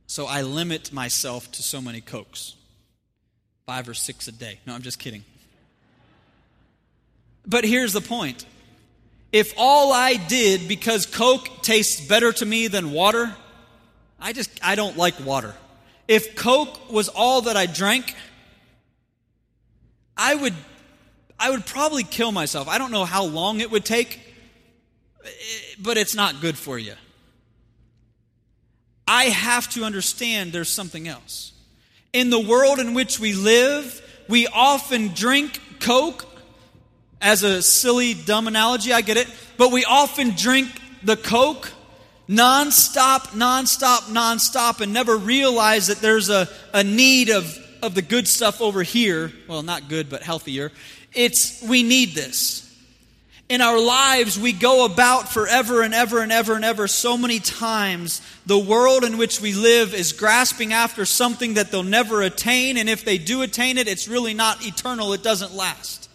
so 0.07 0.25
I 0.25 0.41
limit 0.41 0.91
myself 0.91 1.51
to 1.51 1.61
so 1.61 1.79
many 1.79 2.01
Cokes 2.01 2.55
five 3.67 3.87
or 3.87 3.93
six 3.93 4.27
a 4.27 4.31
day. 4.31 4.59
No, 4.65 4.73
I'm 4.73 4.81
just 4.81 4.97
kidding. 4.97 5.23
But 7.47 7.63
here's 7.63 7.93
the 7.93 8.01
point 8.01 8.45
if 9.31 9.53
all 9.57 9.93
I 9.93 10.15
did 10.15 10.67
because 10.67 11.05
Coke 11.05 11.61
tastes 11.61 12.05
better 12.05 12.31
to 12.33 12.45
me 12.45 12.67
than 12.67 12.91
water, 12.91 13.35
I 14.19 14.33
just, 14.33 14.49
I 14.63 14.75
don't 14.75 14.97
like 14.97 15.19
water. 15.25 15.53
If 16.07 16.35
Coke 16.35 16.91
was 16.91 17.09
all 17.09 17.41
that 17.41 17.57
I 17.57 17.65
drank, 17.65 18.15
I 20.15 20.33
would, 20.33 20.53
I 21.39 21.51
would 21.51 21.65
probably 21.65 22.03
kill 22.03 22.31
myself. 22.31 22.67
I 22.67 22.77
don't 22.77 22.91
know 22.91 23.05
how 23.05 23.25
long 23.25 23.59
it 23.59 23.69
would 23.69 23.85
take, 23.85 24.19
but 25.79 25.97
it's 25.97 26.15
not 26.15 26.41
good 26.41 26.57
for 26.57 26.79
you. 26.79 26.93
I 29.07 29.25
have 29.25 29.69
to 29.71 29.83
understand 29.83 30.51
there's 30.51 30.69
something 30.69 31.07
else. 31.07 31.53
In 32.13 32.29
the 32.29 32.39
world 32.39 32.79
in 32.79 32.93
which 32.93 33.19
we 33.19 33.33
live, 33.33 34.01
we 34.27 34.47
often 34.47 35.09
drink 35.09 35.61
Coke 35.79 36.25
as 37.21 37.43
a 37.43 37.61
silly, 37.61 38.13
dumb 38.13 38.47
analogy, 38.47 38.93
I 38.93 39.01
get 39.01 39.17
it. 39.17 39.27
But 39.57 39.71
we 39.71 39.85
often 39.85 40.31
drink 40.31 40.69
the 41.03 41.17
Coke 41.17 41.71
nonstop, 42.29 43.29
nonstop, 43.29 44.01
nonstop, 44.09 44.81
and 44.81 44.93
never 44.93 45.17
realize 45.17 45.87
that 45.87 45.99
there's 45.99 46.29
a, 46.29 46.47
a 46.73 46.83
need 46.83 47.29
of, 47.29 47.57
of 47.81 47.95
the 47.95 48.01
good 48.01 48.27
stuff 48.27 48.61
over 48.61 48.83
here. 48.83 49.31
Well, 49.47 49.63
not 49.63 49.89
good, 49.89 50.09
but 50.09 50.23
healthier. 50.23 50.71
It's, 51.13 51.63
we 51.63 51.83
need 51.83 52.13
this. 52.13 52.63
In 53.49 53.61
our 53.61 53.79
lives, 53.79 54.37
we 54.37 54.51
go 54.51 54.83
about 54.83 55.29
forever 55.29 55.81
and 55.81 55.93
ever 55.93 56.21
and 56.21 56.33
ever 56.33 56.55
and 56.55 56.65
ever 56.65 56.85
so 56.85 57.17
many 57.17 57.39
times. 57.39 58.21
The 58.45 58.59
world 58.59 59.05
in 59.05 59.17
which 59.17 59.39
we 59.39 59.53
live 59.53 59.93
is 59.93 60.11
grasping 60.11 60.73
after 60.73 61.05
something 61.05 61.53
that 61.53 61.71
they'll 61.71 61.81
never 61.81 62.21
attain, 62.21 62.75
and 62.75 62.89
if 62.89 63.05
they 63.05 63.17
do 63.17 63.43
attain 63.43 63.77
it, 63.77 63.87
it's 63.87 64.09
really 64.09 64.33
not 64.33 64.65
eternal, 64.67 65.13
it 65.13 65.23
doesn't 65.23 65.53
last. 65.53 66.06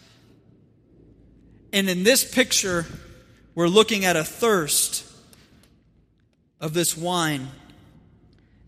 And 1.72 1.88
in 1.88 2.04
this 2.04 2.24
picture, 2.24 2.86
we're 3.54 3.68
looking 3.68 4.04
at 4.04 4.16
a 4.16 4.24
thirst 4.24 5.04
of 6.60 6.74
this 6.74 6.96
wine. 6.96 7.48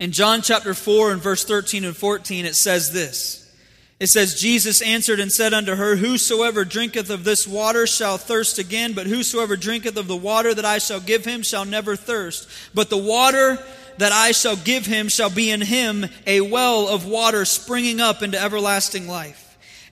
In 0.00 0.12
John 0.12 0.42
chapter 0.42 0.74
4 0.74 1.12
and 1.12 1.22
verse 1.22 1.44
13 1.44 1.84
and 1.84 1.96
14, 1.96 2.44
it 2.44 2.54
says 2.54 2.92
this. 2.92 3.40
It 4.00 4.08
says, 4.08 4.40
Jesus 4.40 4.82
answered 4.82 5.20
and 5.20 5.30
said 5.30 5.54
unto 5.54 5.76
her, 5.76 5.96
Whosoever 5.96 6.64
drinketh 6.64 7.10
of 7.10 7.24
this 7.24 7.46
water 7.46 7.86
shall 7.86 8.18
thirst 8.18 8.58
again, 8.58 8.92
but 8.92 9.06
whosoever 9.06 9.56
drinketh 9.56 9.96
of 9.96 10.08
the 10.08 10.16
water 10.16 10.52
that 10.52 10.64
I 10.64 10.78
shall 10.78 11.00
give 11.00 11.24
him 11.24 11.42
shall 11.42 11.64
never 11.64 11.94
thirst. 11.94 12.48
But 12.74 12.90
the 12.90 12.98
water 12.98 13.64
that 13.98 14.12
I 14.12 14.32
shall 14.32 14.56
give 14.56 14.84
him 14.84 15.08
shall 15.08 15.30
be 15.30 15.50
in 15.50 15.60
him 15.60 16.06
a 16.26 16.40
well 16.40 16.88
of 16.88 17.06
water 17.06 17.44
springing 17.44 18.00
up 18.00 18.22
into 18.22 18.40
everlasting 18.40 19.06
life. 19.06 19.43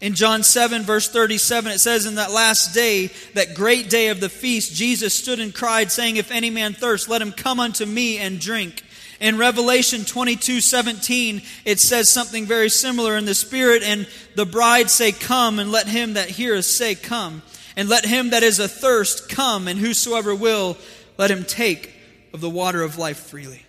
In 0.03 0.15
John 0.15 0.43
7, 0.43 0.83
verse 0.83 1.09
37, 1.09 1.71
it 1.71 1.79
says, 1.79 2.07
In 2.07 2.17
that 2.17 2.33
last 2.33 2.75
day, 2.75 3.07
that 3.35 3.55
great 3.55 3.89
day 3.89 4.09
of 4.09 4.19
the 4.19 4.29
feast, 4.29 4.75
Jesus 4.75 5.15
stood 5.15 5.39
and 5.39 5.55
cried, 5.55 5.93
saying, 5.93 6.17
If 6.17 6.33
any 6.33 6.51
man 6.51 6.73
thirst, 6.73 7.09
let 7.09 7.23
him 7.23 7.31
come 7.31 7.61
unto 7.61 7.87
me 7.87 8.19
and 8.19 8.41
drink. 8.41 8.83
In 9.21 9.39
Revelation 9.39 10.05
22, 10.05 10.61
17, 10.61 11.43
it 11.65 11.79
says 11.79 12.09
something 12.09 12.47
very 12.47 12.69
similar 12.69 13.17
in 13.17 13.27
the 13.27 13.35
Spirit, 13.37 13.85
and 13.85 14.09
the 14.35 14.45
bride 14.45 14.91
say, 14.91 15.13
Come, 15.13 15.61
and 15.61 15.71
let 15.71 15.87
him 15.87 16.15
that 16.15 16.31
heareth 16.31 16.65
say, 16.65 16.97
Come. 16.97 17.43
And 17.77 17.89
let 17.89 18.05
him 18.05 18.31
that 18.31 18.43
is 18.43 18.59
athirst 18.59 19.29
come, 19.29 19.69
and 19.69 19.79
whosoever 19.79 20.35
will, 20.35 20.77
let 21.17 21.31
him 21.31 21.45
take 21.45 21.95
of 22.35 22.41
the 22.41 22.51
water 22.51 22.83
of 22.83 22.99
life 22.99 23.19
freely 23.19 23.63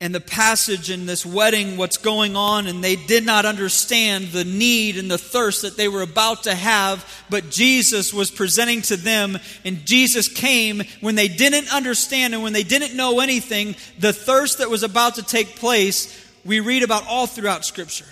and 0.00 0.14
the 0.14 0.20
passage 0.20 0.90
in 0.90 1.06
this 1.06 1.26
wedding, 1.26 1.76
what's 1.76 1.96
going 1.96 2.36
on, 2.36 2.68
and 2.68 2.84
they 2.84 2.94
did 2.94 3.26
not 3.26 3.44
understand 3.44 4.28
the 4.28 4.44
need 4.44 4.96
and 4.96 5.10
the 5.10 5.18
thirst 5.18 5.62
that 5.62 5.76
they 5.76 5.88
were 5.88 6.02
about 6.02 6.44
to 6.44 6.54
have, 6.54 7.24
but 7.28 7.50
Jesus 7.50 8.14
was 8.14 8.30
presenting 8.30 8.80
to 8.82 8.96
them, 8.96 9.38
and 9.64 9.84
Jesus 9.84 10.28
came 10.28 10.82
when 11.00 11.16
they 11.16 11.26
didn't 11.26 11.74
understand 11.74 12.32
and 12.32 12.44
when 12.44 12.52
they 12.52 12.62
didn't 12.62 12.96
know 12.96 13.18
anything, 13.18 13.74
the 13.98 14.12
thirst 14.12 14.58
that 14.58 14.70
was 14.70 14.84
about 14.84 15.16
to 15.16 15.22
take 15.22 15.56
place, 15.56 16.24
we 16.44 16.60
read 16.60 16.84
about 16.84 17.06
all 17.08 17.26
throughout 17.26 17.64
Scripture. 17.64 18.06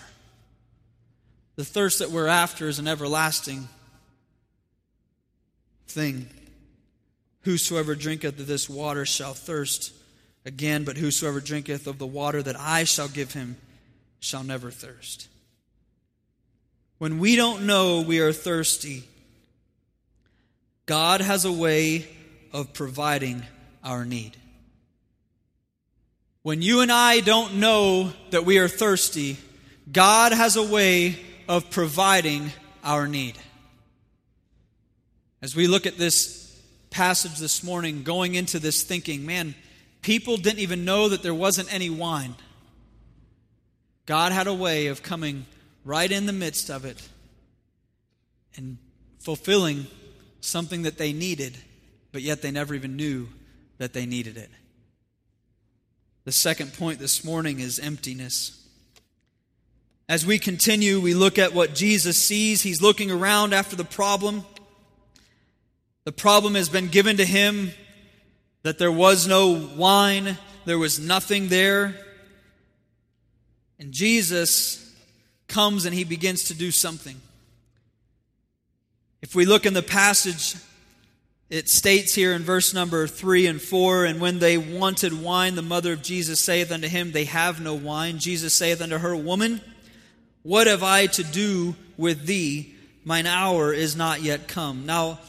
The 1.55 1.65
thirst 1.65 2.01
that 2.01 2.11
we're 2.11 2.27
after 2.27 2.69
is 2.69 2.81
an 2.81 2.89
everlasting 2.89 3.69
thing. 5.87 6.29
Whosoever 7.43 7.95
drinketh 7.95 8.41
of 8.41 8.47
this 8.49 8.69
water 8.69 9.07
shall 9.07 9.33
thirst 9.33 9.93
Again, 10.47 10.85
but 10.85 10.97
whosoever 10.97 11.41
drinketh 11.41 11.89
of 11.89 11.99
the 11.99 12.07
water 12.07 12.41
that 12.41 12.59
I 12.59 12.85
shall 12.85 13.09
give 13.09 13.33
him 13.33 13.57
shall 14.21 14.45
never 14.45 14.71
thirst. 14.71 15.29
when 16.99 17.19
we 17.19 17.37
don't 17.37 17.67
know 17.67 18.01
we 18.01 18.21
are 18.21 18.33
thirsty, 18.33 19.03
God 20.87 21.21
has 21.21 21.45
a 21.45 21.53
way 21.53 22.07
of 22.53 22.73
providing 22.73 23.43
our 23.85 24.05
need. 24.05 24.37
When 26.43 26.63
you 26.63 26.81
and 26.81 26.93
I 26.93 27.21
don't 27.21 27.57
know 27.57 28.13
that 28.31 28.47
we 28.47 28.59
are 28.59 28.69
thirsty, 28.69 29.37
God 29.91 30.33
has 30.33 30.57
a 30.57 30.63
way 30.63 31.19
of 31.49 31.71
providing 31.71 32.53
our 32.85 33.09
need. 33.09 33.37
As 35.43 35.57
we 35.57 35.67
look 35.67 35.87
at 35.87 35.99
this 35.99 36.57
passage 36.91 37.37
this 37.39 37.65
morning, 37.65 38.05
going 38.05 38.37
into 38.37 38.59
this 38.61 38.85
thinking, 38.85 39.27
man, 39.27 39.55
people 40.07 40.37
didn't 40.37 40.61
even 40.61 40.85
know 40.85 41.09
that 41.09 41.25
there 41.25 41.35
wasn't 41.35 41.75
any 41.75 41.91
wine. 41.91 42.33
God 44.07 44.31
had 44.31 44.47
a 44.47 44.55
way 44.55 44.87
of 44.87 45.03
coming 45.03 45.47
right 45.85 46.13
in 46.13 46.27
the 46.27 46.33
midst 46.33 46.71
of 46.71 46.85
it 46.85 47.09
and 48.57 48.79
fulfilling 49.19 49.89
something 50.41 50.83
that 50.83 50.97
they 50.97 51.13
needed, 51.13 51.59
but 52.13 52.23
yet 52.23 52.41
they 52.41 52.53
never 52.53 52.73
even 52.73 52.95
knew 52.95 53.27
that 53.79 53.95
they 53.95 54.07
needed 54.07 54.37
it. 54.37 54.49
The 56.23 56.31
second 56.31 56.75
point 56.75 57.01
this 57.01 57.25
morning 57.25 57.59
is 57.59 57.81
emptiness. 57.81 58.65
As 60.09 60.25
we 60.25 60.39
continue, 60.39 61.01
we 61.01 61.15
look 61.15 61.37
at 61.37 61.53
what 61.53 61.75
Jesus 61.75 62.17
sees. 62.17 62.63
He's 62.63 62.81
looking 62.81 63.11
around 63.11 63.53
after 63.53 63.75
the 63.75 63.85
problem. 63.85 64.45
The 66.05 66.13
problem 66.13 66.55
has 66.55 66.69
been 66.69 66.87
given 66.87 67.17
to 67.17 67.25
him 67.25 67.73
that 68.67 68.79
there 68.79 68.91
was 68.91 69.29
no 69.29 69.53
wine, 69.77 70.37
there 70.65 70.77
was 70.77 70.99
nothing 70.99 71.47
there. 71.47 71.95
And 73.79 73.93
Jesus 73.93 74.93
comes 75.47 75.85
and 75.85 75.95
he 75.95 76.03
begins 76.03 76.45
to 76.49 76.55
do 76.55 76.73
something. 76.73 77.21
If 79.23 79.37
we 79.37 79.47
look 79.47 79.67
in 79.67 79.73
the 79.73 79.85
passage, 79.85 80.57
it 81.49 81.69
states 81.69 82.13
here 82.13 82.33
in 82.33 82.43
verse 82.43 82.75
number 82.75 83.07
3 83.07 83.47
and 83.47 83.63
4 83.63 84.05
And 84.05 84.21
when 84.21 84.41
they 84.41 84.59
wanted 84.59 85.23
wine, 85.23 85.55
the 85.55 85.63
mother 85.63 85.93
of 85.93 86.03
Jesus 86.03 86.41
saith 86.41 86.73
unto 86.73 86.89
him, 86.89 87.13
They 87.13 87.27
have 87.27 87.61
no 87.61 87.75
wine. 87.75 88.19
Jesus 88.19 88.53
saith 88.53 88.81
unto 88.81 88.99
her, 88.99 89.15
Woman, 89.15 89.61
what 90.43 90.67
have 90.67 90.83
I 90.83 91.07
to 91.07 91.23
do 91.23 91.77
with 91.97 92.27
thee? 92.27 92.75
Mine 93.05 93.27
hour 93.27 93.73
is 93.73 93.95
not 93.95 94.23
yet 94.23 94.49
come. 94.49 94.87
Now, 94.87 95.21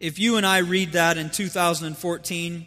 if 0.00 0.18
you 0.18 0.36
and 0.36 0.46
I 0.46 0.58
read 0.58 0.92
that 0.92 1.18
in 1.18 1.28
2014, 1.28 2.66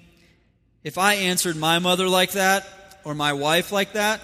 if 0.83 0.97
I 0.99 1.15
answered 1.15 1.55
my 1.55 1.79
mother 1.79 2.07
like 2.07 2.33
that 2.33 2.65
or 3.03 3.15
my 3.15 3.33
wife 3.33 3.71
like 3.71 3.93
that, 3.93 4.21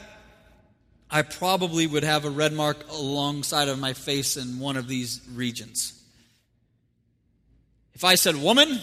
I 1.09 1.23
probably 1.23 1.87
would 1.87 2.03
have 2.03 2.23
a 2.23 2.29
red 2.29 2.53
mark 2.53 2.77
alongside 2.91 3.67
of 3.67 3.79
my 3.79 3.93
face 3.93 4.37
in 4.37 4.59
one 4.59 4.77
of 4.77 4.87
these 4.87 5.21
regions. 5.33 5.99
If 7.95 8.03
I 8.03 8.13
said, 8.13 8.35
Woman, 8.35 8.79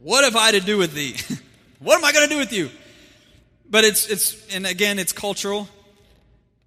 what 0.00 0.22
have 0.22 0.36
I 0.36 0.52
to 0.52 0.60
do 0.60 0.78
with 0.78 0.94
thee? 0.94 1.16
what 1.80 1.98
am 1.98 2.04
I 2.04 2.12
going 2.12 2.28
to 2.28 2.32
do 2.32 2.38
with 2.38 2.52
you? 2.52 2.70
But 3.68 3.82
it's, 3.82 4.06
it's, 4.06 4.46
and 4.54 4.64
again, 4.64 5.00
it's 5.00 5.12
cultural. 5.12 5.68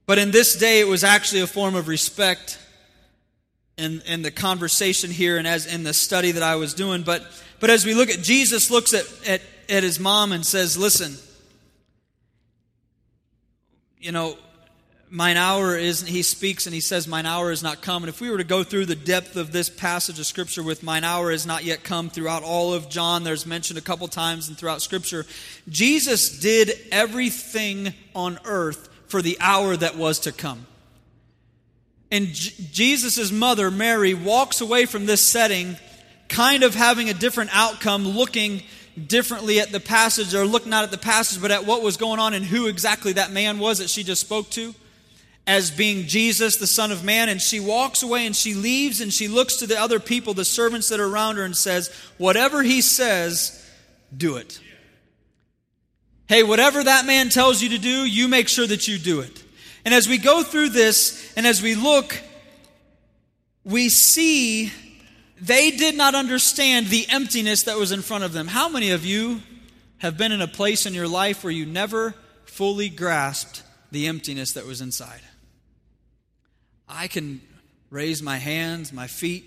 But 0.06 0.18
in 0.18 0.32
this 0.32 0.58
day, 0.58 0.82
it 0.82 0.88
was 0.88 1.06
actually 1.06 1.42
a 1.42 1.48
form 1.48 1.76
of 1.76 1.88
respect 1.88 2.60
in, 3.80 4.02
in 4.02 4.22
the 4.22 4.32
conversation 4.32 5.10
here 5.10 5.38
and 5.38 5.48
as 5.48 5.66
in 5.66 5.84
the 5.84 5.94
study 5.94 6.32
that 6.32 6.44
I 6.44 6.56
was 6.56 6.74
doing. 6.74 7.04
But, 7.04 7.24
but 7.60 7.70
as 7.70 7.86
we 7.86 7.94
look 7.94 8.10
at 8.10 8.22
Jesus 8.22 8.70
looks 8.70 8.94
at, 8.94 9.06
at, 9.28 9.42
at 9.70 9.84
his 9.84 10.00
mom 10.00 10.32
and 10.32 10.46
says, 10.46 10.78
listen, 10.78 11.16
you 14.00 14.12
know, 14.12 14.38
mine 15.10 15.38
hour 15.38 15.76
is, 15.76 16.02
he 16.02 16.22
speaks 16.22 16.66
and 16.68 16.74
he 16.74 16.82
says, 16.82 17.08
mine 17.08 17.26
hour 17.26 17.52
is 17.52 17.64
not 17.64 17.82
come. 17.82 18.04
And 18.04 18.10
if 18.10 18.22
we 18.22 18.30
were 18.30 18.38
to 18.38 18.44
go 18.44 18.64
through 18.64 18.86
the 18.86 18.96
depth 18.96 19.36
of 19.36 19.52
this 19.52 19.70
passage 19.70 20.20
of 20.20 20.26
Scripture 20.26 20.64
with 20.64 20.84
mine 20.84 21.04
hour 21.04 21.32
is 21.32 21.46
not 21.46 21.64
yet 21.64 21.84
come 21.84 22.10
throughout 22.10 22.44
all 22.44 22.74
of 22.74 22.90
John, 22.90 23.24
there's 23.24 23.46
mentioned 23.46 23.80
a 23.80 23.82
couple 23.82 24.08
times 24.08 24.48
and 24.48 24.58
throughout 24.58 24.82
Scripture, 24.82 25.26
Jesus 25.68 26.40
did 26.40 26.72
everything 26.92 27.94
on 28.14 28.40
earth 28.46 28.90
for 29.08 29.22
the 29.22 29.38
hour 29.40 29.76
that 29.76 29.96
was 29.96 30.20
to 30.22 30.32
come. 30.32 30.68
And 32.12 32.28
J- 32.28 32.64
Jesus' 32.72 33.32
mother, 33.32 33.70
Mary, 33.70 34.14
walks 34.14 34.62
away 34.62 34.86
from 34.86 35.06
this 35.06 35.22
setting 35.22 35.78
kind 36.28 36.64
of 36.64 36.76
having 36.76 37.10
a 37.10 37.14
different 37.14 37.50
outcome, 37.54 38.08
looking 38.08 38.62
differently 39.08 39.60
at 39.60 39.72
the 39.72 39.80
passage, 39.80 40.34
or 40.34 40.46
looking 40.46 40.70
not 40.70 40.84
at 40.84 40.92
the 40.92 40.98
passage, 40.98 41.42
but 41.42 41.52
at 41.52 41.66
what 41.66 41.82
was 41.82 41.98
going 41.98 42.20
on 42.20 42.34
and 42.34 42.46
who 42.46 42.68
exactly 42.68 43.14
that 43.14 43.32
man 43.32 43.60
was 43.60 43.80
that 43.80 43.90
she 43.90 44.04
just 44.04 44.22
spoke 44.22 44.50
to 44.52 44.74
as 45.48 45.72
being 45.72 46.06
Jesus, 46.06 46.58
the 46.58 46.68
Son 46.68 46.92
of 46.92 47.04
Man. 47.04 47.30
And 47.30 47.42
she 47.42 47.60
walks 47.60 48.04
away 48.04 48.26
and 48.26 48.36
she 48.36 48.54
leaves 48.54 49.02
and 49.02 49.12
she 49.12 49.28
looks 49.28 49.58
to 49.58 49.68
the 49.68 49.80
other 49.80 50.00
people, 50.00 50.34
the 50.34 50.46
servants 50.46 50.90
that 50.90 51.00
are 51.00 51.08
around 51.08 51.38
her, 51.38 51.44
and 51.44 51.58
says, 51.58 51.90
Whatever 52.18 52.62
he 52.62 52.82
says, 52.82 53.56
do 54.16 54.38
it. 54.38 54.60
Hey, 56.28 56.44
whatever 56.44 56.84
that 56.84 57.08
man 57.08 57.30
tells 57.30 57.62
you 57.62 57.70
to 57.70 57.80
do, 57.80 58.06
you 58.06 58.28
make 58.28 58.48
sure 58.48 58.68
that 58.68 58.88
you 58.88 59.00
do 59.00 59.22
it. 59.22 59.44
And 59.90 59.96
as 59.96 60.08
we 60.08 60.20
go 60.20 60.44
through 60.44 60.70
this 60.70 61.34
and 61.36 61.48
as 61.48 61.64
we 61.64 61.74
look, 61.74 62.16
we 63.64 63.90
see 63.90 64.72
they 65.42 65.72
did 65.72 65.98
not 65.98 66.14
understand 66.14 66.86
the 66.86 67.08
emptiness 67.10 67.64
that 67.64 67.76
was 67.76 67.92
in 67.92 68.04
front 68.04 68.24
of 68.24 68.32
them. 68.32 68.48
How 68.48 68.70
many 68.70 68.92
of 68.92 69.04
you 69.04 69.42
have 69.98 70.16
been 70.16 70.32
in 70.32 70.44
a 70.44 70.48
place 70.48 70.86
in 70.86 70.94
your 70.94 71.08
life 71.08 71.44
where 71.44 71.50
you 71.50 71.66
never 71.66 72.14
fully 72.46 72.88
grasped 72.88 73.64
the 73.92 74.06
emptiness 74.06 74.52
that 74.52 74.68
was 74.68 74.80
inside? 74.80 75.22
I 76.88 77.08
can 77.08 77.42
raise 77.90 78.22
my 78.22 78.38
hands, 78.38 78.94
my 78.94 79.08
feet. 79.08 79.44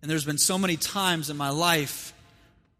And 0.00 0.10
there's 0.10 0.24
been 0.24 0.38
so 0.38 0.56
many 0.56 0.78
times 0.78 1.28
in 1.28 1.36
my 1.36 1.50
life 1.50 2.14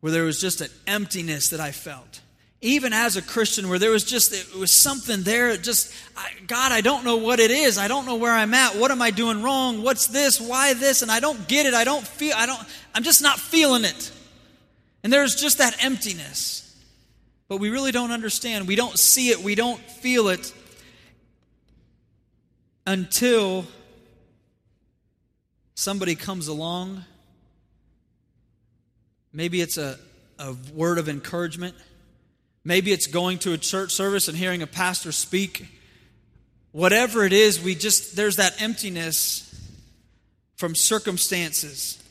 where 0.00 0.12
there 0.12 0.24
was 0.24 0.40
just 0.40 0.62
an 0.62 0.70
emptiness 0.86 1.50
that 1.50 1.60
I 1.60 1.72
felt. 1.72 2.22
Even 2.60 2.92
as 2.92 3.16
a 3.16 3.22
Christian, 3.22 3.68
where 3.68 3.78
there 3.78 3.90
was 3.90 4.02
just, 4.02 4.32
it 4.32 4.58
was 4.58 4.72
something 4.72 5.22
there, 5.22 5.56
just, 5.56 5.94
I, 6.16 6.30
God, 6.46 6.72
I 6.72 6.80
don't 6.80 7.04
know 7.04 7.16
what 7.16 7.38
it 7.38 7.52
is. 7.52 7.78
I 7.78 7.86
don't 7.86 8.04
know 8.04 8.16
where 8.16 8.32
I'm 8.32 8.52
at. 8.52 8.74
What 8.74 8.90
am 8.90 9.00
I 9.00 9.10
doing 9.10 9.42
wrong? 9.42 9.82
What's 9.82 10.08
this? 10.08 10.40
Why 10.40 10.74
this? 10.74 11.02
And 11.02 11.10
I 11.10 11.20
don't 11.20 11.46
get 11.46 11.66
it. 11.66 11.74
I 11.74 11.84
don't 11.84 12.04
feel, 12.04 12.34
I 12.36 12.46
don't, 12.46 12.60
I'm 12.94 13.04
just 13.04 13.22
not 13.22 13.38
feeling 13.38 13.84
it. 13.84 14.12
And 15.04 15.12
there's 15.12 15.36
just 15.36 15.58
that 15.58 15.84
emptiness. 15.84 16.64
But 17.46 17.58
we 17.58 17.70
really 17.70 17.92
don't 17.92 18.10
understand. 18.10 18.66
We 18.66 18.76
don't 18.76 18.98
see 18.98 19.28
it. 19.30 19.38
We 19.38 19.54
don't 19.54 19.80
feel 19.80 20.28
it 20.28 20.52
until 22.86 23.66
somebody 25.74 26.16
comes 26.16 26.48
along 26.48 27.04
Maybe 29.32 29.60
it's 29.60 29.76
a, 29.76 29.98
a 30.38 30.54
word 30.74 30.98
of 30.98 31.08
encouragement. 31.08 31.74
Maybe 32.64 32.92
it's 32.92 33.06
going 33.06 33.38
to 33.40 33.52
a 33.52 33.58
church 33.58 33.92
service 33.92 34.28
and 34.28 34.36
hearing 34.36 34.62
a 34.62 34.66
pastor 34.66 35.12
speak. 35.12 35.68
Whatever 36.72 37.24
it 37.24 37.32
is, 37.32 37.62
we 37.62 37.74
just, 37.74 38.16
there's 38.16 38.36
that 38.36 38.60
emptiness 38.60 39.44
from 40.56 40.74
circumstances. 40.74 42.02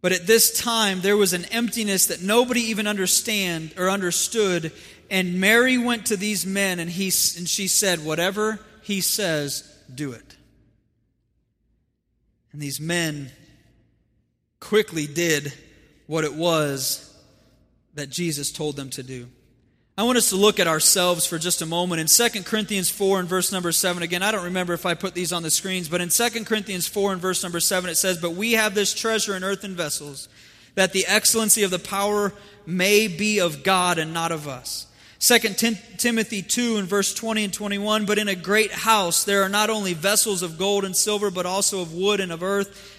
But 0.00 0.12
at 0.12 0.26
this 0.26 0.60
time, 0.60 1.00
there 1.00 1.16
was 1.16 1.32
an 1.32 1.44
emptiness 1.46 2.06
that 2.06 2.22
nobody 2.22 2.60
even 2.60 2.86
understand 2.86 3.74
or 3.76 3.90
understood. 3.90 4.72
And 5.10 5.40
Mary 5.40 5.78
went 5.78 6.06
to 6.06 6.16
these 6.16 6.44
men 6.44 6.78
and, 6.78 6.90
he, 6.90 7.06
and 7.06 7.48
she 7.48 7.68
said, 7.68 8.04
Whatever 8.04 8.60
he 8.82 9.00
says, 9.00 9.62
do 9.92 10.12
it. 10.12 10.36
And 12.52 12.60
these 12.60 12.80
men 12.80 13.30
quickly 14.60 15.06
did 15.06 15.52
what 16.06 16.24
it 16.24 16.34
was 16.34 17.13
that 17.94 18.10
Jesus 18.10 18.50
told 18.50 18.76
them 18.76 18.90
to 18.90 19.02
do. 19.02 19.28
I 19.96 20.02
want 20.02 20.18
us 20.18 20.30
to 20.30 20.36
look 20.36 20.58
at 20.58 20.66
ourselves 20.66 21.24
for 21.24 21.38
just 21.38 21.62
a 21.62 21.66
moment. 21.66 22.00
In 22.00 22.08
2 22.08 22.42
Corinthians 22.42 22.90
4 22.90 23.20
and 23.20 23.28
verse 23.28 23.52
number 23.52 23.70
7, 23.70 24.02
again, 24.02 24.24
I 24.24 24.32
don't 24.32 24.44
remember 24.44 24.72
if 24.72 24.84
I 24.84 24.94
put 24.94 25.14
these 25.14 25.32
on 25.32 25.44
the 25.44 25.52
screens, 25.52 25.88
but 25.88 26.00
in 26.00 26.08
2 26.08 26.44
Corinthians 26.44 26.88
4 26.88 27.12
and 27.12 27.22
verse 27.22 27.44
number 27.44 27.60
7, 27.60 27.88
it 27.88 27.94
says, 27.94 28.18
But 28.18 28.32
we 28.32 28.52
have 28.52 28.74
this 28.74 28.92
treasure 28.92 29.36
in 29.36 29.44
earthen 29.44 29.76
vessels, 29.76 30.28
that 30.74 30.92
the 30.92 31.06
excellency 31.06 31.62
of 31.62 31.70
the 31.70 31.78
power 31.78 32.32
may 32.66 33.06
be 33.06 33.38
of 33.38 33.62
God 33.62 33.98
and 33.98 34.12
not 34.12 34.32
of 34.32 34.48
us. 34.48 34.88
2 35.20 35.38
Timothy 35.96 36.42
2 36.42 36.76
and 36.76 36.88
verse 36.88 37.14
20 37.14 37.44
and 37.44 37.52
21, 37.54 38.04
But 38.04 38.18
in 38.18 38.26
a 38.26 38.34
great 38.34 38.72
house 38.72 39.22
there 39.22 39.42
are 39.42 39.48
not 39.48 39.70
only 39.70 39.94
vessels 39.94 40.42
of 40.42 40.58
gold 40.58 40.84
and 40.84 40.96
silver, 40.96 41.30
but 41.30 41.46
also 41.46 41.80
of 41.80 41.94
wood 41.94 42.18
and 42.18 42.32
of 42.32 42.42
earth 42.42 42.93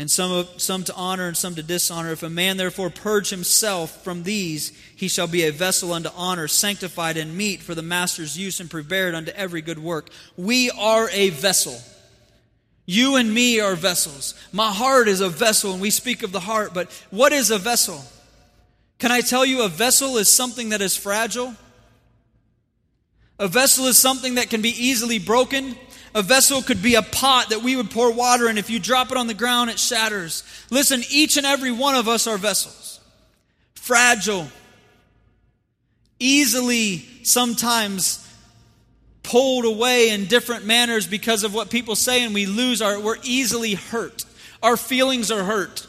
and 0.00 0.10
some, 0.10 0.32
of, 0.32 0.48
some 0.56 0.82
to 0.82 0.94
honor 0.94 1.28
and 1.28 1.36
some 1.36 1.54
to 1.54 1.62
dishonor. 1.62 2.10
If 2.12 2.22
a 2.22 2.30
man 2.30 2.56
therefore 2.56 2.88
purge 2.88 3.28
himself 3.28 4.02
from 4.02 4.22
these, 4.22 4.72
he 4.96 5.08
shall 5.08 5.26
be 5.26 5.44
a 5.44 5.52
vessel 5.52 5.92
unto 5.92 6.08
honor, 6.16 6.48
sanctified 6.48 7.18
and 7.18 7.36
meet 7.36 7.60
for 7.60 7.74
the 7.74 7.82
master's 7.82 8.38
use 8.38 8.60
and 8.60 8.70
prepared 8.70 9.14
unto 9.14 9.30
every 9.32 9.60
good 9.60 9.78
work. 9.78 10.08
We 10.38 10.70
are 10.70 11.10
a 11.10 11.28
vessel. 11.28 11.78
You 12.86 13.16
and 13.16 13.34
me 13.34 13.60
are 13.60 13.74
vessels. 13.74 14.32
My 14.52 14.72
heart 14.72 15.06
is 15.06 15.20
a 15.20 15.28
vessel, 15.28 15.72
and 15.72 15.82
we 15.82 15.90
speak 15.90 16.22
of 16.22 16.32
the 16.32 16.40
heart, 16.40 16.72
but 16.72 16.90
what 17.10 17.34
is 17.34 17.50
a 17.50 17.58
vessel? 17.58 18.02
Can 18.98 19.12
I 19.12 19.20
tell 19.20 19.44
you 19.44 19.64
a 19.64 19.68
vessel 19.68 20.16
is 20.16 20.30
something 20.30 20.70
that 20.70 20.80
is 20.80 20.96
fragile? 20.96 21.54
A 23.38 23.48
vessel 23.48 23.84
is 23.84 23.98
something 23.98 24.36
that 24.36 24.48
can 24.48 24.62
be 24.62 24.70
easily 24.70 25.18
broken. 25.18 25.76
A 26.14 26.22
vessel 26.22 26.62
could 26.62 26.82
be 26.82 26.96
a 26.96 27.02
pot 27.02 27.50
that 27.50 27.62
we 27.62 27.76
would 27.76 27.90
pour 27.90 28.12
water 28.12 28.48
in. 28.48 28.58
If 28.58 28.68
you 28.68 28.78
drop 28.78 29.10
it 29.10 29.16
on 29.16 29.28
the 29.28 29.34
ground, 29.34 29.70
it 29.70 29.78
shatters. 29.78 30.42
Listen, 30.70 31.02
each 31.08 31.36
and 31.36 31.46
every 31.46 31.70
one 31.70 31.94
of 31.94 32.08
us 32.08 32.26
are 32.26 32.36
vessels. 32.36 33.00
Fragile. 33.74 34.48
Easily, 36.18 37.04
sometimes 37.22 38.26
pulled 39.22 39.64
away 39.64 40.10
in 40.10 40.24
different 40.26 40.64
manners 40.64 41.06
because 41.06 41.44
of 41.44 41.54
what 41.54 41.70
people 41.70 41.94
say, 41.94 42.24
and 42.24 42.34
we 42.34 42.46
lose 42.46 42.82
our, 42.82 42.98
we're 42.98 43.16
easily 43.22 43.74
hurt. 43.74 44.24
Our 44.62 44.76
feelings 44.76 45.30
are 45.30 45.44
hurt. 45.44 45.86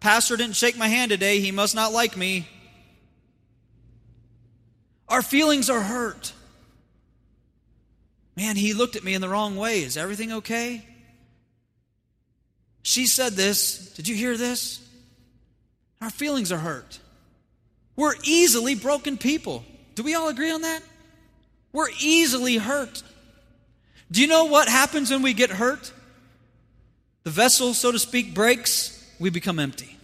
Pastor 0.00 0.36
didn't 0.36 0.56
shake 0.56 0.78
my 0.78 0.88
hand 0.88 1.10
today. 1.10 1.40
He 1.40 1.50
must 1.50 1.74
not 1.74 1.92
like 1.92 2.16
me. 2.16 2.46
Our 5.08 5.22
feelings 5.22 5.68
are 5.68 5.80
hurt. 5.80 6.32
Man, 8.38 8.54
he 8.54 8.72
looked 8.72 8.94
at 8.94 9.02
me 9.02 9.14
in 9.14 9.20
the 9.20 9.28
wrong 9.28 9.56
way. 9.56 9.82
Is 9.82 9.96
everything 9.96 10.32
okay? 10.34 10.86
She 12.84 13.08
said 13.08 13.32
this. 13.32 13.92
Did 13.96 14.06
you 14.06 14.14
hear 14.14 14.36
this? 14.36 14.80
Our 16.00 16.08
feelings 16.08 16.52
are 16.52 16.58
hurt. 16.58 17.00
We're 17.96 18.14
easily 18.22 18.76
broken 18.76 19.18
people. 19.18 19.64
Do 19.96 20.04
we 20.04 20.14
all 20.14 20.28
agree 20.28 20.52
on 20.52 20.60
that? 20.60 20.84
We're 21.72 21.88
easily 22.00 22.58
hurt. 22.58 23.02
Do 24.08 24.20
you 24.20 24.28
know 24.28 24.44
what 24.44 24.68
happens 24.68 25.10
when 25.10 25.22
we 25.22 25.32
get 25.32 25.50
hurt? 25.50 25.92
The 27.24 27.30
vessel, 27.30 27.74
so 27.74 27.90
to 27.90 27.98
speak, 27.98 28.34
breaks, 28.34 29.04
we 29.18 29.30
become 29.30 29.58
empty. 29.58 29.97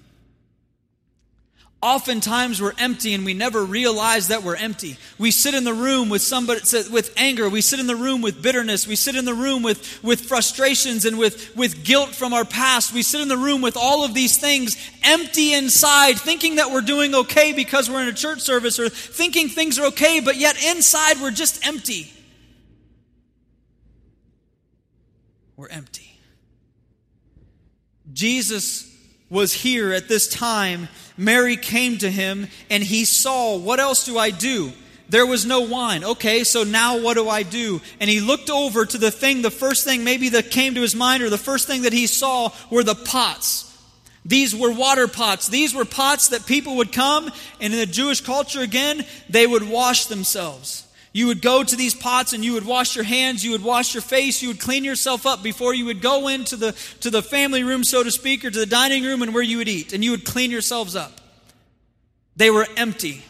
Oftentimes 1.85 2.63
we're 2.63 2.73
empty 2.79 3.13
and 3.13 3.27
we 3.27 3.35
never 3.35 3.63
realize 3.63 4.29
that 4.29 4.43
we're 4.43 4.57
empty. 4.57 4.97
We 5.19 5.31
sit 5.31 5.53
in 5.53 5.65
the 5.65 5.75
room 5.75 6.09
with 6.09 6.23
somebody 6.23 6.63
with 6.91 7.13
anger. 7.19 7.47
We 7.47 7.61
sit 7.61 7.79
in 7.79 7.87
the 7.87 7.95
room 7.95 8.23
with 8.23 8.41
bitterness. 8.41 8.87
We 8.87 8.97
sit 8.97 9.17
in 9.17 9.27
the 9.27 9.35
room 9.35 9.63
with, 9.63 10.03
with 10.03 10.23
frustrations 10.23 11.05
and 11.05 11.19
with, 11.19 11.55
with 11.55 11.85
guilt 11.85 12.15
from 12.15 12.33
our 12.33 12.47
past. 12.47 12.95
We 12.95 13.03
sit 13.03 13.21
in 13.21 13.29
the 13.29 13.37
room 13.37 13.61
with 13.61 13.77
all 13.77 14.03
of 14.03 14.15
these 14.15 14.39
things 14.39 14.79
empty 15.03 15.53
inside, 15.53 16.15
thinking 16.15 16.57
that 16.57 16.71
we're 16.71 16.81
doing 16.81 17.15
okay 17.15 17.53
because 17.53 17.91
we're 17.91 18.01
in 18.01 18.09
a 18.09 18.15
church 18.15 18.41
service 18.41 18.79
or 18.79 18.89
thinking 18.89 19.51
things 19.51 19.79
are 19.79 19.89
okay, 19.89 20.21
but 20.21 20.37
yet 20.37 20.57
inside 20.65 21.21
we're 21.21 21.33
just 21.33 21.67
empty. 21.67 22.11
We're 25.55 25.69
empty. 25.69 26.19
Jesus 28.11 28.91
was 29.29 29.53
here 29.53 29.93
at 29.93 30.09
this 30.09 30.29
time, 30.29 30.89
Mary 31.17 31.57
came 31.57 31.99
to 31.99 32.11
him 32.11 32.49
and 32.71 32.83
he 32.83 33.05
saw, 33.05 33.57
What 33.57 33.81
else 33.81 34.05
do 34.05 34.19
I 34.19 34.31
do? 34.31 34.73
There 35.09 35.27
was 35.27 35.45
no 35.45 35.61
wine. 35.61 36.03
Okay, 36.03 36.45
so 36.45 36.65
now 36.65 37.01
what 37.01 37.15
do 37.15 37.29
I 37.29 37.43
do? 37.43 37.81
And 38.01 38.09
he 38.09 38.21
looked 38.21 38.51
over 38.51 38.87
to 38.87 38.99
the 38.99 39.11
thing, 39.11 39.43
the 39.43 39.51
first 39.51 39.85
thing 39.85 40.03
maybe 40.03 40.31
that 40.31 40.51
came 40.51 40.75
to 40.75 40.81
his 40.81 40.95
mind, 40.95 41.23
or 41.23 41.31
the 41.31 41.39
first 41.39 41.67
thing 41.67 41.83
that 41.83 41.93
he 41.93 42.07
saw 42.07 42.51
were 42.71 42.83
the 42.83 42.95
pots. 42.95 43.71
These 44.25 44.57
were 44.57 44.73
water 44.73 45.07
pots. 45.07 45.49
These 45.49 45.75
were 45.75 45.85
pots 45.85 46.29
that 46.29 46.47
people 46.47 46.77
would 46.77 46.93
come, 46.93 47.31
and 47.61 47.73
in 47.73 47.79
the 47.79 47.87
Jewish 47.87 48.23
culture 48.23 48.61
again, 48.61 49.05
they 49.29 49.47
would 49.47 49.69
wash 49.69 50.07
themselves. 50.07 50.84
You 51.15 51.29
would 51.29 51.43
go 51.43 51.63
to 51.63 51.77
these 51.77 51.95
pots 51.95 52.33
and 52.33 52.45
you 52.45 52.55
would 52.55 52.67
wash 52.67 52.97
your 52.97 53.05
hands, 53.05 53.45
you 53.45 53.53
would 53.53 53.63
wash 53.63 53.95
your 53.95 54.03
face, 54.03 54.43
you 54.43 54.49
would 54.49 54.59
clean 54.59 54.83
yourself 54.83 55.27
up 55.27 55.45
before 55.45 55.73
you 55.73 55.85
would 55.85 56.03
go 56.03 56.27
into 56.27 56.57
the, 56.57 56.73
to 57.01 57.09
the 57.09 57.23
family 57.23 57.63
room, 57.63 57.85
so 57.85 58.03
to 58.03 58.11
speak, 58.11 58.45
or 58.45 58.51
to 58.51 58.59
the 58.59 58.67
dining 58.67 59.05
room 59.05 59.23
and 59.23 59.33
where 59.33 59.43
you 59.43 59.59
would 59.59 59.69
eat, 59.69 59.93
and 59.93 60.05
you 60.05 60.11
would 60.11 60.25
clean 60.25 60.51
yourselves 60.51 60.97
up. 60.97 61.21
They 62.35 62.51
were 62.51 62.67
empty. 62.77 63.23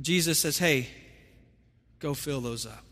Jesus 0.00 0.38
says, 0.38 0.56
Hey, 0.56 0.88
go 2.00 2.14
fill 2.14 2.40
those 2.40 2.64
up. 2.64 2.84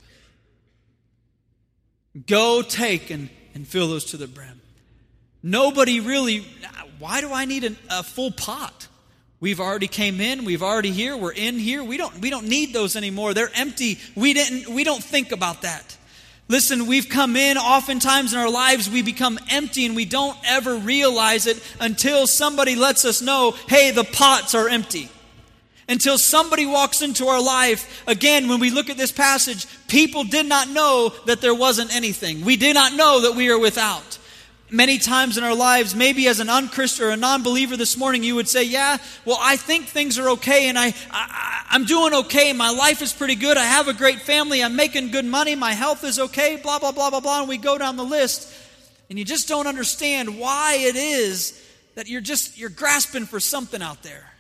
Go 2.27 2.61
take 2.61 3.09
and, 3.09 3.31
and 3.55 3.67
fill 3.67 3.89
those 3.89 4.05
to 4.07 4.19
the 4.19 4.27
brim. 4.27 4.61
Nobody 5.43 6.01
really, 6.01 6.47
why 6.99 7.23
do 7.23 7.33
I 7.33 7.47
need 7.47 7.65
a, 7.65 7.77
a 7.89 8.03
full 8.03 8.31
pot? 8.31 8.89
We've 9.43 9.59
already 9.59 9.89
came 9.89 10.21
in, 10.21 10.45
we've 10.45 10.63
already 10.63 10.93
here, 10.93 11.17
we're 11.17 11.33
in 11.33 11.59
here. 11.59 11.83
We 11.83 11.97
don't 11.97 12.17
we 12.21 12.31
don't 12.31 12.47
need 12.47 12.73
those 12.73 12.95
anymore. 12.95 13.35
They're 13.35 13.51
empty. 13.57 13.99
We 14.15 14.35
didn't 14.35 14.73
we 14.73 14.85
don't 14.85 15.03
think 15.03 15.33
about 15.33 15.63
that. 15.63 15.97
Listen, 16.47 16.87
we've 16.87 17.09
come 17.09 17.35
in 17.35 17.59
oftentimes 17.59 18.35
in 18.35 18.39
our 18.39 18.49
lives 18.49 18.89
we 18.89 19.03
become 19.03 19.41
empty 19.51 19.85
and 19.85 19.97
we 19.97 20.05
don't 20.05 20.39
ever 20.47 20.77
realize 20.77 21.49
it 21.49 21.61
until 21.81 22.29
somebody 22.29 22.77
lets 22.77 23.05
us 23.05 23.21
know, 23.21 23.57
"Hey, 23.69 23.91
the 23.91 24.05
pots 24.05 24.55
are 24.55 24.69
empty." 24.69 25.09
Until 25.89 26.19
somebody 26.19 26.65
walks 26.65 27.03
into 27.03 27.27
our 27.27 27.43
life. 27.43 28.05
Again, 28.07 28.47
when 28.47 28.61
we 28.61 28.71
look 28.71 28.91
at 28.91 28.97
this 28.97 29.11
passage, 29.11 29.67
people 29.89 30.23
did 30.23 30.47
not 30.47 30.69
know 30.69 31.13
that 31.27 31.41
there 31.41 31.53
wasn't 31.53 31.93
anything. 31.93 32.45
We 32.45 32.55
did 32.55 32.75
not 32.75 32.95
know 32.95 33.23
that 33.23 33.35
we 33.35 33.51
are 33.51 33.59
without 33.59 34.12
many 34.73 34.99
times 34.99 35.37
in 35.37 35.45
our 35.45 35.55
lives, 35.55 35.95
maybe 35.95 36.27
as 36.27 36.41
an 36.41 36.49
unchristian 36.49 37.07
or 37.07 37.11
a 37.11 37.17
non 37.17 37.43
believer 37.43 37.77
this 37.77 37.97
morning, 37.97 38.25
you 38.25 38.35
would 38.35 38.49
say, 38.49 38.65
Yeah, 38.65 38.97
well, 39.25 39.39
I 39.41 39.57
think 39.57 39.87
things 39.87 40.19
are 40.19 40.31
okay 40.31 40.69
and 40.69 40.79
I, 40.79 40.95
I, 41.11 41.67
I'm 41.71 41.85
doing 41.85 42.15
okay. 42.15 42.53
My 42.53 42.71
life 42.71 43.03
is 43.03 43.13
pretty 43.13 43.35
good. 43.35 43.57
I 43.57 43.65
have 43.65 43.89
a 43.89 43.93
great 43.93 44.23
family. 44.23 44.63
I'm 44.63 44.75
making 44.75 45.11
good 45.11 45.25
money. 45.25 45.55
My 45.55 45.73
health 45.73 46.03
is 46.05 46.19
okay. 46.19 46.57
Blah, 46.57 46.79
blah, 46.79 46.93
blah, 46.93 47.11
blah, 47.11 47.21
blah. 47.21 47.41
And 47.41 47.49
we 47.49 47.59
go 47.59 47.79
down 47.79 47.97
the 47.97 48.05
list 48.05 48.53
and 49.11 49.19
you 49.19 49.25
just 49.25 49.47
don't 49.47 49.67
understand 49.67 50.39
why 50.39 50.77
it 50.79 50.97
is 50.97 51.61
that 51.95 52.09
you're 52.09 52.21
just, 52.23 52.59
you're 52.59 52.71
grasping 52.71 53.27
for 53.27 53.39
something 53.39 53.83
out 53.83 54.03
there. 54.03 54.32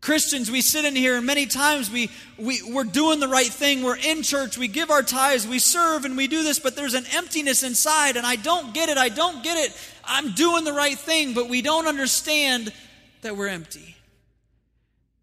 Christians, 0.00 0.50
we 0.50 0.60
sit 0.60 0.84
in 0.84 0.94
here 0.94 1.16
and 1.16 1.26
many 1.26 1.46
times 1.46 1.90
we, 1.90 2.10
we, 2.38 2.62
we're 2.62 2.84
doing 2.84 3.18
the 3.18 3.28
right 3.28 3.46
thing. 3.46 3.82
We're 3.82 3.96
in 3.96 4.22
church, 4.22 4.56
we 4.56 4.68
give 4.68 4.90
our 4.90 5.02
tithes, 5.02 5.46
we 5.46 5.58
serve, 5.58 6.04
and 6.04 6.16
we 6.16 6.28
do 6.28 6.42
this, 6.42 6.58
but 6.58 6.76
there's 6.76 6.94
an 6.94 7.04
emptiness 7.12 7.62
inside, 7.62 8.16
and 8.16 8.24
I 8.24 8.36
don't 8.36 8.72
get 8.72 8.88
it. 8.88 8.96
I 8.96 9.08
don't 9.08 9.42
get 9.42 9.58
it. 9.58 9.76
I'm 10.04 10.32
doing 10.32 10.64
the 10.64 10.72
right 10.72 10.96
thing, 10.96 11.34
but 11.34 11.48
we 11.48 11.62
don't 11.62 11.86
understand 11.86 12.72
that 13.22 13.36
we're 13.36 13.48
empty. 13.48 13.96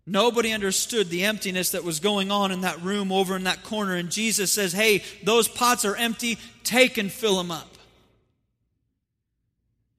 Nobody 0.05 0.51
understood 0.51 1.09
the 1.09 1.23
emptiness 1.23 1.71
that 1.71 1.83
was 1.83 1.99
going 1.99 2.29
on 2.29 2.51
in 2.51 2.61
that 2.61 2.81
room 2.81 3.11
over 3.11 3.35
in 3.35 3.45
that 3.45 3.63
corner, 3.63 3.95
and 3.95 4.11
Jesus 4.11 4.51
says, 4.51 4.71
Hey, 4.71 5.03
those 5.23 5.47
pots 5.47 5.83
are 5.83 5.95
empty. 5.95 6.37
Take 6.63 6.97
and 6.97 7.11
fill 7.11 7.37
them 7.37 7.49
up. 7.49 7.77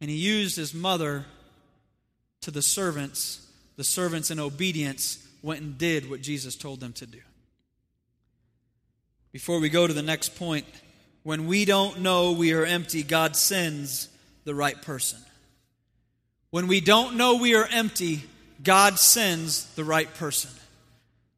And 0.00 0.10
he 0.10 0.16
used 0.16 0.56
his 0.56 0.74
mother 0.74 1.24
to 2.42 2.50
the 2.52 2.62
servants 2.62 3.45
the 3.76 3.84
servants 3.84 4.30
in 4.30 4.40
obedience 4.40 5.26
went 5.42 5.60
and 5.60 5.78
did 5.78 6.10
what 6.10 6.20
Jesus 6.20 6.56
told 6.56 6.80
them 6.80 6.92
to 6.94 7.06
do. 7.06 7.20
Before 9.32 9.60
we 9.60 9.68
go 9.68 9.86
to 9.86 9.92
the 9.92 10.02
next 10.02 10.36
point, 10.36 10.64
when 11.22 11.46
we 11.46 11.64
don't 11.64 12.00
know 12.00 12.32
we 12.32 12.52
are 12.52 12.64
empty, 12.64 13.02
God 13.02 13.36
sends 13.36 14.08
the 14.44 14.54
right 14.54 14.80
person. 14.80 15.18
When 16.50 16.68
we 16.68 16.80
don't 16.80 17.16
know 17.16 17.36
we 17.36 17.54
are 17.54 17.68
empty, 17.70 18.22
God 18.62 18.98
sends 18.98 19.66
the 19.74 19.84
right 19.84 20.12
person. 20.14 20.50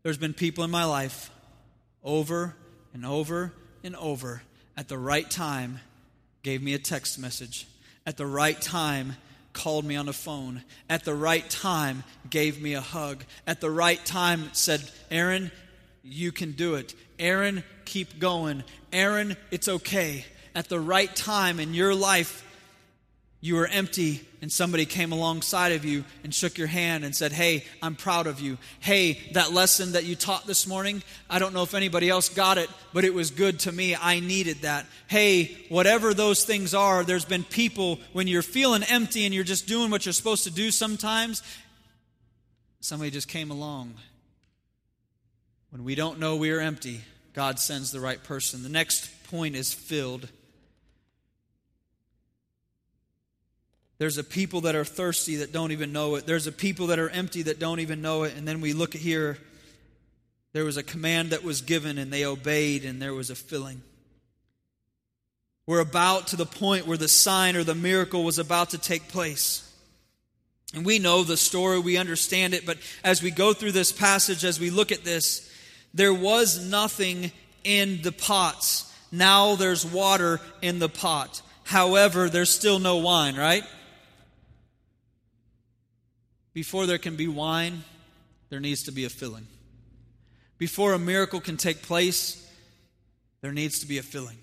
There's 0.02 0.18
been 0.18 0.34
people 0.34 0.62
in 0.62 0.70
my 0.70 0.84
life 0.84 1.30
over 2.04 2.54
and 2.94 3.04
over 3.04 3.52
and 3.82 3.96
over 3.96 4.42
at 4.76 4.88
the 4.88 4.98
right 4.98 5.28
time 5.28 5.80
gave 6.42 6.62
me 6.62 6.74
a 6.74 6.78
text 6.78 7.18
message. 7.18 7.66
At 8.06 8.16
the 8.16 8.26
right 8.26 8.60
time 8.60 9.16
called 9.52 9.84
me 9.84 9.96
on 9.96 10.06
the 10.06 10.12
phone. 10.12 10.62
At 10.88 11.04
the 11.04 11.14
right 11.14 11.48
time, 11.48 12.04
gave 12.28 12.60
me 12.60 12.74
a 12.74 12.80
hug. 12.80 13.24
At 13.46 13.60
the 13.60 13.70
right 13.70 14.04
time, 14.04 14.50
said, 14.52 14.82
Aaron, 15.10 15.50
you 16.02 16.32
can 16.32 16.52
do 16.52 16.74
it. 16.74 16.94
Aaron, 17.18 17.64
keep 17.84 18.18
going. 18.18 18.64
Aaron, 18.92 19.36
it's 19.50 19.68
okay. 19.68 20.24
At 20.54 20.68
the 20.68 20.80
right 20.80 21.14
time 21.14 21.60
in 21.60 21.74
your 21.74 21.94
life, 21.94 22.44
you 23.40 23.54
were 23.54 23.68
empty 23.68 24.26
and 24.42 24.50
somebody 24.50 24.84
came 24.84 25.12
alongside 25.12 25.72
of 25.72 25.84
you 25.84 26.04
and 26.24 26.34
shook 26.34 26.58
your 26.58 26.66
hand 26.66 27.04
and 27.04 27.14
said, 27.14 27.32
Hey, 27.32 27.64
I'm 27.80 27.94
proud 27.94 28.26
of 28.26 28.40
you. 28.40 28.58
Hey, 28.80 29.20
that 29.32 29.52
lesson 29.52 29.92
that 29.92 30.04
you 30.04 30.16
taught 30.16 30.46
this 30.46 30.66
morning, 30.66 31.02
I 31.30 31.38
don't 31.38 31.54
know 31.54 31.62
if 31.62 31.74
anybody 31.74 32.08
else 32.08 32.28
got 32.28 32.58
it, 32.58 32.68
but 32.92 33.04
it 33.04 33.14
was 33.14 33.30
good 33.30 33.60
to 33.60 33.72
me. 33.72 33.94
I 33.94 34.18
needed 34.18 34.62
that. 34.62 34.86
Hey, 35.06 35.56
whatever 35.68 36.14
those 36.14 36.44
things 36.44 36.74
are, 36.74 37.04
there's 37.04 37.24
been 37.24 37.44
people 37.44 38.00
when 38.12 38.26
you're 38.26 38.42
feeling 38.42 38.82
empty 38.82 39.24
and 39.24 39.32
you're 39.32 39.44
just 39.44 39.68
doing 39.68 39.90
what 39.90 40.04
you're 40.04 40.12
supposed 40.12 40.44
to 40.44 40.50
do 40.50 40.72
sometimes, 40.72 41.42
somebody 42.80 43.10
just 43.10 43.28
came 43.28 43.52
along. 43.52 43.94
When 45.70 45.84
we 45.84 45.94
don't 45.94 46.18
know 46.18 46.36
we 46.36 46.50
are 46.50 46.60
empty, 46.60 47.02
God 47.34 47.60
sends 47.60 47.92
the 47.92 48.00
right 48.00 48.22
person. 48.22 48.64
The 48.64 48.68
next 48.68 49.10
point 49.24 49.54
is 49.54 49.72
filled. 49.72 50.28
There's 53.98 54.18
a 54.18 54.24
people 54.24 54.60
that 54.62 54.76
are 54.76 54.84
thirsty 54.84 55.36
that 55.36 55.52
don't 55.52 55.72
even 55.72 55.92
know 55.92 56.14
it. 56.14 56.26
There's 56.26 56.46
a 56.46 56.52
people 56.52 56.86
that 56.88 56.98
are 56.98 57.10
empty 57.10 57.42
that 57.42 57.58
don't 57.58 57.80
even 57.80 58.00
know 58.00 58.22
it. 58.22 58.36
And 58.36 58.46
then 58.46 58.60
we 58.60 58.72
look 58.72 58.94
here. 58.94 59.38
There 60.52 60.64
was 60.64 60.76
a 60.76 60.82
command 60.82 61.30
that 61.30 61.42
was 61.42 61.60
given, 61.60 61.98
and 61.98 62.12
they 62.12 62.24
obeyed, 62.24 62.84
and 62.84 63.02
there 63.02 63.12
was 63.12 63.30
a 63.30 63.34
filling. 63.34 63.82
We're 65.66 65.80
about 65.80 66.28
to 66.28 66.36
the 66.36 66.46
point 66.46 66.86
where 66.86 66.96
the 66.96 67.08
sign 67.08 67.56
or 67.56 67.64
the 67.64 67.74
miracle 67.74 68.24
was 68.24 68.38
about 68.38 68.70
to 68.70 68.78
take 68.78 69.08
place. 69.08 69.64
And 70.74 70.86
we 70.86 70.98
know 70.98 71.24
the 71.24 71.36
story, 71.36 71.78
we 71.78 71.96
understand 71.96 72.54
it, 72.54 72.64
but 72.64 72.78
as 73.02 73.22
we 73.22 73.30
go 73.30 73.52
through 73.52 73.72
this 73.72 73.90
passage, 73.90 74.44
as 74.44 74.60
we 74.60 74.70
look 74.70 74.92
at 74.92 75.04
this, 75.04 75.50
There 75.94 76.14
was 76.14 76.64
nothing 76.64 77.32
in 77.64 78.02
the 78.02 78.12
pots. 78.12 78.92
Now 79.10 79.56
there's 79.56 79.84
water 79.84 80.40
in 80.62 80.78
the 80.78 80.88
pot. 80.88 81.42
However, 81.64 82.28
there's 82.28 82.50
still 82.50 82.78
no 82.78 82.96
wine, 82.96 83.36
right? 83.36 83.64
Before 86.58 86.86
there 86.86 86.98
can 86.98 87.14
be 87.14 87.28
wine, 87.28 87.84
there 88.50 88.58
needs 88.58 88.82
to 88.82 88.90
be 88.90 89.04
a 89.04 89.08
filling. 89.08 89.46
Before 90.58 90.92
a 90.92 90.98
miracle 90.98 91.38
can 91.38 91.56
take 91.56 91.82
place, 91.82 92.44
there 93.42 93.52
needs 93.52 93.78
to 93.78 93.86
be 93.86 93.98
a 93.98 94.02
filling. 94.02 94.38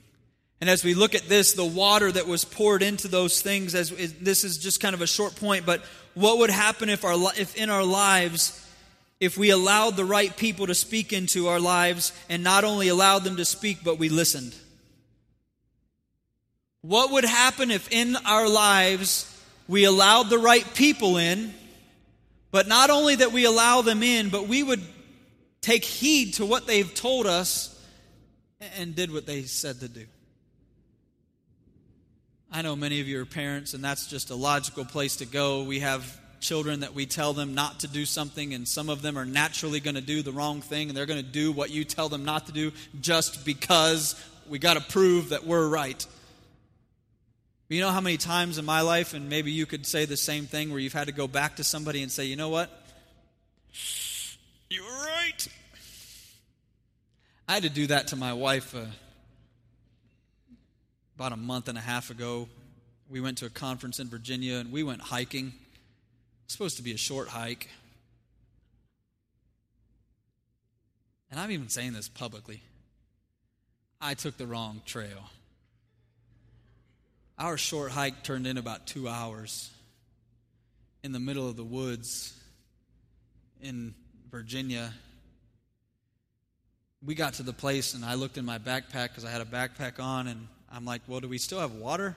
And 0.62 0.70
as 0.70 0.82
we 0.82 0.94
look 0.94 1.14
at 1.14 1.28
this, 1.28 1.52
the 1.52 1.66
water 1.66 2.10
that 2.10 2.26
was 2.26 2.46
poured 2.46 2.84
into 2.84 3.10
those 3.10 3.42
things, 3.42 3.76
as 3.76 3.90
this 4.22 4.46
is 4.46 4.58
just 4.58 4.80
kind 4.80 4.96
of 4.96 5.02
a 5.02 5.08
short 5.08 5.36
point, 5.36 5.66
but 5.66 5.84
what 6.14 6.38
would 6.38 6.52
happen 6.52 6.88
if, 6.88 7.04
our, 7.04 7.16
if 7.38 7.58
in 7.58 7.70
our 7.70 7.84
lives, 7.84 8.66
if 9.20 9.38
we 9.38 9.50
allowed 9.50 9.98
the 9.98 10.06
right 10.06 10.38
people 10.38 10.68
to 10.68 10.74
speak 10.74 11.12
into 11.12 11.50
our 11.50 11.60
lives 11.60 12.14
and 12.30 12.42
not 12.42 12.64
only 12.64 12.88
allowed 12.88 13.26
them 13.26 13.36
to 13.36 13.44
speak, 13.44 13.80
but 13.84 14.00
we 14.00 14.08
listened? 14.08 14.56
What 16.80 17.12
would 17.12 17.26
happen 17.26 17.72
if 17.72 17.92
in 17.92 18.16
our 18.26 18.48
lives 18.48 19.30
we 19.68 19.84
allowed 19.84 20.30
the 20.30 20.40
right 20.40 20.66
people 20.76 21.18
in, 21.18 21.54
but 22.56 22.70
not 22.70 22.90
only 22.90 23.16
that 23.16 23.34
we 23.34 23.44
allow 23.44 23.82
them 23.82 24.02
in, 24.02 24.30
but 24.30 24.48
we 24.48 24.64
would 24.64 24.82
take 25.60 25.84
heed 25.84 26.36
to 26.36 26.46
what 26.46 26.66
they've 26.66 26.94
told 26.96 27.28
us 27.28 27.86
and 28.78 28.96
did 28.96 29.12
what 29.12 29.26
they 29.26 29.42
said 29.42 29.82
to 29.82 29.90
do? 29.90 30.06
I 32.50 32.62
know 32.62 32.78
many 32.78 33.02
of 33.02 33.10
you 33.10 33.20
are 33.20 33.26
parents, 33.26 33.74
and 33.74 33.84
that's 33.84 34.08
just 34.08 34.30
a 34.30 34.36
logical 34.36 34.86
place 34.86 35.18
to 35.18 35.26
go. 35.26 35.64
We 35.64 35.82
have 35.82 36.18
children 36.40 36.80
that 36.80 36.94
we 36.94 37.06
tell 37.06 37.34
them 37.34 37.56
not 37.56 37.82
to 37.82 37.90
do 37.90 38.06
something, 38.06 38.54
and 38.54 38.66
some 38.66 38.88
of 38.88 39.02
them 39.02 39.18
are 39.18 39.26
naturally 39.26 39.82
going 39.82 39.96
to 39.96 40.02
do 40.02 40.22
the 40.22 40.32
wrong 40.32 40.62
thing, 40.62 40.88
and 40.88 40.96
they're 40.96 41.06
going 41.06 41.22
to 41.22 41.30
do 41.30 41.52
what 41.52 41.72
you 41.72 41.84
tell 41.84 42.08
them 42.08 42.24
not 42.24 42.46
to 42.46 42.54
do 42.54 42.72
just 43.02 43.44
because 43.44 44.16
we 44.48 44.60
got 44.60 44.76
to 44.76 44.94
prove 44.94 45.28
that 45.28 45.46
we're 45.46 45.68
right. 45.68 46.08
You 47.68 47.82
know 47.82 47.90
how 47.90 48.02
many 48.02 48.18
times 48.18 48.60
in 48.60 48.66
my 48.66 48.82
life, 48.82 49.16
and 49.16 49.28
maybe 49.28 49.52
you 49.52 49.66
could 49.66 49.88
say 49.88 50.06
the 50.06 50.18
same 50.18 50.46
thing, 50.46 50.70
where 50.70 50.80
you've 50.80 50.94
had 50.94 51.08
to 51.08 51.14
go 51.14 51.28
back 51.28 51.56
to 51.56 51.64
somebody 51.64 52.04
and 52.04 52.12
say, 52.12 52.26
you 52.26 52.36
know 52.36 52.50
what? 52.50 52.70
You 54.70 54.84
were 54.84 55.06
right. 55.06 55.48
I 57.48 57.54
had 57.54 57.64
to 57.64 57.70
do 57.70 57.88
that 57.88 58.08
to 58.10 58.16
my 58.16 58.34
wife. 58.34 58.76
Uh, 58.76 58.86
about 61.16 61.32
a 61.32 61.38
month 61.38 61.68
and 61.68 61.78
a 61.78 61.82
half 61.82 62.12
ago, 62.12 62.48
we 63.10 63.20
went 63.20 63.40
to 63.40 63.46
a 63.46 63.50
conference 63.50 64.00
in 64.00 64.10
Virginia 64.10 64.58
and 64.58 64.72
we 64.72 64.84
went 64.84 65.02
hiking. 65.02 65.54
Supposed 66.48 66.78
to 66.78 66.84
be 66.84 66.94
a 66.94 66.98
short 66.98 67.30
hike. 67.30 67.70
And 71.32 71.40
I'm 71.40 71.50
even 71.50 71.70
saying 71.70 71.94
this 71.94 72.10
publicly. 72.10 72.62
I 74.00 74.14
took 74.14 74.38
the 74.38 74.46
wrong 74.46 74.82
trail. 74.86 75.30
Our 77.38 77.58
short 77.58 77.92
hike 77.92 78.24
turned 78.24 78.48
in 78.48 78.58
about 78.58 78.88
two 78.88 79.10
hours 79.10 79.70
in 81.04 81.12
the 81.12 81.20
middle 81.20 81.50
of 81.50 81.58
the 81.58 81.66
woods 81.66 82.34
in 83.62 83.94
Virginia. 84.32 84.94
We 87.06 87.14
got 87.14 87.34
to 87.36 87.44
the 87.44 87.52
place, 87.52 87.94
and 87.94 88.06
I 88.06 88.14
looked 88.14 88.38
in 88.38 88.46
my 88.46 88.58
backpack 88.58 89.10
because 89.10 89.26
I 89.26 89.32
had 89.32 89.42
a 89.42 89.46
backpack 89.46 90.00
on, 90.00 90.28
and 90.28 90.48
I'm 90.72 90.86
like, 90.86 91.02
well, 91.08 91.20
do 91.20 91.28
we 91.28 91.38
still 91.38 91.60
have 91.60 91.74
water? 91.74 92.16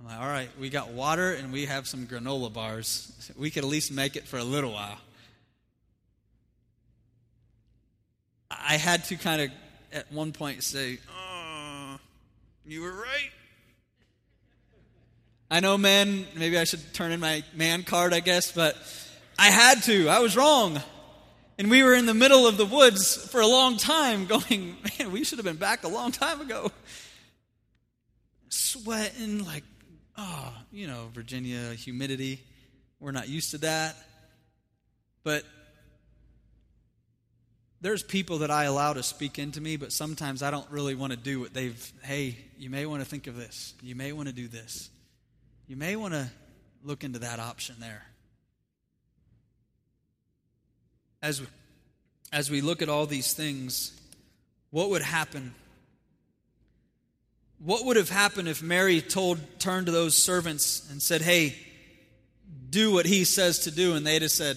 I'm 0.00 0.06
like, 0.06 0.18
all 0.18 0.26
right, 0.26 0.48
we 0.58 0.70
got 0.70 0.88
water 0.92 1.34
and 1.34 1.52
we 1.52 1.66
have 1.66 1.86
some 1.86 2.06
granola 2.06 2.52
bars. 2.52 3.30
We 3.36 3.50
could 3.50 3.62
at 3.62 3.70
least 3.70 3.92
make 3.92 4.16
it 4.16 4.26
for 4.26 4.38
a 4.38 4.44
little 4.44 4.72
while. 4.72 4.98
I 8.50 8.78
had 8.78 9.04
to 9.04 9.16
kind 9.16 9.42
of, 9.42 9.50
at 9.92 10.10
one 10.10 10.32
point, 10.32 10.62
say, 10.64 10.98
oh, 11.14 11.98
you 12.66 12.80
were 12.80 12.92
right. 12.92 13.30
I 15.52 15.60
know, 15.60 15.76
man, 15.76 16.26
maybe 16.34 16.56
I 16.56 16.64
should 16.64 16.94
turn 16.94 17.12
in 17.12 17.20
my 17.20 17.44
man 17.54 17.82
card, 17.82 18.14
I 18.14 18.20
guess, 18.20 18.52
but 18.52 18.74
I 19.38 19.50
had 19.50 19.82
to. 19.82 20.08
I 20.08 20.20
was 20.20 20.34
wrong. 20.34 20.80
And 21.58 21.68
we 21.68 21.82
were 21.82 21.92
in 21.92 22.06
the 22.06 22.14
middle 22.14 22.46
of 22.46 22.56
the 22.56 22.64
woods 22.64 23.18
for 23.30 23.42
a 23.42 23.46
long 23.46 23.76
time 23.76 24.24
going, 24.38 24.76
man, 24.98 25.12
we 25.12 25.24
should 25.24 25.36
have 25.36 25.44
been 25.44 25.56
back 25.56 25.84
a 25.84 25.88
long 25.88 26.10
time 26.10 26.40
ago 26.40 26.72
sweating, 28.48 29.44
like, 29.44 29.64
oh, 30.16 30.54
you 30.72 30.86
know, 30.86 31.10
Virginia 31.12 31.74
humidity. 31.74 32.40
We're 32.98 33.12
not 33.12 33.28
used 33.28 33.50
to 33.50 33.58
that. 33.58 33.94
But 35.22 35.44
there's 37.82 38.02
people 38.02 38.38
that 38.38 38.50
I 38.50 38.64
allow 38.64 38.94
to 38.94 39.02
speak 39.02 39.38
into 39.38 39.60
me, 39.60 39.76
but 39.76 39.92
sometimes 39.92 40.42
I 40.42 40.50
don't 40.50 40.70
really 40.70 40.94
want 40.94 41.12
to 41.12 41.18
do 41.18 41.40
what 41.40 41.52
they've, 41.52 41.92
hey, 42.02 42.38
you 42.56 42.70
may 42.70 42.86
want 42.86 43.02
to 43.02 43.08
think 43.08 43.26
of 43.26 43.36
this. 43.36 43.74
You 43.82 43.94
may 43.94 44.12
want 44.12 44.28
to 44.28 44.34
do 44.34 44.48
this. 44.48 44.88
You 45.66 45.76
may 45.76 45.96
want 45.96 46.14
to 46.14 46.30
look 46.82 47.04
into 47.04 47.20
that 47.20 47.38
option 47.38 47.76
there. 47.80 48.04
As, 51.22 51.42
as 52.32 52.50
we 52.50 52.60
look 52.60 52.82
at 52.82 52.88
all 52.88 53.06
these 53.06 53.32
things, 53.32 53.98
what 54.70 54.90
would 54.90 55.02
happen 55.02 55.54
what 57.64 57.84
would 57.84 57.96
have 57.96 58.08
happened 58.08 58.48
if 58.48 58.60
Mary 58.62 59.00
told, 59.00 59.38
turned 59.60 59.86
to 59.86 59.92
those 59.92 60.16
servants 60.16 60.88
and 60.90 61.00
said, 61.00 61.22
Hey, 61.22 61.54
do 62.70 62.92
what 62.92 63.06
he 63.06 63.24
says 63.24 63.60
to 63.60 63.70
do? 63.70 63.94
And 63.94 64.04
they'd 64.06 64.22
have 64.22 64.32
said, 64.32 64.56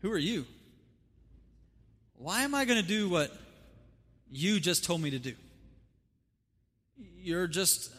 Who 0.00 0.10
are 0.12 0.18
you? 0.18 0.46
Why 2.16 2.42
am 2.42 2.54
I 2.54 2.64
going 2.64 2.80
to 2.80 2.86
do 2.86 3.08
what 3.08 3.32
you 4.30 4.60
just 4.60 4.84
told 4.84 5.00
me 5.00 5.10
to 5.10 5.18
do? 5.18 5.34
You're 7.16 7.48
just 7.48 7.90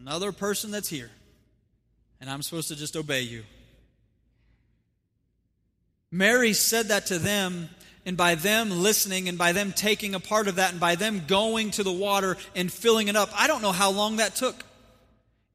another 0.00 0.32
person 0.32 0.70
that's 0.70 0.88
here, 0.88 1.10
and 2.20 2.30
I'm 2.30 2.42
supposed 2.42 2.68
to 2.68 2.76
just 2.76 2.96
obey 2.96 3.22
you. 3.22 3.42
Mary 6.10 6.52
said 6.52 6.88
that 6.88 7.06
to 7.06 7.18
them 7.18 7.68
and 8.06 8.16
by 8.16 8.34
them 8.34 8.70
listening 8.70 9.28
and 9.28 9.36
by 9.36 9.52
them 9.52 9.72
taking 9.72 10.14
a 10.14 10.20
part 10.20 10.48
of 10.48 10.56
that 10.56 10.72
and 10.72 10.80
by 10.80 10.94
them 10.94 11.22
going 11.26 11.70
to 11.72 11.82
the 11.82 11.92
water 11.92 12.36
and 12.56 12.72
filling 12.72 13.08
it 13.08 13.16
up, 13.16 13.28
I 13.34 13.46
don't 13.46 13.62
know 13.62 13.72
how 13.72 13.90
long 13.90 14.16
that 14.16 14.34
took. 14.34 14.64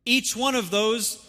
Each 0.06 0.36
one 0.36 0.56
of 0.56 0.70
those 0.70 1.22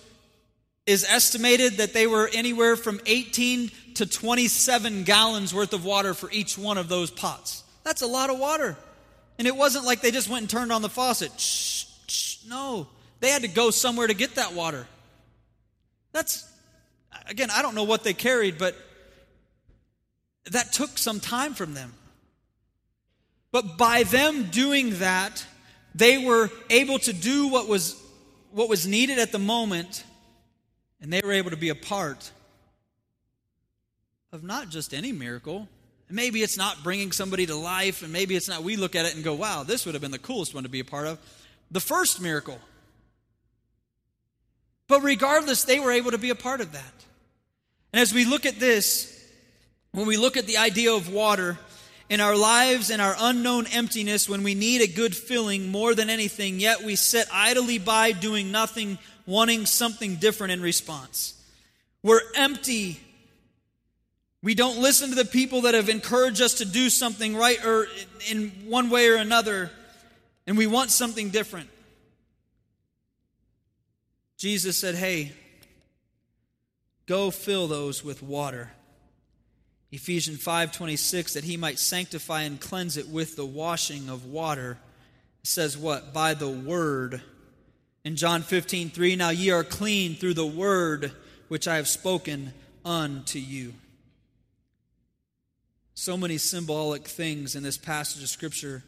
is 0.85 1.05
estimated 1.09 1.79
that 1.79 1.95
they 1.95 2.07
were 2.07 2.31
anywhere 2.33 2.77
from 2.77 3.01
18 3.07 3.71
to 3.95 4.07
27 4.07 5.05
gallons 5.05 5.55
worth 5.55 5.73
of 5.73 5.85
water 5.85 6.12
for 6.12 6.31
each 6.31 6.57
one 6.57 6.79
of 6.79 6.89
those 6.89 7.11
pots. 7.11 7.64
That's 7.83 8.03
a 8.03 8.07
lot 8.07 8.31
of 8.31 8.39
water. 8.39 8.77
And 9.39 9.49
it 9.49 9.57
wasn't 9.57 9.87
like 9.87 10.03
they 10.03 10.11
just 10.11 10.29
went 10.29 10.43
and 10.43 10.51
turned 10.51 10.71
on 10.71 10.83
the 10.83 10.89
faucet. 10.89 11.33
Shh, 11.41 11.87
shh, 12.07 12.45
no. 12.47 12.87
They 13.21 13.31
had 13.31 13.43
to 13.43 13.49
go 13.49 13.71
somewhere 13.71 14.07
to 14.07 14.14
get 14.14 14.35
that 14.35 14.53
water. 14.53 14.87
That's, 16.12 16.49
again, 17.27 17.51
I 17.51 17.62
don't 17.62 17.75
know 17.75 17.85
what 17.85 18.05
they 18.05 18.14
carried, 18.14 18.59
but 18.59 18.77
that 20.51 20.73
took 20.73 20.99
some 20.99 21.21
time 21.21 21.55
from 21.55 21.75
them. 21.75 21.93
But 23.53 23.79
by 23.79 24.03
them 24.03 24.45
doing 24.45 24.99
that, 24.99 25.45
they 25.95 26.19
were 26.25 26.51
able 26.69 26.99
to 27.01 27.12
do 27.12 27.49
what 27.49 27.69
was, 27.69 28.01
what 28.53 28.69
was 28.69 28.87
needed 28.87 29.19
at 29.19 29.33
the 29.33 29.39
moment, 29.39 30.05
and 31.01 31.12
they 31.12 31.21
were 31.25 31.33
able 31.33 31.51
to 31.51 31.57
be 31.57 31.71
a 31.71 31.75
part 31.75 32.31
of 34.33 34.43
not 34.45 34.69
just 34.69 34.93
any 34.93 35.12
miracle. 35.12 35.69
Maybe 36.11 36.43
it's 36.43 36.57
not 36.57 36.85
bringing 36.85 37.12
somebody 37.12 37.47
to 37.47 37.57
life, 37.57 38.03
and 38.03 38.12
maybe 38.12 38.37
it's 38.37 38.49
not, 38.49 38.62
we 38.62 38.77
look 38.77 38.95
at 38.95 39.07
it 39.07 39.14
and 39.14 39.25
go, 39.25 39.35
wow, 39.35 39.62
this 39.62 39.87
would 39.87 39.95
have 39.95 40.03
been 40.03 40.11
the 40.11 40.19
coolest 40.19 40.55
one 40.55 40.62
to 40.62 40.69
be 40.69 40.81
a 40.81 40.85
part 40.85 41.07
of. 41.07 41.19
The 41.71 41.81
first 41.81 42.21
miracle. 42.21 42.61
But 44.89 45.03
regardless, 45.03 45.64
they 45.64 45.80
were 45.80 45.93
able 45.93 46.12
to 46.12 46.18
be 46.18 46.30
a 46.30 46.34
part 46.34 46.61
of 46.61 46.72
that. 46.72 46.93
And 47.93 48.01
as 48.01 48.12
we 48.12 48.24
look 48.24 48.47
at 48.47 48.61
this, 48.61 49.12
when 49.93 50.07
we 50.07 50.16
look 50.16 50.37
at 50.37 50.47
the 50.47 50.59
idea 50.59 50.93
of 50.93 51.12
water 51.12 51.59
in 52.09 52.20
our 52.20 52.37
lives 52.37 52.91
and 52.91 53.03
our 53.03 53.16
unknown 53.18 53.66
emptiness, 53.68 54.28
when 54.28 54.43
we 54.43 54.55
need 54.55 54.82
a 54.82 54.87
good 54.87 55.16
filling 55.16 55.70
more 55.70 55.95
than 55.95 56.11
anything, 56.11 56.61
yet 56.61 56.82
we 56.82 56.95
sit 56.95 57.26
idly 57.32 57.78
by 57.78 58.12
doing 58.12 58.53
nothing, 58.53 58.99
wanting 59.26 59.66
something 59.66 60.16
different 60.16 60.53
in 60.53 60.61
response. 60.61 61.34
We're 62.03 62.20
empty. 62.37 63.01
We 64.43 64.55
don't 64.55 64.78
listen 64.78 65.09
to 65.09 65.16
the 65.16 65.24
people 65.24 65.62
that 65.62 65.74
have 65.74 65.89
encouraged 65.89 66.41
us 66.41 66.55
to 66.55 66.64
do 66.64 66.91
something 66.91 67.34
right 67.34 67.64
or 67.64 67.89
in 68.30 68.51
one 68.66 68.91
way 68.91 69.09
or 69.09 69.16
another, 69.16 69.70
and 70.47 70.57
we 70.57 70.68
want 70.68 70.91
something 70.91 71.30
different. 71.30 71.68
Jesus 74.37 74.76
said, 74.76 74.95
Hey, 74.95 75.32
go 77.07 77.30
fill 77.30 77.68
those 77.68 78.05
with 78.05 78.22
water. 78.22 78.70
Ephesians 79.93 80.45
5:26 80.45 81.34
that 81.34 81.45
he 81.45 81.57
might 81.57 81.78
sanctify 81.78 82.43
and 82.43 82.61
cleanse 82.61 82.97
it 82.97 83.09
with 83.09 83.37
the 83.37 83.47
washing 83.47 84.09
of 84.09 84.26
water 84.26 84.78
it 85.43 85.47
says 85.47 85.78
what 85.78 86.12
by 86.12 86.34
the 86.34 86.51
word 86.51 87.22
in 88.05 88.16
John 88.16 88.43
15:3 88.43 89.16
now 89.16 89.30
ye 89.30 89.51
are 89.51 89.64
clean 89.64 90.16
through 90.16 90.34
the 90.34 90.45
word 90.45 91.12
which 91.49 91.68
I 91.68 91.76
have 91.76 91.89
spoken 91.89 92.53
unto 92.84 93.39
you 93.39 93.74
So 95.95 96.16
many 96.16 96.37
symbolic 96.37 97.07
things 97.07 97.55
in 97.55 97.62
this 97.62 97.78
passage 97.78 98.22
of 98.22 98.28
Scripture 98.28 98.82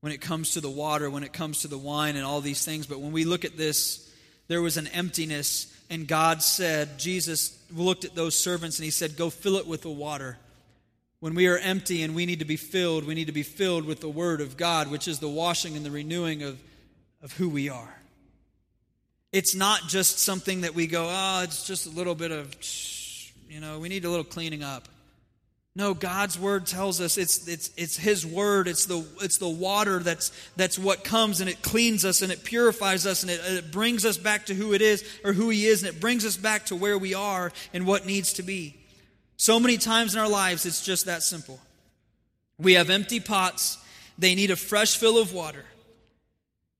when 0.00 0.12
it 0.12 0.20
comes 0.20 0.52
to 0.52 0.60
the 0.60 0.70
water, 0.70 1.10
when 1.10 1.24
it 1.24 1.32
comes 1.32 1.62
to 1.62 1.68
the 1.68 1.76
wine, 1.76 2.14
and 2.14 2.24
all 2.24 2.40
these 2.40 2.64
things. 2.64 2.86
But 2.86 3.00
when 3.00 3.10
we 3.10 3.24
look 3.24 3.44
at 3.44 3.56
this, 3.56 4.09
there 4.50 4.60
was 4.60 4.76
an 4.76 4.88
emptiness, 4.88 5.72
and 5.90 6.08
God 6.08 6.42
said, 6.42 6.98
Jesus 6.98 7.56
looked 7.72 8.04
at 8.04 8.16
those 8.16 8.36
servants 8.36 8.80
and 8.80 8.84
he 8.84 8.90
said, 8.90 9.16
Go 9.16 9.30
fill 9.30 9.54
it 9.58 9.66
with 9.68 9.82
the 9.82 9.90
water. 9.90 10.38
When 11.20 11.36
we 11.36 11.46
are 11.46 11.56
empty 11.56 12.02
and 12.02 12.16
we 12.16 12.26
need 12.26 12.40
to 12.40 12.44
be 12.44 12.56
filled, 12.56 13.04
we 13.04 13.14
need 13.14 13.28
to 13.28 13.32
be 13.32 13.44
filled 13.44 13.84
with 13.84 14.00
the 14.00 14.08
Word 14.08 14.40
of 14.40 14.56
God, 14.56 14.90
which 14.90 15.06
is 15.06 15.20
the 15.20 15.28
washing 15.28 15.76
and 15.76 15.86
the 15.86 15.90
renewing 15.92 16.42
of, 16.42 16.60
of 17.22 17.30
who 17.34 17.48
we 17.48 17.68
are. 17.68 17.94
It's 19.30 19.54
not 19.54 19.82
just 19.86 20.18
something 20.18 20.62
that 20.62 20.74
we 20.74 20.88
go, 20.88 21.06
oh, 21.08 21.42
it's 21.44 21.64
just 21.64 21.86
a 21.86 21.90
little 21.90 22.16
bit 22.16 22.32
of, 22.32 22.52
you 23.48 23.60
know, 23.60 23.78
we 23.78 23.88
need 23.88 24.04
a 24.04 24.10
little 24.10 24.24
cleaning 24.24 24.64
up. 24.64 24.88
No, 25.80 25.94
God's 25.94 26.38
word 26.38 26.66
tells 26.66 27.00
us 27.00 27.16
it's, 27.16 27.48
it's, 27.48 27.70
it's 27.74 27.96
His 27.96 28.26
word. 28.26 28.68
It's 28.68 28.84
the, 28.84 29.02
it's 29.22 29.38
the 29.38 29.48
water 29.48 30.00
that's, 30.00 30.30
that's 30.54 30.78
what 30.78 31.04
comes 31.04 31.40
and 31.40 31.48
it 31.48 31.62
cleans 31.62 32.04
us 32.04 32.20
and 32.20 32.30
it 32.30 32.44
purifies 32.44 33.06
us 33.06 33.22
and 33.22 33.30
it, 33.32 33.40
it 33.46 33.72
brings 33.72 34.04
us 34.04 34.18
back 34.18 34.44
to 34.46 34.54
who 34.54 34.74
it 34.74 34.82
is 34.82 35.02
or 35.24 35.32
who 35.32 35.48
He 35.48 35.64
is 35.64 35.82
and 35.82 35.90
it 35.90 35.98
brings 35.98 36.26
us 36.26 36.36
back 36.36 36.66
to 36.66 36.76
where 36.76 36.98
we 36.98 37.14
are 37.14 37.50
and 37.72 37.86
what 37.86 38.04
needs 38.04 38.34
to 38.34 38.42
be. 38.42 38.76
So 39.38 39.58
many 39.58 39.78
times 39.78 40.14
in 40.14 40.20
our 40.20 40.28
lives, 40.28 40.66
it's 40.66 40.84
just 40.84 41.06
that 41.06 41.22
simple. 41.22 41.58
We 42.58 42.74
have 42.74 42.90
empty 42.90 43.18
pots, 43.18 43.78
they 44.18 44.34
need 44.34 44.50
a 44.50 44.56
fresh 44.56 44.98
fill 44.98 45.16
of 45.16 45.32
water, 45.32 45.64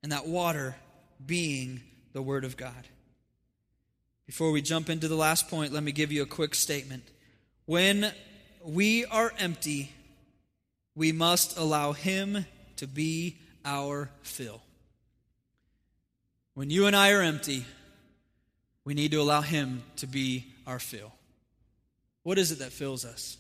and 0.03 0.13
that 0.13 0.27
water 0.27 0.77
being 1.25 1.81
the 2.13 2.21
Word 2.21 2.45
of 2.45 2.59
God. 2.59 2.87
Before 4.27 4.51
we 4.51 4.61
jump 4.61 4.91
into 4.91 5.09
the 5.09 5.15
last 5.15 5.49
point, 5.49 5.73
let 5.73 5.83
me 5.83 5.91
give 5.91 6.13
you 6.13 6.21
a 6.21 6.27
quick 6.27 6.55
statement. 6.55 7.05
When 7.65 8.13
we 8.65 9.05
are 9.07 9.33
empty, 9.39 9.93
we 10.95 11.13
must 11.13 11.59
allow 11.59 11.93
Him 11.93 12.47
to 12.77 12.87
be 12.87 13.39
our 13.65 14.11
fill. 14.23 14.61
When 16.55 16.71
you 16.71 16.87
and 16.87 16.97
I 16.97 17.13
are 17.13 17.23
empty, 17.23 17.65
we 18.85 18.95
need 18.95 19.13
to 19.13 19.21
allow 19.21 19.41
Him 19.41 19.83
to 19.97 20.07
be 20.07 20.47
our 20.67 20.79
fill. 20.79 21.13
What 22.23 22.39
is 22.39 22.53
it 22.53 22.59
that 22.59 22.73
fills 22.73 23.05
us? 23.05 23.39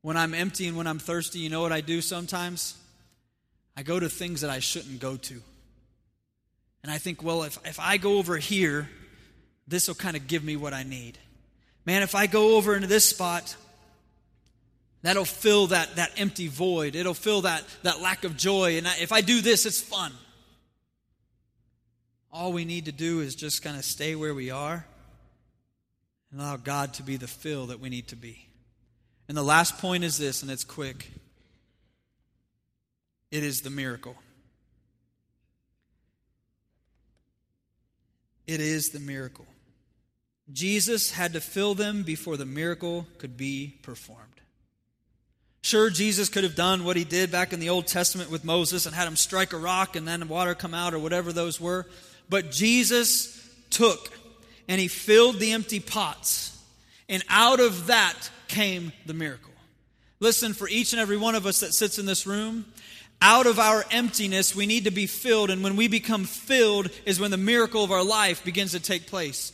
When 0.00 0.16
I'm 0.16 0.34
empty 0.34 0.66
and 0.66 0.76
when 0.76 0.86
I'm 0.86 0.98
thirsty, 0.98 1.40
you 1.40 1.50
know 1.50 1.60
what 1.60 1.72
I 1.72 1.80
do 1.80 2.00
sometimes? 2.00 2.76
I 3.76 3.82
go 3.82 4.00
to 4.00 4.08
things 4.08 4.40
that 4.40 4.50
I 4.50 4.60
shouldn't 4.60 5.00
go 5.00 5.16
to. 5.16 5.42
And 6.82 6.92
I 6.92 6.98
think, 6.98 7.22
well, 7.22 7.42
if, 7.42 7.58
if 7.64 7.78
I 7.80 7.96
go 7.96 8.18
over 8.18 8.36
here, 8.36 8.88
this 9.66 9.88
will 9.88 9.94
kind 9.94 10.16
of 10.16 10.26
give 10.26 10.42
me 10.42 10.56
what 10.56 10.72
I 10.72 10.84
need. 10.84 11.18
Man, 11.84 12.02
if 12.02 12.14
I 12.14 12.26
go 12.26 12.56
over 12.56 12.74
into 12.74 12.86
this 12.86 13.04
spot, 13.04 13.56
that'll 15.02 15.24
fill 15.24 15.68
that, 15.68 15.96
that 15.96 16.12
empty 16.16 16.48
void. 16.48 16.94
It'll 16.94 17.14
fill 17.14 17.42
that, 17.42 17.64
that 17.82 18.00
lack 18.00 18.24
of 18.24 18.36
joy. 18.36 18.78
And 18.78 18.86
I, 18.86 18.96
if 19.00 19.12
I 19.12 19.20
do 19.20 19.40
this, 19.40 19.66
it's 19.66 19.80
fun. 19.80 20.12
All 22.32 22.52
we 22.52 22.64
need 22.64 22.86
to 22.86 22.92
do 22.92 23.20
is 23.20 23.34
just 23.34 23.62
kind 23.62 23.76
of 23.76 23.84
stay 23.84 24.14
where 24.14 24.34
we 24.34 24.50
are 24.50 24.86
and 26.30 26.40
allow 26.40 26.56
God 26.56 26.94
to 26.94 27.02
be 27.02 27.16
the 27.16 27.28
fill 27.28 27.66
that 27.66 27.80
we 27.80 27.88
need 27.88 28.08
to 28.08 28.16
be. 28.16 28.48
And 29.28 29.36
the 29.36 29.42
last 29.42 29.78
point 29.78 30.04
is 30.04 30.18
this, 30.18 30.42
and 30.42 30.50
it's 30.50 30.64
quick 30.64 31.10
it 33.30 33.44
is 33.44 33.60
the 33.60 33.70
miracle. 33.70 34.16
It 38.46 38.60
is 38.60 38.90
the 38.90 39.00
miracle. 39.00 39.46
Jesus 40.50 41.10
had 41.10 41.34
to 41.34 41.40
fill 41.40 41.74
them 41.74 42.02
before 42.02 42.38
the 42.38 42.46
miracle 42.46 43.06
could 43.18 43.36
be 43.36 43.78
performed. 43.82 44.27
Sure, 45.62 45.90
Jesus 45.90 46.28
could 46.28 46.44
have 46.44 46.54
done 46.54 46.84
what 46.84 46.96
he 46.96 47.04
did 47.04 47.30
back 47.30 47.52
in 47.52 47.60
the 47.60 47.68
Old 47.68 47.86
Testament 47.86 48.30
with 48.30 48.44
Moses 48.44 48.86
and 48.86 48.94
had 48.94 49.08
him 49.08 49.16
strike 49.16 49.52
a 49.52 49.58
rock 49.58 49.96
and 49.96 50.06
then 50.06 50.28
water 50.28 50.54
come 50.54 50.74
out 50.74 50.94
or 50.94 50.98
whatever 50.98 51.32
those 51.32 51.60
were. 51.60 51.86
But 52.28 52.50
Jesus 52.50 53.34
took 53.70 54.12
and 54.68 54.80
he 54.80 54.88
filled 54.88 55.40
the 55.40 55.52
empty 55.52 55.80
pots, 55.80 56.56
and 57.08 57.24
out 57.28 57.58
of 57.58 57.86
that 57.86 58.30
came 58.48 58.92
the 59.06 59.14
miracle. 59.14 59.52
Listen, 60.20 60.52
for 60.52 60.68
each 60.68 60.92
and 60.92 61.00
every 61.00 61.16
one 61.16 61.34
of 61.34 61.46
us 61.46 61.60
that 61.60 61.72
sits 61.72 61.98
in 61.98 62.06
this 62.06 62.26
room, 62.26 62.66
out 63.20 63.46
of 63.46 63.58
our 63.58 63.84
emptiness, 63.90 64.54
we 64.54 64.66
need 64.66 64.84
to 64.84 64.90
be 64.90 65.06
filled. 65.06 65.50
And 65.50 65.62
when 65.64 65.76
we 65.76 65.88
become 65.88 66.24
filled, 66.24 66.90
is 67.04 67.18
when 67.18 67.30
the 67.30 67.36
miracle 67.36 67.82
of 67.82 67.90
our 67.90 68.04
life 68.04 68.44
begins 68.44 68.72
to 68.72 68.80
take 68.80 69.06
place. 69.06 69.52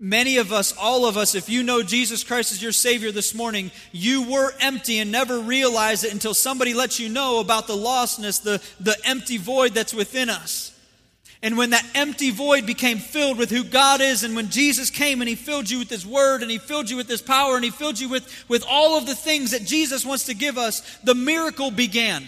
Many 0.00 0.38
of 0.38 0.52
us, 0.52 0.74
all 0.76 1.06
of 1.06 1.16
us, 1.16 1.36
if 1.36 1.48
you 1.48 1.62
know 1.62 1.84
Jesus 1.84 2.24
Christ 2.24 2.50
as 2.50 2.60
your 2.60 2.72
Savior 2.72 3.12
this 3.12 3.32
morning, 3.32 3.70
you 3.92 4.28
were 4.28 4.52
empty 4.60 4.98
and 4.98 5.12
never 5.12 5.38
realized 5.38 6.04
it 6.04 6.12
until 6.12 6.34
somebody 6.34 6.74
lets 6.74 6.98
you 6.98 7.08
know 7.08 7.38
about 7.38 7.68
the 7.68 7.76
lostness, 7.76 8.42
the, 8.42 8.60
the 8.80 8.96
empty 9.04 9.36
void 9.36 9.74
that's 9.74 9.94
within 9.94 10.30
us. 10.30 10.76
And 11.40 11.56
when 11.56 11.70
that 11.70 11.86
empty 11.94 12.30
void 12.30 12.66
became 12.66 12.98
filled 12.98 13.38
with 13.38 13.50
who 13.50 13.62
God 13.62 14.00
is, 14.00 14.24
and 14.24 14.34
when 14.34 14.50
Jesus 14.50 14.90
came 14.90 15.22
and 15.22 15.28
He 15.28 15.36
filled 15.36 15.70
you 15.70 15.78
with 15.78 15.90
His 15.90 16.04
Word, 16.04 16.42
and 16.42 16.50
He 16.50 16.58
filled 16.58 16.90
you 16.90 16.96
with 16.96 17.08
His 17.08 17.22
power, 17.22 17.54
and 17.54 17.64
He 17.64 17.70
filled 17.70 18.00
you 18.00 18.08
with, 18.08 18.44
with 18.48 18.64
all 18.68 18.98
of 18.98 19.06
the 19.06 19.14
things 19.14 19.52
that 19.52 19.64
Jesus 19.64 20.04
wants 20.04 20.24
to 20.24 20.34
give 20.34 20.58
us, 20.58 20.98
the 21.04 21.14
miracle 21.14 21.70
began. 21.70 22.26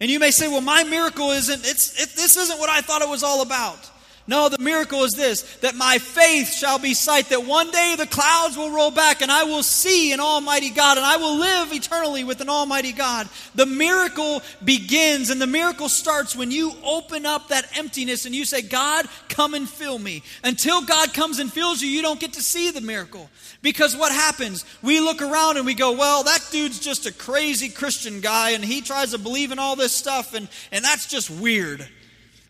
And 0.00 0.10
you 0.10 0.18
may 0.18 0.30
say, 0.30 0.48
well, 0.48 0.62
my 0.62 0.84
miracle 0.84 1.30
isn't, 1.32 1.60
it's, 1.66 2.02
it, 2.02 2.16
this 2.16 2.38
isn't 2.38 2.58
what 2.58 2.70
I 2.70 2.80
thought 2.80 3.02
it 3.02 3.08
was 3.10 3.22
all 3.22 3.42
about. 3.42 3.90
No, 4.28 4.50
the 4.50 4.62
miracle 4.62 5.04
is 5.04 5.12
this 5.12 5.40
that 5.62 5.74
my 5.74 5.96
faith 5.96 6.52
shall 6.52 6.78
be 6.78 6.92
sight, 6.92 7.30
that 7.30 7.46
one 7.46 7.70
day 7.70 7.94
the 7.96 8.06
clouds 8.06 8.58
will 8.58 8.70
roll 8.70 8.90
back 8.90 9.22
and 9.22 9.32
I 9.32 9.44
will 9.44 9.62
see 9.62 10.12
an 10.12 10.20
Almighty 10.20 10.68
God 10.68 10.98
and 10.98 11.06
I 11.06 11.16
will 11.16 11.38
live 11.38 11.72
eternally 11.72 12.24
with 12.24 12.42
an 12.42 12.50
Almighty 12.50 12.92
God. 12.92 13.26
The 13.54 13.64
miracle 13.64 14.42
begins 14.62 15.30
and 15.30 15.40
the 15.40 15.46
miracle 15.46 15.88
starts 15.88 16.36
when 16.36 16.50
you 16.50 16.74
open 16.84 17.24
up 17.24 17.48
that 17.48 17.78
emptiness 17.78 18.26
and 18.26 18.34
you 18.34 18.44
say, 18.44 18.60
God, 18.60 19.06
come 19.30 19.54
and 19.54 19.66
fill 19.66 19.98
me. 19.98 20.22
Until 20.44 20.82
God 20.82 21.14
comes 21.14 21.38
and 21.38 21.50
fills 21.50 21.80
you, 21.80 21.88
you 21.88 22.02
don't 22.02 22.20
get 22.20 22.34
to 22.34 22.42
see 22.42 22.70
the 22.70 22.82
miracle. 22.82 23.30
Because 23.62 23.96
what 23.96 24.12
happens? 24.12 24.66
We 24.82 25.00
look 25.00 25.22
around 25.22 25.56
and 25.56 25.64
we 25.64 25.72
go, 25.72 25.92
well, 25.92 26.22
that 26.24 26.46
dude's 26.52 26.78
just 26.78 27.06
a 27.06 27.14
crazy 27.14 27.70
Christian 27.70 28.20
guy 28.20 28.50
and 28.50 28.62
he 28.62 28.82
tries 28.82 29.12
to 29.12 29.18
believe 29.18 29.52
in 29.52 29.58
all 29.58 29.74
this 29.74 29.94
stuff 29.94 30.34
and, 30.34 30.48
and 30.70 30.84
that's 30.84 31.06
just 31.06 31.30
weird. 31.30 31.88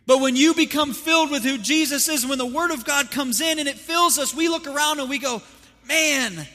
But 0.08 0.22
when 0.22 0.36
you 0.36 0.54
become 0.54 0.94
filled 0.94 1.30
with 1.30 1.44
who 1.44 1.58
Jesus 1.58 2.08
is, 2.08 2.26
when 2.26 2.38
the 2.38 2.46
Word 2.46 2.70
of 2.70 2.86
God 2.86 3.10
comes 3.10 3.42
in 3.42 3.58
and 3.58 3.68
it 3.68 3.76
fills 3.76 4.18
us, 4.18 4.34
we 4.34 4.48
look 4.48 4.66
around 4.66 5.00
and 5.00 5.10
we 5.10 5.18
go, 5.18 5.42
man, 5.86 6.48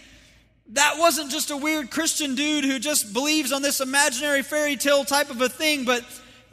that 0.69 0.95
wasn't 0.97 1.29
just 1.29 1.51
a 1.51 1.57
weird 1.57 1.91
Christian 1.91 2.33
dude 2.33 2.63
who 2.65 2.79
just 2.79 3.13
believes 3.13 3.51
on 3.51 3.61
this 3.61 3.79
imaginary 3.79 4.41
fairy 4.41 4.75
tale 4.75 5.05
type 5.05 5.29
of 5.29 5.39
a 5.39 5.49
thing, 5.49 5.85
but 5.85 6.03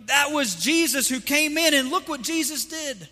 that 0.00 0.30
was 0.30 0.56
Jesus 0.56 1.08
who 1.08 1.20
came 1.20 1.56
in 1.56 1.72
and 1.72 1.88
look 1.88 2.06
what 2.06 2.20
Jesus 2.20 2.66
did. 2.66 3.08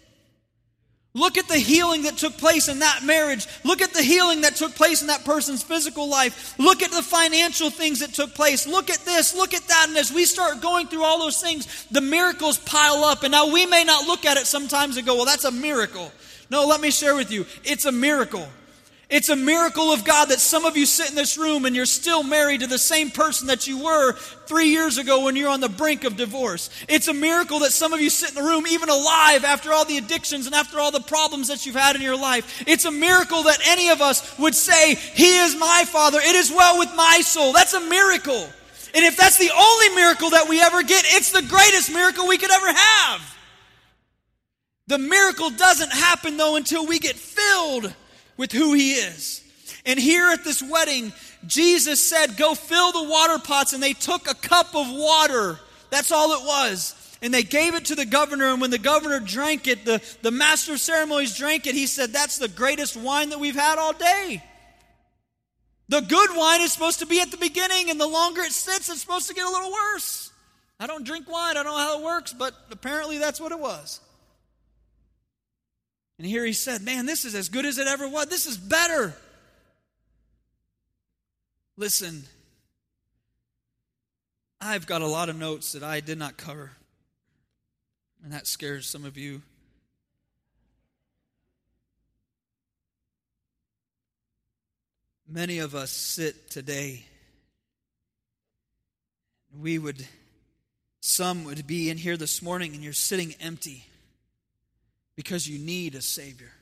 Look 1.18 1.36
at 1.36 1.48
the 1.48 1.58
healing 1.58 2.02
that 2.02 2.16
took 2.16 2.36
place 2.36 2.68
in 2.68 2.78
that 2.78 3.02
marriage. 3.04 3.46
Look 3.64 3.82
at 3.82 3.92
the 3.92 4.02
healing 4.02 4.42
that 4.42 4.54
took 4.54 4.74
place 4.76 5.00
in 5.00 5.08
that 5.08 5.24
person's 5.24 5.62
physical 5.62 6.08
life. 6.08 6.56
Look 6.58 6.82
at 6.82 6.92
the 6.92 7.02
financial 7.02 7.70
things 7.70 7.98
that 8.00 8.14
took 8.14 8.34
place. 8.34 8.66
Look 8.66 8.88
at 8.88 9.04
this, 9.04 9.34
look 9.34 9.52
at 9.52 9.66
that. 9.66 9.86
And 9.88 9.96
as 9.96 10.12
we 10.12 10.24
start 10.24 10.60
going 10.60 10.86
through 10.86 11.02
all 11.02 11.18
those 11.18 11.40
things, 11.40 11.86
the 11.90 12.00
miracles 12.00 12.58
pile 12.58 13.02
up. 13.02 13.24
And 13.24 13.32
now 13.32 13.52
we 13.52 13.66
may 13.66 13.82
not 13.82 14.06
look 14.06 14.24
at 14.24 14.36
it 14.36 14.46
sometimes 14.46 14.96
and 14.96 15.04
go, 15.04 15.16
well, 15.16 15.24
that's 15.24 15.44
a 15.44 15.50
miracle. 15.50 16.12
No, 16.50 16.66
let 16.66 16.80
me 16.80 16.90
share 16.90 17.16
with 17.16 17.30
you. 17.32 17.44
It's 17.64 17.84
a 17.84 17.92
miracle. 17.92 18.48
It's 19.10 19.30
a 19.30 19.36
miracle 19.36 19.90
of 19.90 20.04
God 20.04 20.28
that 20.28 20.38
some 20.38 20.66
of 20.66 20.76
you 20.76 20.84
sit 20.84 21.08
in 21.08 21.14
this 21.14 21.38
room 21.38 21.64
and 21.64 21.74
you're 21.74 21.86
still 21.86 22.22
married 22.22 22.60
to 22.60 22.66
the 22.66 22.78
same 22.78 23.10
person 23.10 23.46
that 23.46 23.66
you 23.66 23.82
were 23.82 24.12
three 24.12 24.68
years 24.68 24.98
ago 24.98 25.24
when 25.24 25.34
you're 25.34 25.48
on 25.48 25.60
the 25.60 25.68
brink 25.70 26.04
of 26.04 26.16
divorce. 26.16 26.68
It's 26.88 27.08
a 27.08 27.14
miracle 27.14 27.60
that 27.60 27.72
some 27.72 27.94
of 27.94 28.02
you 28.02 28.10
sit 28.10 28.30
in 28.30 28.34
the 28.34 28.42
room 28.42 28.66
even 28.66 28.90
alive 28.90 29.44
after 29.44 29.72
all 29.72 29.86
the 29.86 29.96
addictions 29.96 30.44
and 30.44 30.54
after 30.54 30.78
all 30.78 30.90
the 30.90 31.00
problems 31.00 31.48
that 31.48 31.64
you've 31.64 31.74
had 31.74 31.96
in 31.96 32.02
your 32.02 32.18
life. 32.18 32.62
It's 32.66 32.84
a 32.84 32.90
miracle 32.90 33.44
that 33.44 33.66
any 33.66 33.88
of 33.88 34.02
us 34.02 34.38
would 34.38 34.54
say, 34.54 34.94
He 34.94 35.38
is 35.38 35.56
my 35.56 35.84
Father. 35.86 36.18
It 36.20 36.34
is 36.34 36.50
well 36.50 36.78
with 36.78 36.94
my 36.94 37.22
soul. 37.22 37.54
That's 37.54 37.72
a 37.72 37.80
miracle. 37.80 38.46
And 38.94 39.04
if 39.06 39.16
that's 39.16 39.38
the 39.38 39.50
only 39.56 39.88
miracle 39.94 40.30
that 40.30 40.50
we 40.50 40.60
ever 40.60 40.82
get, 40.82 41.04
it's 41.08 41.32
the 41.32 41.42
greatest 41.42 41.90
miracle 41.90 42.28
we 42.28 42.36
could 42.36 42.52
ever 42.52 42.72
have. 42.74 43.38
The 44.86 44.98
miracle 44.98 45.48
doesn't 45.48 45.92
happen 45.92 46.36
though 46.36 46.56
until 46.56 46.86
we 46.86 46.98
get 46.98 47.16
filled 47.16 47.94
with 48.38 48.52
who 48.52 48.72
he 48.72 48.92
is. 48.92 49.42
And 49.84 49.98
here 49.98 50.30
at 50.30 50.44
this 50.44 50.62
wedding, 50.62 51.12
Jesus 51.46 52.00
said, 52.00 52.38
Go 52.38 52.54
fill 52.54 52.92
the 52.92 53.08
water 53.08 53.38
pots. 53.38 53.74
And 53.74 53.82
they 53.82 53.92
took 53.92 54.30
a 54.30 54.34
cup 54.34 54.74
of 54.74 54.86
water. 54.90 55.60
That's 55.90 56.10
all 56.10 56.32
it 56.32 56.46
was. 56.46 56.94
And 57.20 57.34
they 57.34 57.42
gave 57.42 57.74
it 57.74 57.86
to 57.86 57.94
the 57.94 58.06
governor. 58.06 58.46
And 58.46 58.60
when 58.60 58.70
the 58.70 58.78
governor 58.78 59.20
drank 59.20 59.66
it, 59.66 59.84
the, 59.84 60.02
the 60.22 60.30
master 60.30 60.72
of 60.72 60.80
ceremonies 60.80 61.36
drank 61.36 61.66
it. 61.66 61.74
He 61.74 61.86
said, 61.86 62.12
That's 62.12 62.38
the 62.38 62.48
greatest 62.48 62.96
wine 62.96 63.30
that 63.30 63.40
we've 63.40 63.54
had 63.54 63.78
all 63.78 63.92
day. 63.92 64.42
The 65.88 66.00
good 66.00 66.30
wine 66.34 66.60
is 66.60 66.72
supposed 66.72 66.98
to 66.98 67.06
be 67.06 67.20
at 67.20 67.30
the 67.30 67.38
beginning, 67.38 67.88
and 67.88 67.98
the 67.98 68.06
longer 68.06 68.42
it 68.42 68.52
sits, 68.52 68.90
it's 68.90 69.00
supposed 69.00 69.26
to 69.28 69.34
get 69.34 69.46
a 69.46 69.48
little 69.48 69.72
worse. 69.72 70.30
I 70.78 70.86
don't 70.86 71.04
drink 71.04 71.30
wine, 71.30 71.56
I 71.56 71.62
don't 71.62 71.72
know 71.72 71.78
how 71.78 71.98
it 71.98 72.04
works, 72.04 72.34
but 72.34 72.54
apparently 72.70 73.16
that's 73.16 73.40
what 73.40 73.52
it 73.52 73.58
was. 73.58 74.00
And 76.18 76.26
here 76.26 76.44
he 76.44 76.52
said, 76.52 76.82
Man, 76.82 77.06
this 77.06 77.24
is 77.24 77.34
as 77.34 77.48
good 77.48 77.64
as 77.64 77.78
it 77.78 77.86
ever 77.86 78.08
was. 78.08 78.26
This 78.26 78.46
is 78.46 78.56
better. 78.56 79.14
Listen, 81.76 82.24
I've 84.60 84.86
got 84.86 85.00
a 85.00 85.06
lot 85.06 85.28
of 85.28 85.38
notes 85.38 85.72
that 85.72 85.84
I 85.84 86.00
did 86.00 86.18
not 86.18 86.36
cover, 86.36 86.72
and 88.24 88.32
that 88.32 88.48
scares 88.48 88.88
some 88.88 89.04
of 89.04 89.16
you. 89.16 89.42
Many 95.30 95.58
of 95.58 95.74
us 95.74 95.90
sit 95.90 96.50
today. 96.50 97.04
We 99.56 99.78
would, 99.78 100.06
some 101.00 101.44
would 101.44 101.66
be 101.66 101.90
in 101.90 101.98
here 101.98 102.16
this 102.16 102.40
morning 102.42 102.74
and 102.74 102.82
you're 102.82 102.92
sitting 102.94 103.34
empty 103.38 103.87
because 105.18 105.48
you 105.48 105.58
need 105.58 105.96
a 105.96 106.00
Savior. 106.00 106.52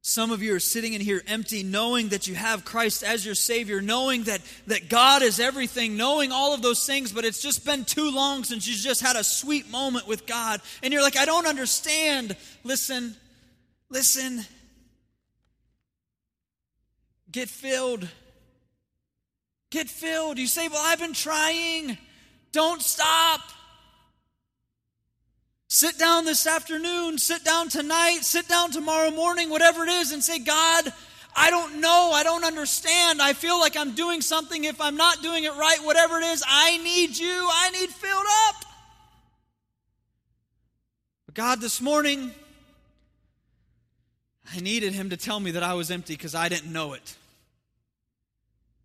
Some 0.00 0.30
of 0.30 0.42
you 0.42 0.54
are 0.54 0.58
sitting 0.58 0.94
in 0.94 1.02
here 1.02 1.22
empty, 1.26 1.62
knowing 1.62 2.08
that 2.08 2.26
you 2.26 2.34
have 2.34 2.64
Christ 2.64 3.02
as 3.02 3.26
your 3.26 3.34
Savior, 3.34 3.82
knowing 3.82 4.22
that, 4.22 4.40
that 4.68 4.88
God 4.88 5.20
is 5.20 5.38
everything, 5.38 5.98
knowing 5.98 6.32
all 6.32 6.54
of 6.54 6.62
those 6.62 6.86
things, 6.86 7.12
but 7.12 7.26
it's 7.26 7.42
just 7.42 7.66
been 7.66 7.84
too 7.84 8.10
long 8.10 8.42
since 8.44 8.66
you 8.66 8.74
just 8.74 9.02
had 9.02 9.16
a 9.16 9.22
sweet 9.22 9.70
moment 9.70 10.08
with 10.08 10.26
God. 10.26 10.62
And 10.82 10.94
you're 10.94 11.02
like, 11.02 11.18
I 11.18 11.26
don't 11.26 11.46
understand. 11.46 12.34
Listen, 12.64 13.14
listen. 13.90 14.46
Get 17.30 17.50
filled. 17.50 18.08
Get 19.68 19.90
filled. 19.90 20.38
You 20.38 20.46
say, 20.46 20.68
Well, 20.68 20.82
I've 20.82 21.00
been 21.00 21.12
trying. 21.12 21.98
Don't 22.50 22.80
stop. 22.80 23.42
Sit 25.72 25.98
down 25.98 26.26
this 26.26 26.46
afternoon, 26.46 27.16
sit 27.16 27.46
down 27.46 27.70
tonight, 27.70 28.18
sit 28.24 28.46
down 28.46 28.72
tomorrow 28.72 29.10
morning, 29.10 29.48
whatever 29.48 29.84
it 29.84 29.88
is, 29.88 30.12
and 30.12 30.22
say, 30.22 30.38
God, 30.38 30.92
I 31.34 31.48
don't 31.48 31.80
know. 31.80 32.10
I 32.12 32.22
don't 32.22 32.44
understand. 32.44 33.22
I 33.22 33.32
feel 33.32 33.58
like 33.58 33.74
I'm 33.74 33.94
doing 33.94 34.20
something. 34.20 34.64
If 34.64 34.82
I'm 34.82 34.96
not 34.96 35.22
doing 35.22 35.44
it 35.44 35.52
right, 35.54 35.78
whatever 35.82 36.18
it 36.18 36.24
is, 36.24 36.44
I 36.46 36.76
need 36.76 37.16
you. 37.16 37.48
I 37.50 37.70
need 37.70 37.88
filled 37.88 38.26
up. 38.48 38.64
But 41.24 41.36
God, 41.36 41.62
this 41.62 41.80
morning, 41.80 42.32
I 44.54 44.60
needed 44.60 44.92
Him 44.92 45.08
to 45.08 45.16
tell 45.16 45.40
me 45.40 45.52
that 45.52 45.62
I 45.62 45.72
was 45.72 45.90
empty 45.90 46.12
because 46.12 46.34
I 46.34 46.50
didn't 46.50 46.70
know 46.70 46.92
it. 46.92 47.16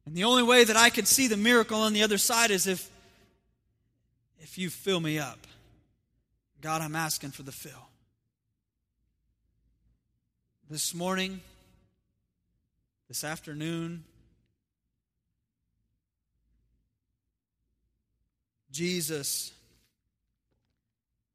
And 0.05 0.15
the 0.15 0.23
only 0.23 0.43
way 0.43 0.63
that 0.63 0.77
I 0.77 0.89
could 0.89 1.05
see 1.05 1.27
the 1.27 1.35
miracle 1.35 1.81
on 1.81 1.91
the 1.91 2.03
other 2.03 2.17
side 2.17 2.49
is 2.49 2.65
if, 2.65 2.89
if 4.39 4.57
you 4.57 4.69
fill 4.69 5.01
me 5.01 5.19
up. 5.19 5.39
God, 6.61 6.81
I'm 6.81 6.95
asking 6.95 7.31
for 7.31 7.43
the 7.43 7.51
fill. 7.51 7.89
This 10.69 10.93
morning, 10.93 11.39
this 13.07 13.23
afternoon, 13.23 14.03
Jesus 18.71 19.53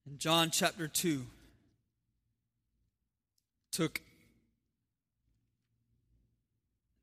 in 0.07 0.19
John 0.19 0.51
chapter 0.51 0.89
2 0.89 1.25
took 3.71 4.01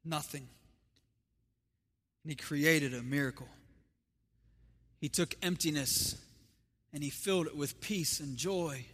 nothing 0.06 0.48
and 2.24 2.32
he 2.32 2.36
created 2.36 2.94
a 2.94 3.02
miracle. 3.02 3.48
He 5.00 5.10
took 5.10 5.36
emptiness 5.42 6.16
and 6.94 7.04
he 7.04 7.10
filled 7.10 7.48
it 7.48 7.56
with 7.56 7.80
peace 7.82 8.20
and 8.20 8.38
joy. 8.38 8.86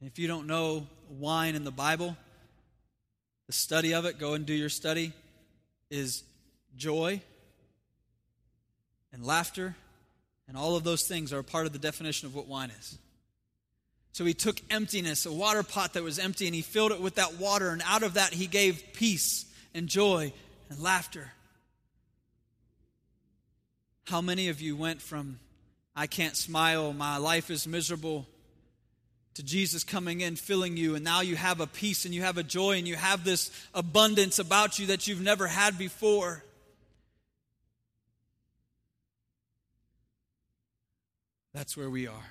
And 0.00 0.08
if 0.08 0.18
you 0.18 0.26
don't 0.26 0.46
know 0.46 0.86
wine 1.10 1.54
in 1.54 1.64
the 1.64 1.70
Bible, 1.70 2.16
the 3.46 3.52
study 3.52 3.94
of 3.94 4.04
it, 4.04 4.18
go 4.18 4.34
and 4.34 4.46
do 4.46 4.54
your 4.54 4.68
study, 4.68 5.12
is 5.90 6.22
joy 6.76 7.20
and 9.12 9.24
laughter, 9.24 9.74
and 10.48 10.56
all 10.56 10.76
of 10.76 10.84
those 10.84 11.02
things 11.02 11.32
are 11.32 11.42
part 11.42 11.66
of 11.66 11.72
the 11.72 11.78
definition 11.78 12.26
of 12.26 12.34
what 12.34 12.46
wine 12.46 12.70
is. 12.78 12.96
So 14.12 14.24
he 14.24 14.34
took 14.34 14.60
emptiness, 14.70 15.26
a 15.26 15.32
water 15.32 15.62
pot 15.62 15.94
that 15.94 16.02
was 16.02 16.18
empty, 16.18 16.46
and 16.46 16.54
he 16.54 16.62
filled 16.62 16.92
it 16.92 17.00
with 17.00 17.16
that 17.16 17.38
water, 17.38 17.70
and 17.70 17.82
out 17.86 18.02
of 18.02 18.14
that 18.14 18.32
he 18.32 18.46
gave 18.46 18.82
peace 18.92 19.46
and 19.74 19.88
joy 19.88 20.32
and 20.68 20.80
laughter. 20.80 21.32
How 24.04 24.20
many 24.20 24.48
of 24.48 24.60
you 24.60 24.76
went 24.76 25.00
from 25.00 25.38
I 26.00 26.06
can't 26.06 26.34
smile, 26.34 26.94
my 26.94 27.18
life 27.18 27.50
is 27.50 27.68
miserable, 27.68 28.26
to 29.34 29.42
Jesus 29.42 29.84
coming 29.84 30.22
in, 30.22 30.34
filling 30.34 30.78
you, 30.78 30.94
and 30.94 31.04
now 31.04 31.20
you 31.20 31.36
have 31.36 31.60
a 31.60 31.66
peace 31.66 32.06
and 32.06 32.14
you 32.14 32.22
have 32.22 32.38
a 32.38 32.42
joy 32.42 32.78
and 32.78 32.88
you 32.88 32.96
have 32.96 33.22
this 33.22 33.50
abundance 33.74 34.38
about 34.38 34.78
you 34.78 34.86
that 34.86 35.06
you've 35.06 35.20
never 35.20 35.46
had 35.46 35.76
before. 35.76 36.42
That's 41.52 41.76
where 41.76 41.90
we 41.90 42.06
are. 42.06 42.30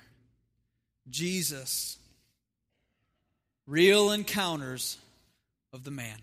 Jesus, 1.08 1.96
real 3.68 4.10
encounters 4.10 4.98
of 5.72 5.84
the 5.84 5.92
man. 5.92 6.18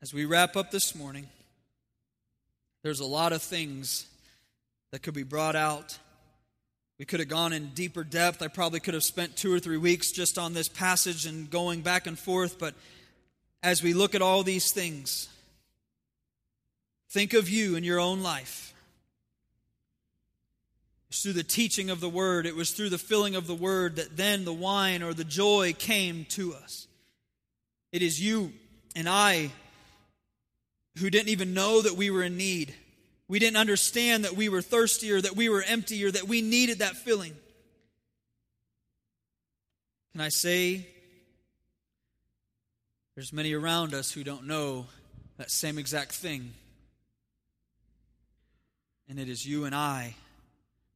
As 0.00 0.14
we 0.14 0.26
wrap 0.26 0.56
up 0.56 0.70
this 0.70 0.94
morning, 0.94 1.26
there's 2.82 3.00
a 3.00 3.06
lot 3.06 3.32
of 3.32 3.42
things 3.42 4.06
that 4.90 5.02
could 5.02 5.14
be 5.14 5.22
brought 5.22 5.56
out. 5.56 5.98
We 6.98 7.04
could 7.04 7.20
have 7.20 7.28
gone 7.28 7.52
in 7.52 7.68
deeper 7.68 8.04
depth. 8.04 8.42
I 8.42 8.48
probably 8.48 8.80
could 8.80 8.94
have 8.94 9.04
spent 9.04 9.36
two 9.36 9.52
or 9.52 9.58
three 9.58 9.76
weeks 9.76 10.12
just 10.12 10.38
on 10.38 10.52
this 10.52 10.68
passage 10.68 11.26
and 11.26 11.50
going 11.50 11.80
back 11.80 12.06
and 12.06 12.18
forth. 12.18 12.58
But 12.58 12.74
as 13.62 13.82
we 13.82 13.94
look 13.94 14.14
at 14.14 14.22
all 14.22 14.42
these 14.42 14.72
things, 14.72 15.28
think 17.10 17.34
of 17.34 17.48
you 17.48 17.76
in 17.76 17.84
your 17.84 18.00
own 18.00 18.22
life. 18.22 18.74
It's 21.08 21.22
through 21.22 21.34
the 21.34 21.42
teaching 21.42 21.90
of 21.90 22.00
the 22.00 22.08
word, 22.08 22.46
it 22.46 22.56
was 22.56 22.70
through 22.70 22.88
the 22.88 22.98
filling 22.98 23.34
of 23.36 23.46
the 23.46 23.54
word 23.54 23.96
that 23.96 24.16
then 24.16 24.44
the 24.44 24.52
wine 24.52 25.02
or 25.02 25.12
the 25.12 25.24
joy 25.24 25.74
came 25.78 26.24
to 26.30 26.54
us. 26.54 26.86
It 27.92 28.00
is 28.00 28.20
you 28.20 28.52
and 28.96 29.08
I 29.08 29.50
who 30.98 31.10
didn't 31.10 31.28
even 31.28 31.54
know 31.54 31.82
that 31.82 31.96
we 31.96 32.10
were 32.10 32.22
in 32.22 32.36
need. 32.36 32.74
We 33.28 33.38
didn't 33.38 33.56
understand 33.56 34.24
that 34.24 34.36
we 34.36 34.48
were 34.48 34.62
thirsty 34.62 35.10
or 35.10 35.20
that 35.20 35.36
we 35.36 35.48
were 35.48 35.62
empty 35.62 36.04
or 36.04 36.10
that 36.10 36.28
we 36.28 36.42
needed 36.42 36.80
that 36.80 36.96
filling. 36.96 37.34
Can 40.12 40.20
I 40.20 40.28
say 40.28 40.86
there's 43.14 43.32
many 43.32 43.54
around 43.54 43.94
us 43.94 44.12
who 44.12 44.22
don't 44.22 44.46
know 44.46 44.86
that 45.38 45.50
same 45.50 45.78
exact 45.78 46.12
thing? 46.12 46.52
And 49.08 49.18
it 49.18 49.28
is 49.28 49.46
you 49.46 49.64
and 49.64 49.74
I 49.74 50.14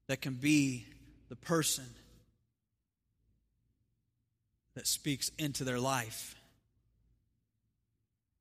that 0.09 0.21
can 0.21 0.35
be 0.35 0.85
the 1.29 1.37
person 1.37 1.87
that 4.75 4.87
speaks 4.87 5.31
into 5.39 5.65
their 5.65 5.81
life. 5.81 6.35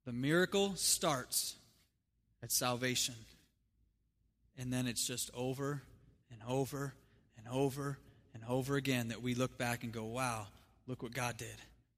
The 0.06 0.14
miracle 0.14 0.76
starts 0.76 1.56
at 2.44 2.52
salvation. 2.52 3.16
And 4.58 4.72
then 4.72 4.88
it's 4.88 5.06
just 5.06 5.32
over 5.34 5.82
and 6.32 6.40
over 6.48 6.94
and 7.38 7.48
over 7.48 7.98
and 8.34 8.44
over 8.48 8.76
again 8.76 9.10
that 9.10 9.22
we 9.22 9.34
look 9.34 9.58
back 9.58 9.84
and 9.84 9.92
go, 9.92 10.04
wow, 10.04 10.48
look 10.88 11.02
what 11.02 11.14
God 11.14 11.38
did. 11.38 11.56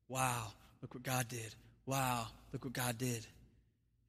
Wow, 0.07 0.47
look 0.81 0.93
what 0.93 1.03
God 1.03 1.27
did. 1.27 1.53
Wow, 1.85 2.27
look 2.53 2.63
what 2.63 2.73
God 2.73 2.97
did. 2.97 3.25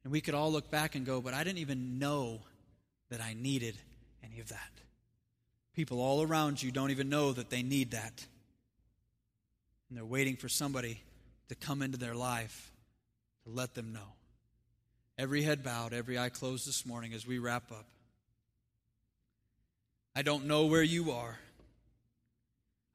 And 0.03 0.13
we 0.13 0.21
could 0.21 0.33
all 0.33 0.51
look 0.51 0.71
back 0.71 0.95
and 0.95 1.05
go, 1.05 1.21
but 1.21 1.33
I 1.33 1.43
didn't 1.43 1.59
even 1.59 1.99
know 1.99 2.39
that 3.09 3.21
I 3.21 3.33
needed 3.33 3.75
any 4.23 4.39
of 4.39 4.47
that. 4.49 4.71
People 5.75 6.01
all 6.01 6.23
around 6.23 6.63
you 6.63 6.71
don't 6.71 6.91
even 6.91 7.09
know 7.09 7.33
that 7.33 7.49
they 7.49 7.63
need 7.63 7.91
that. 7.91 8.25
And 9.89 9.97
they're 9.97 10.05
waiting 10.05 10.37
for 10.37 10.47
somebody 10.47 11.01
to 11.49 11.55
come 11.55 11.81
into 11.81 11.97
their 11.97 12.15
life 12.15 12.71
to 13.43 13.49
let 13.49 13.73
them 13.73 13.93
know. 13.93 14.13
Every 15.17 15.43
head 15.43 15.63
bowed, 15.63 15.93
every 15.93 16.17
eye 16.17 16.29
closed 16.29 16.67
this 16.67 16.85
morning 16.85 17.13
as 17.13 17.27
we 17.27 17.39
wrap 17.39 17.71
up. 17.71 17.85
I 20.15 20.21
don't 20.21 20.45
know 20.45 20.65
where 20.65 20.83
you 20.83 21.11
are. 21.11 21.37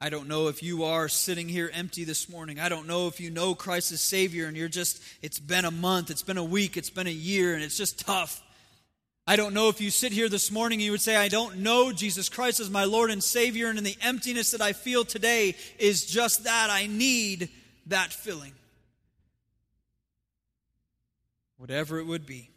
I 0.01 0.11
don't 0.11 0.28
know 0.28 0.49
if 0.49 0.62
you 0.62 0.84
are 0.84 1.09
sitting 1.09 1.49
here 1.49 1.70
empty 1.72 2.05
this 2.05 2.28
morning. 2.28 2.61
I 2.61 2.68
don't 2.68 2.86
know 2.86 3.09
if 3.09 3.20
you 3.20 3.30
know 3.30 3.55
Christ 3.55 3.92
as 3.92 4.01
Savior 4.01 4.47
and 4.47 4.57
you're 4.57 4.68
just, 4.68 5.03
it's 5.22 5.38
been 5.38 5.64
a 5.64 5.70
month, 5.70 6.11
it's 6.11 6.22
been 6.22 6.36
a 6.36 6.45
week, 6.45 6.76
it's 6.76 6.90
been 6.90 7.07
a 7.07 7.11
year, 7.11 7.55
and 7.55 7.62
it's 7.62 7.78
just 7.78 8.05
tough. 8.05 8.42
I 9.26 9.36
don't 9.36 9.55
know 9.55 9.70
if 9.70 9.80
you 9.80 9.90
sit 9.90 10.12
here 10.12 10.28
this 10.28 10.51
morning 10.51 10.80
and 10.80 10.84
you 10.84 10.90
would 10.90 11.01
say, 11.01 11.16
I 11.16 11.28
don't 11.28 11.59
know 11.59 11.92
Jesus 11.92 12.28
Christ 12.28 12.61
as 12.61 12.68
my 12.68 12.84
Lord 12.84 13.11
and 13.11 13.24
Savior, 13.24 13.68
and 13.68 13.78
in 13.78 13.84
the 13.84 13.97
emptiness 14.03 14.51
that 14.51 14.61
I 14.61 14.74
feel 14.74 15.07
today 15.07 15.57
is 15.78 16.05
just 16.05 16.45
that. 16.45 16.68
I 16.68 16.86
need 16.86 17.49
that 17.86 18.12
filling 18.12 18.53
whatever 21.57 21.98
it 21.98 22.05
would 22.07 22.26
be. 22.26 22.53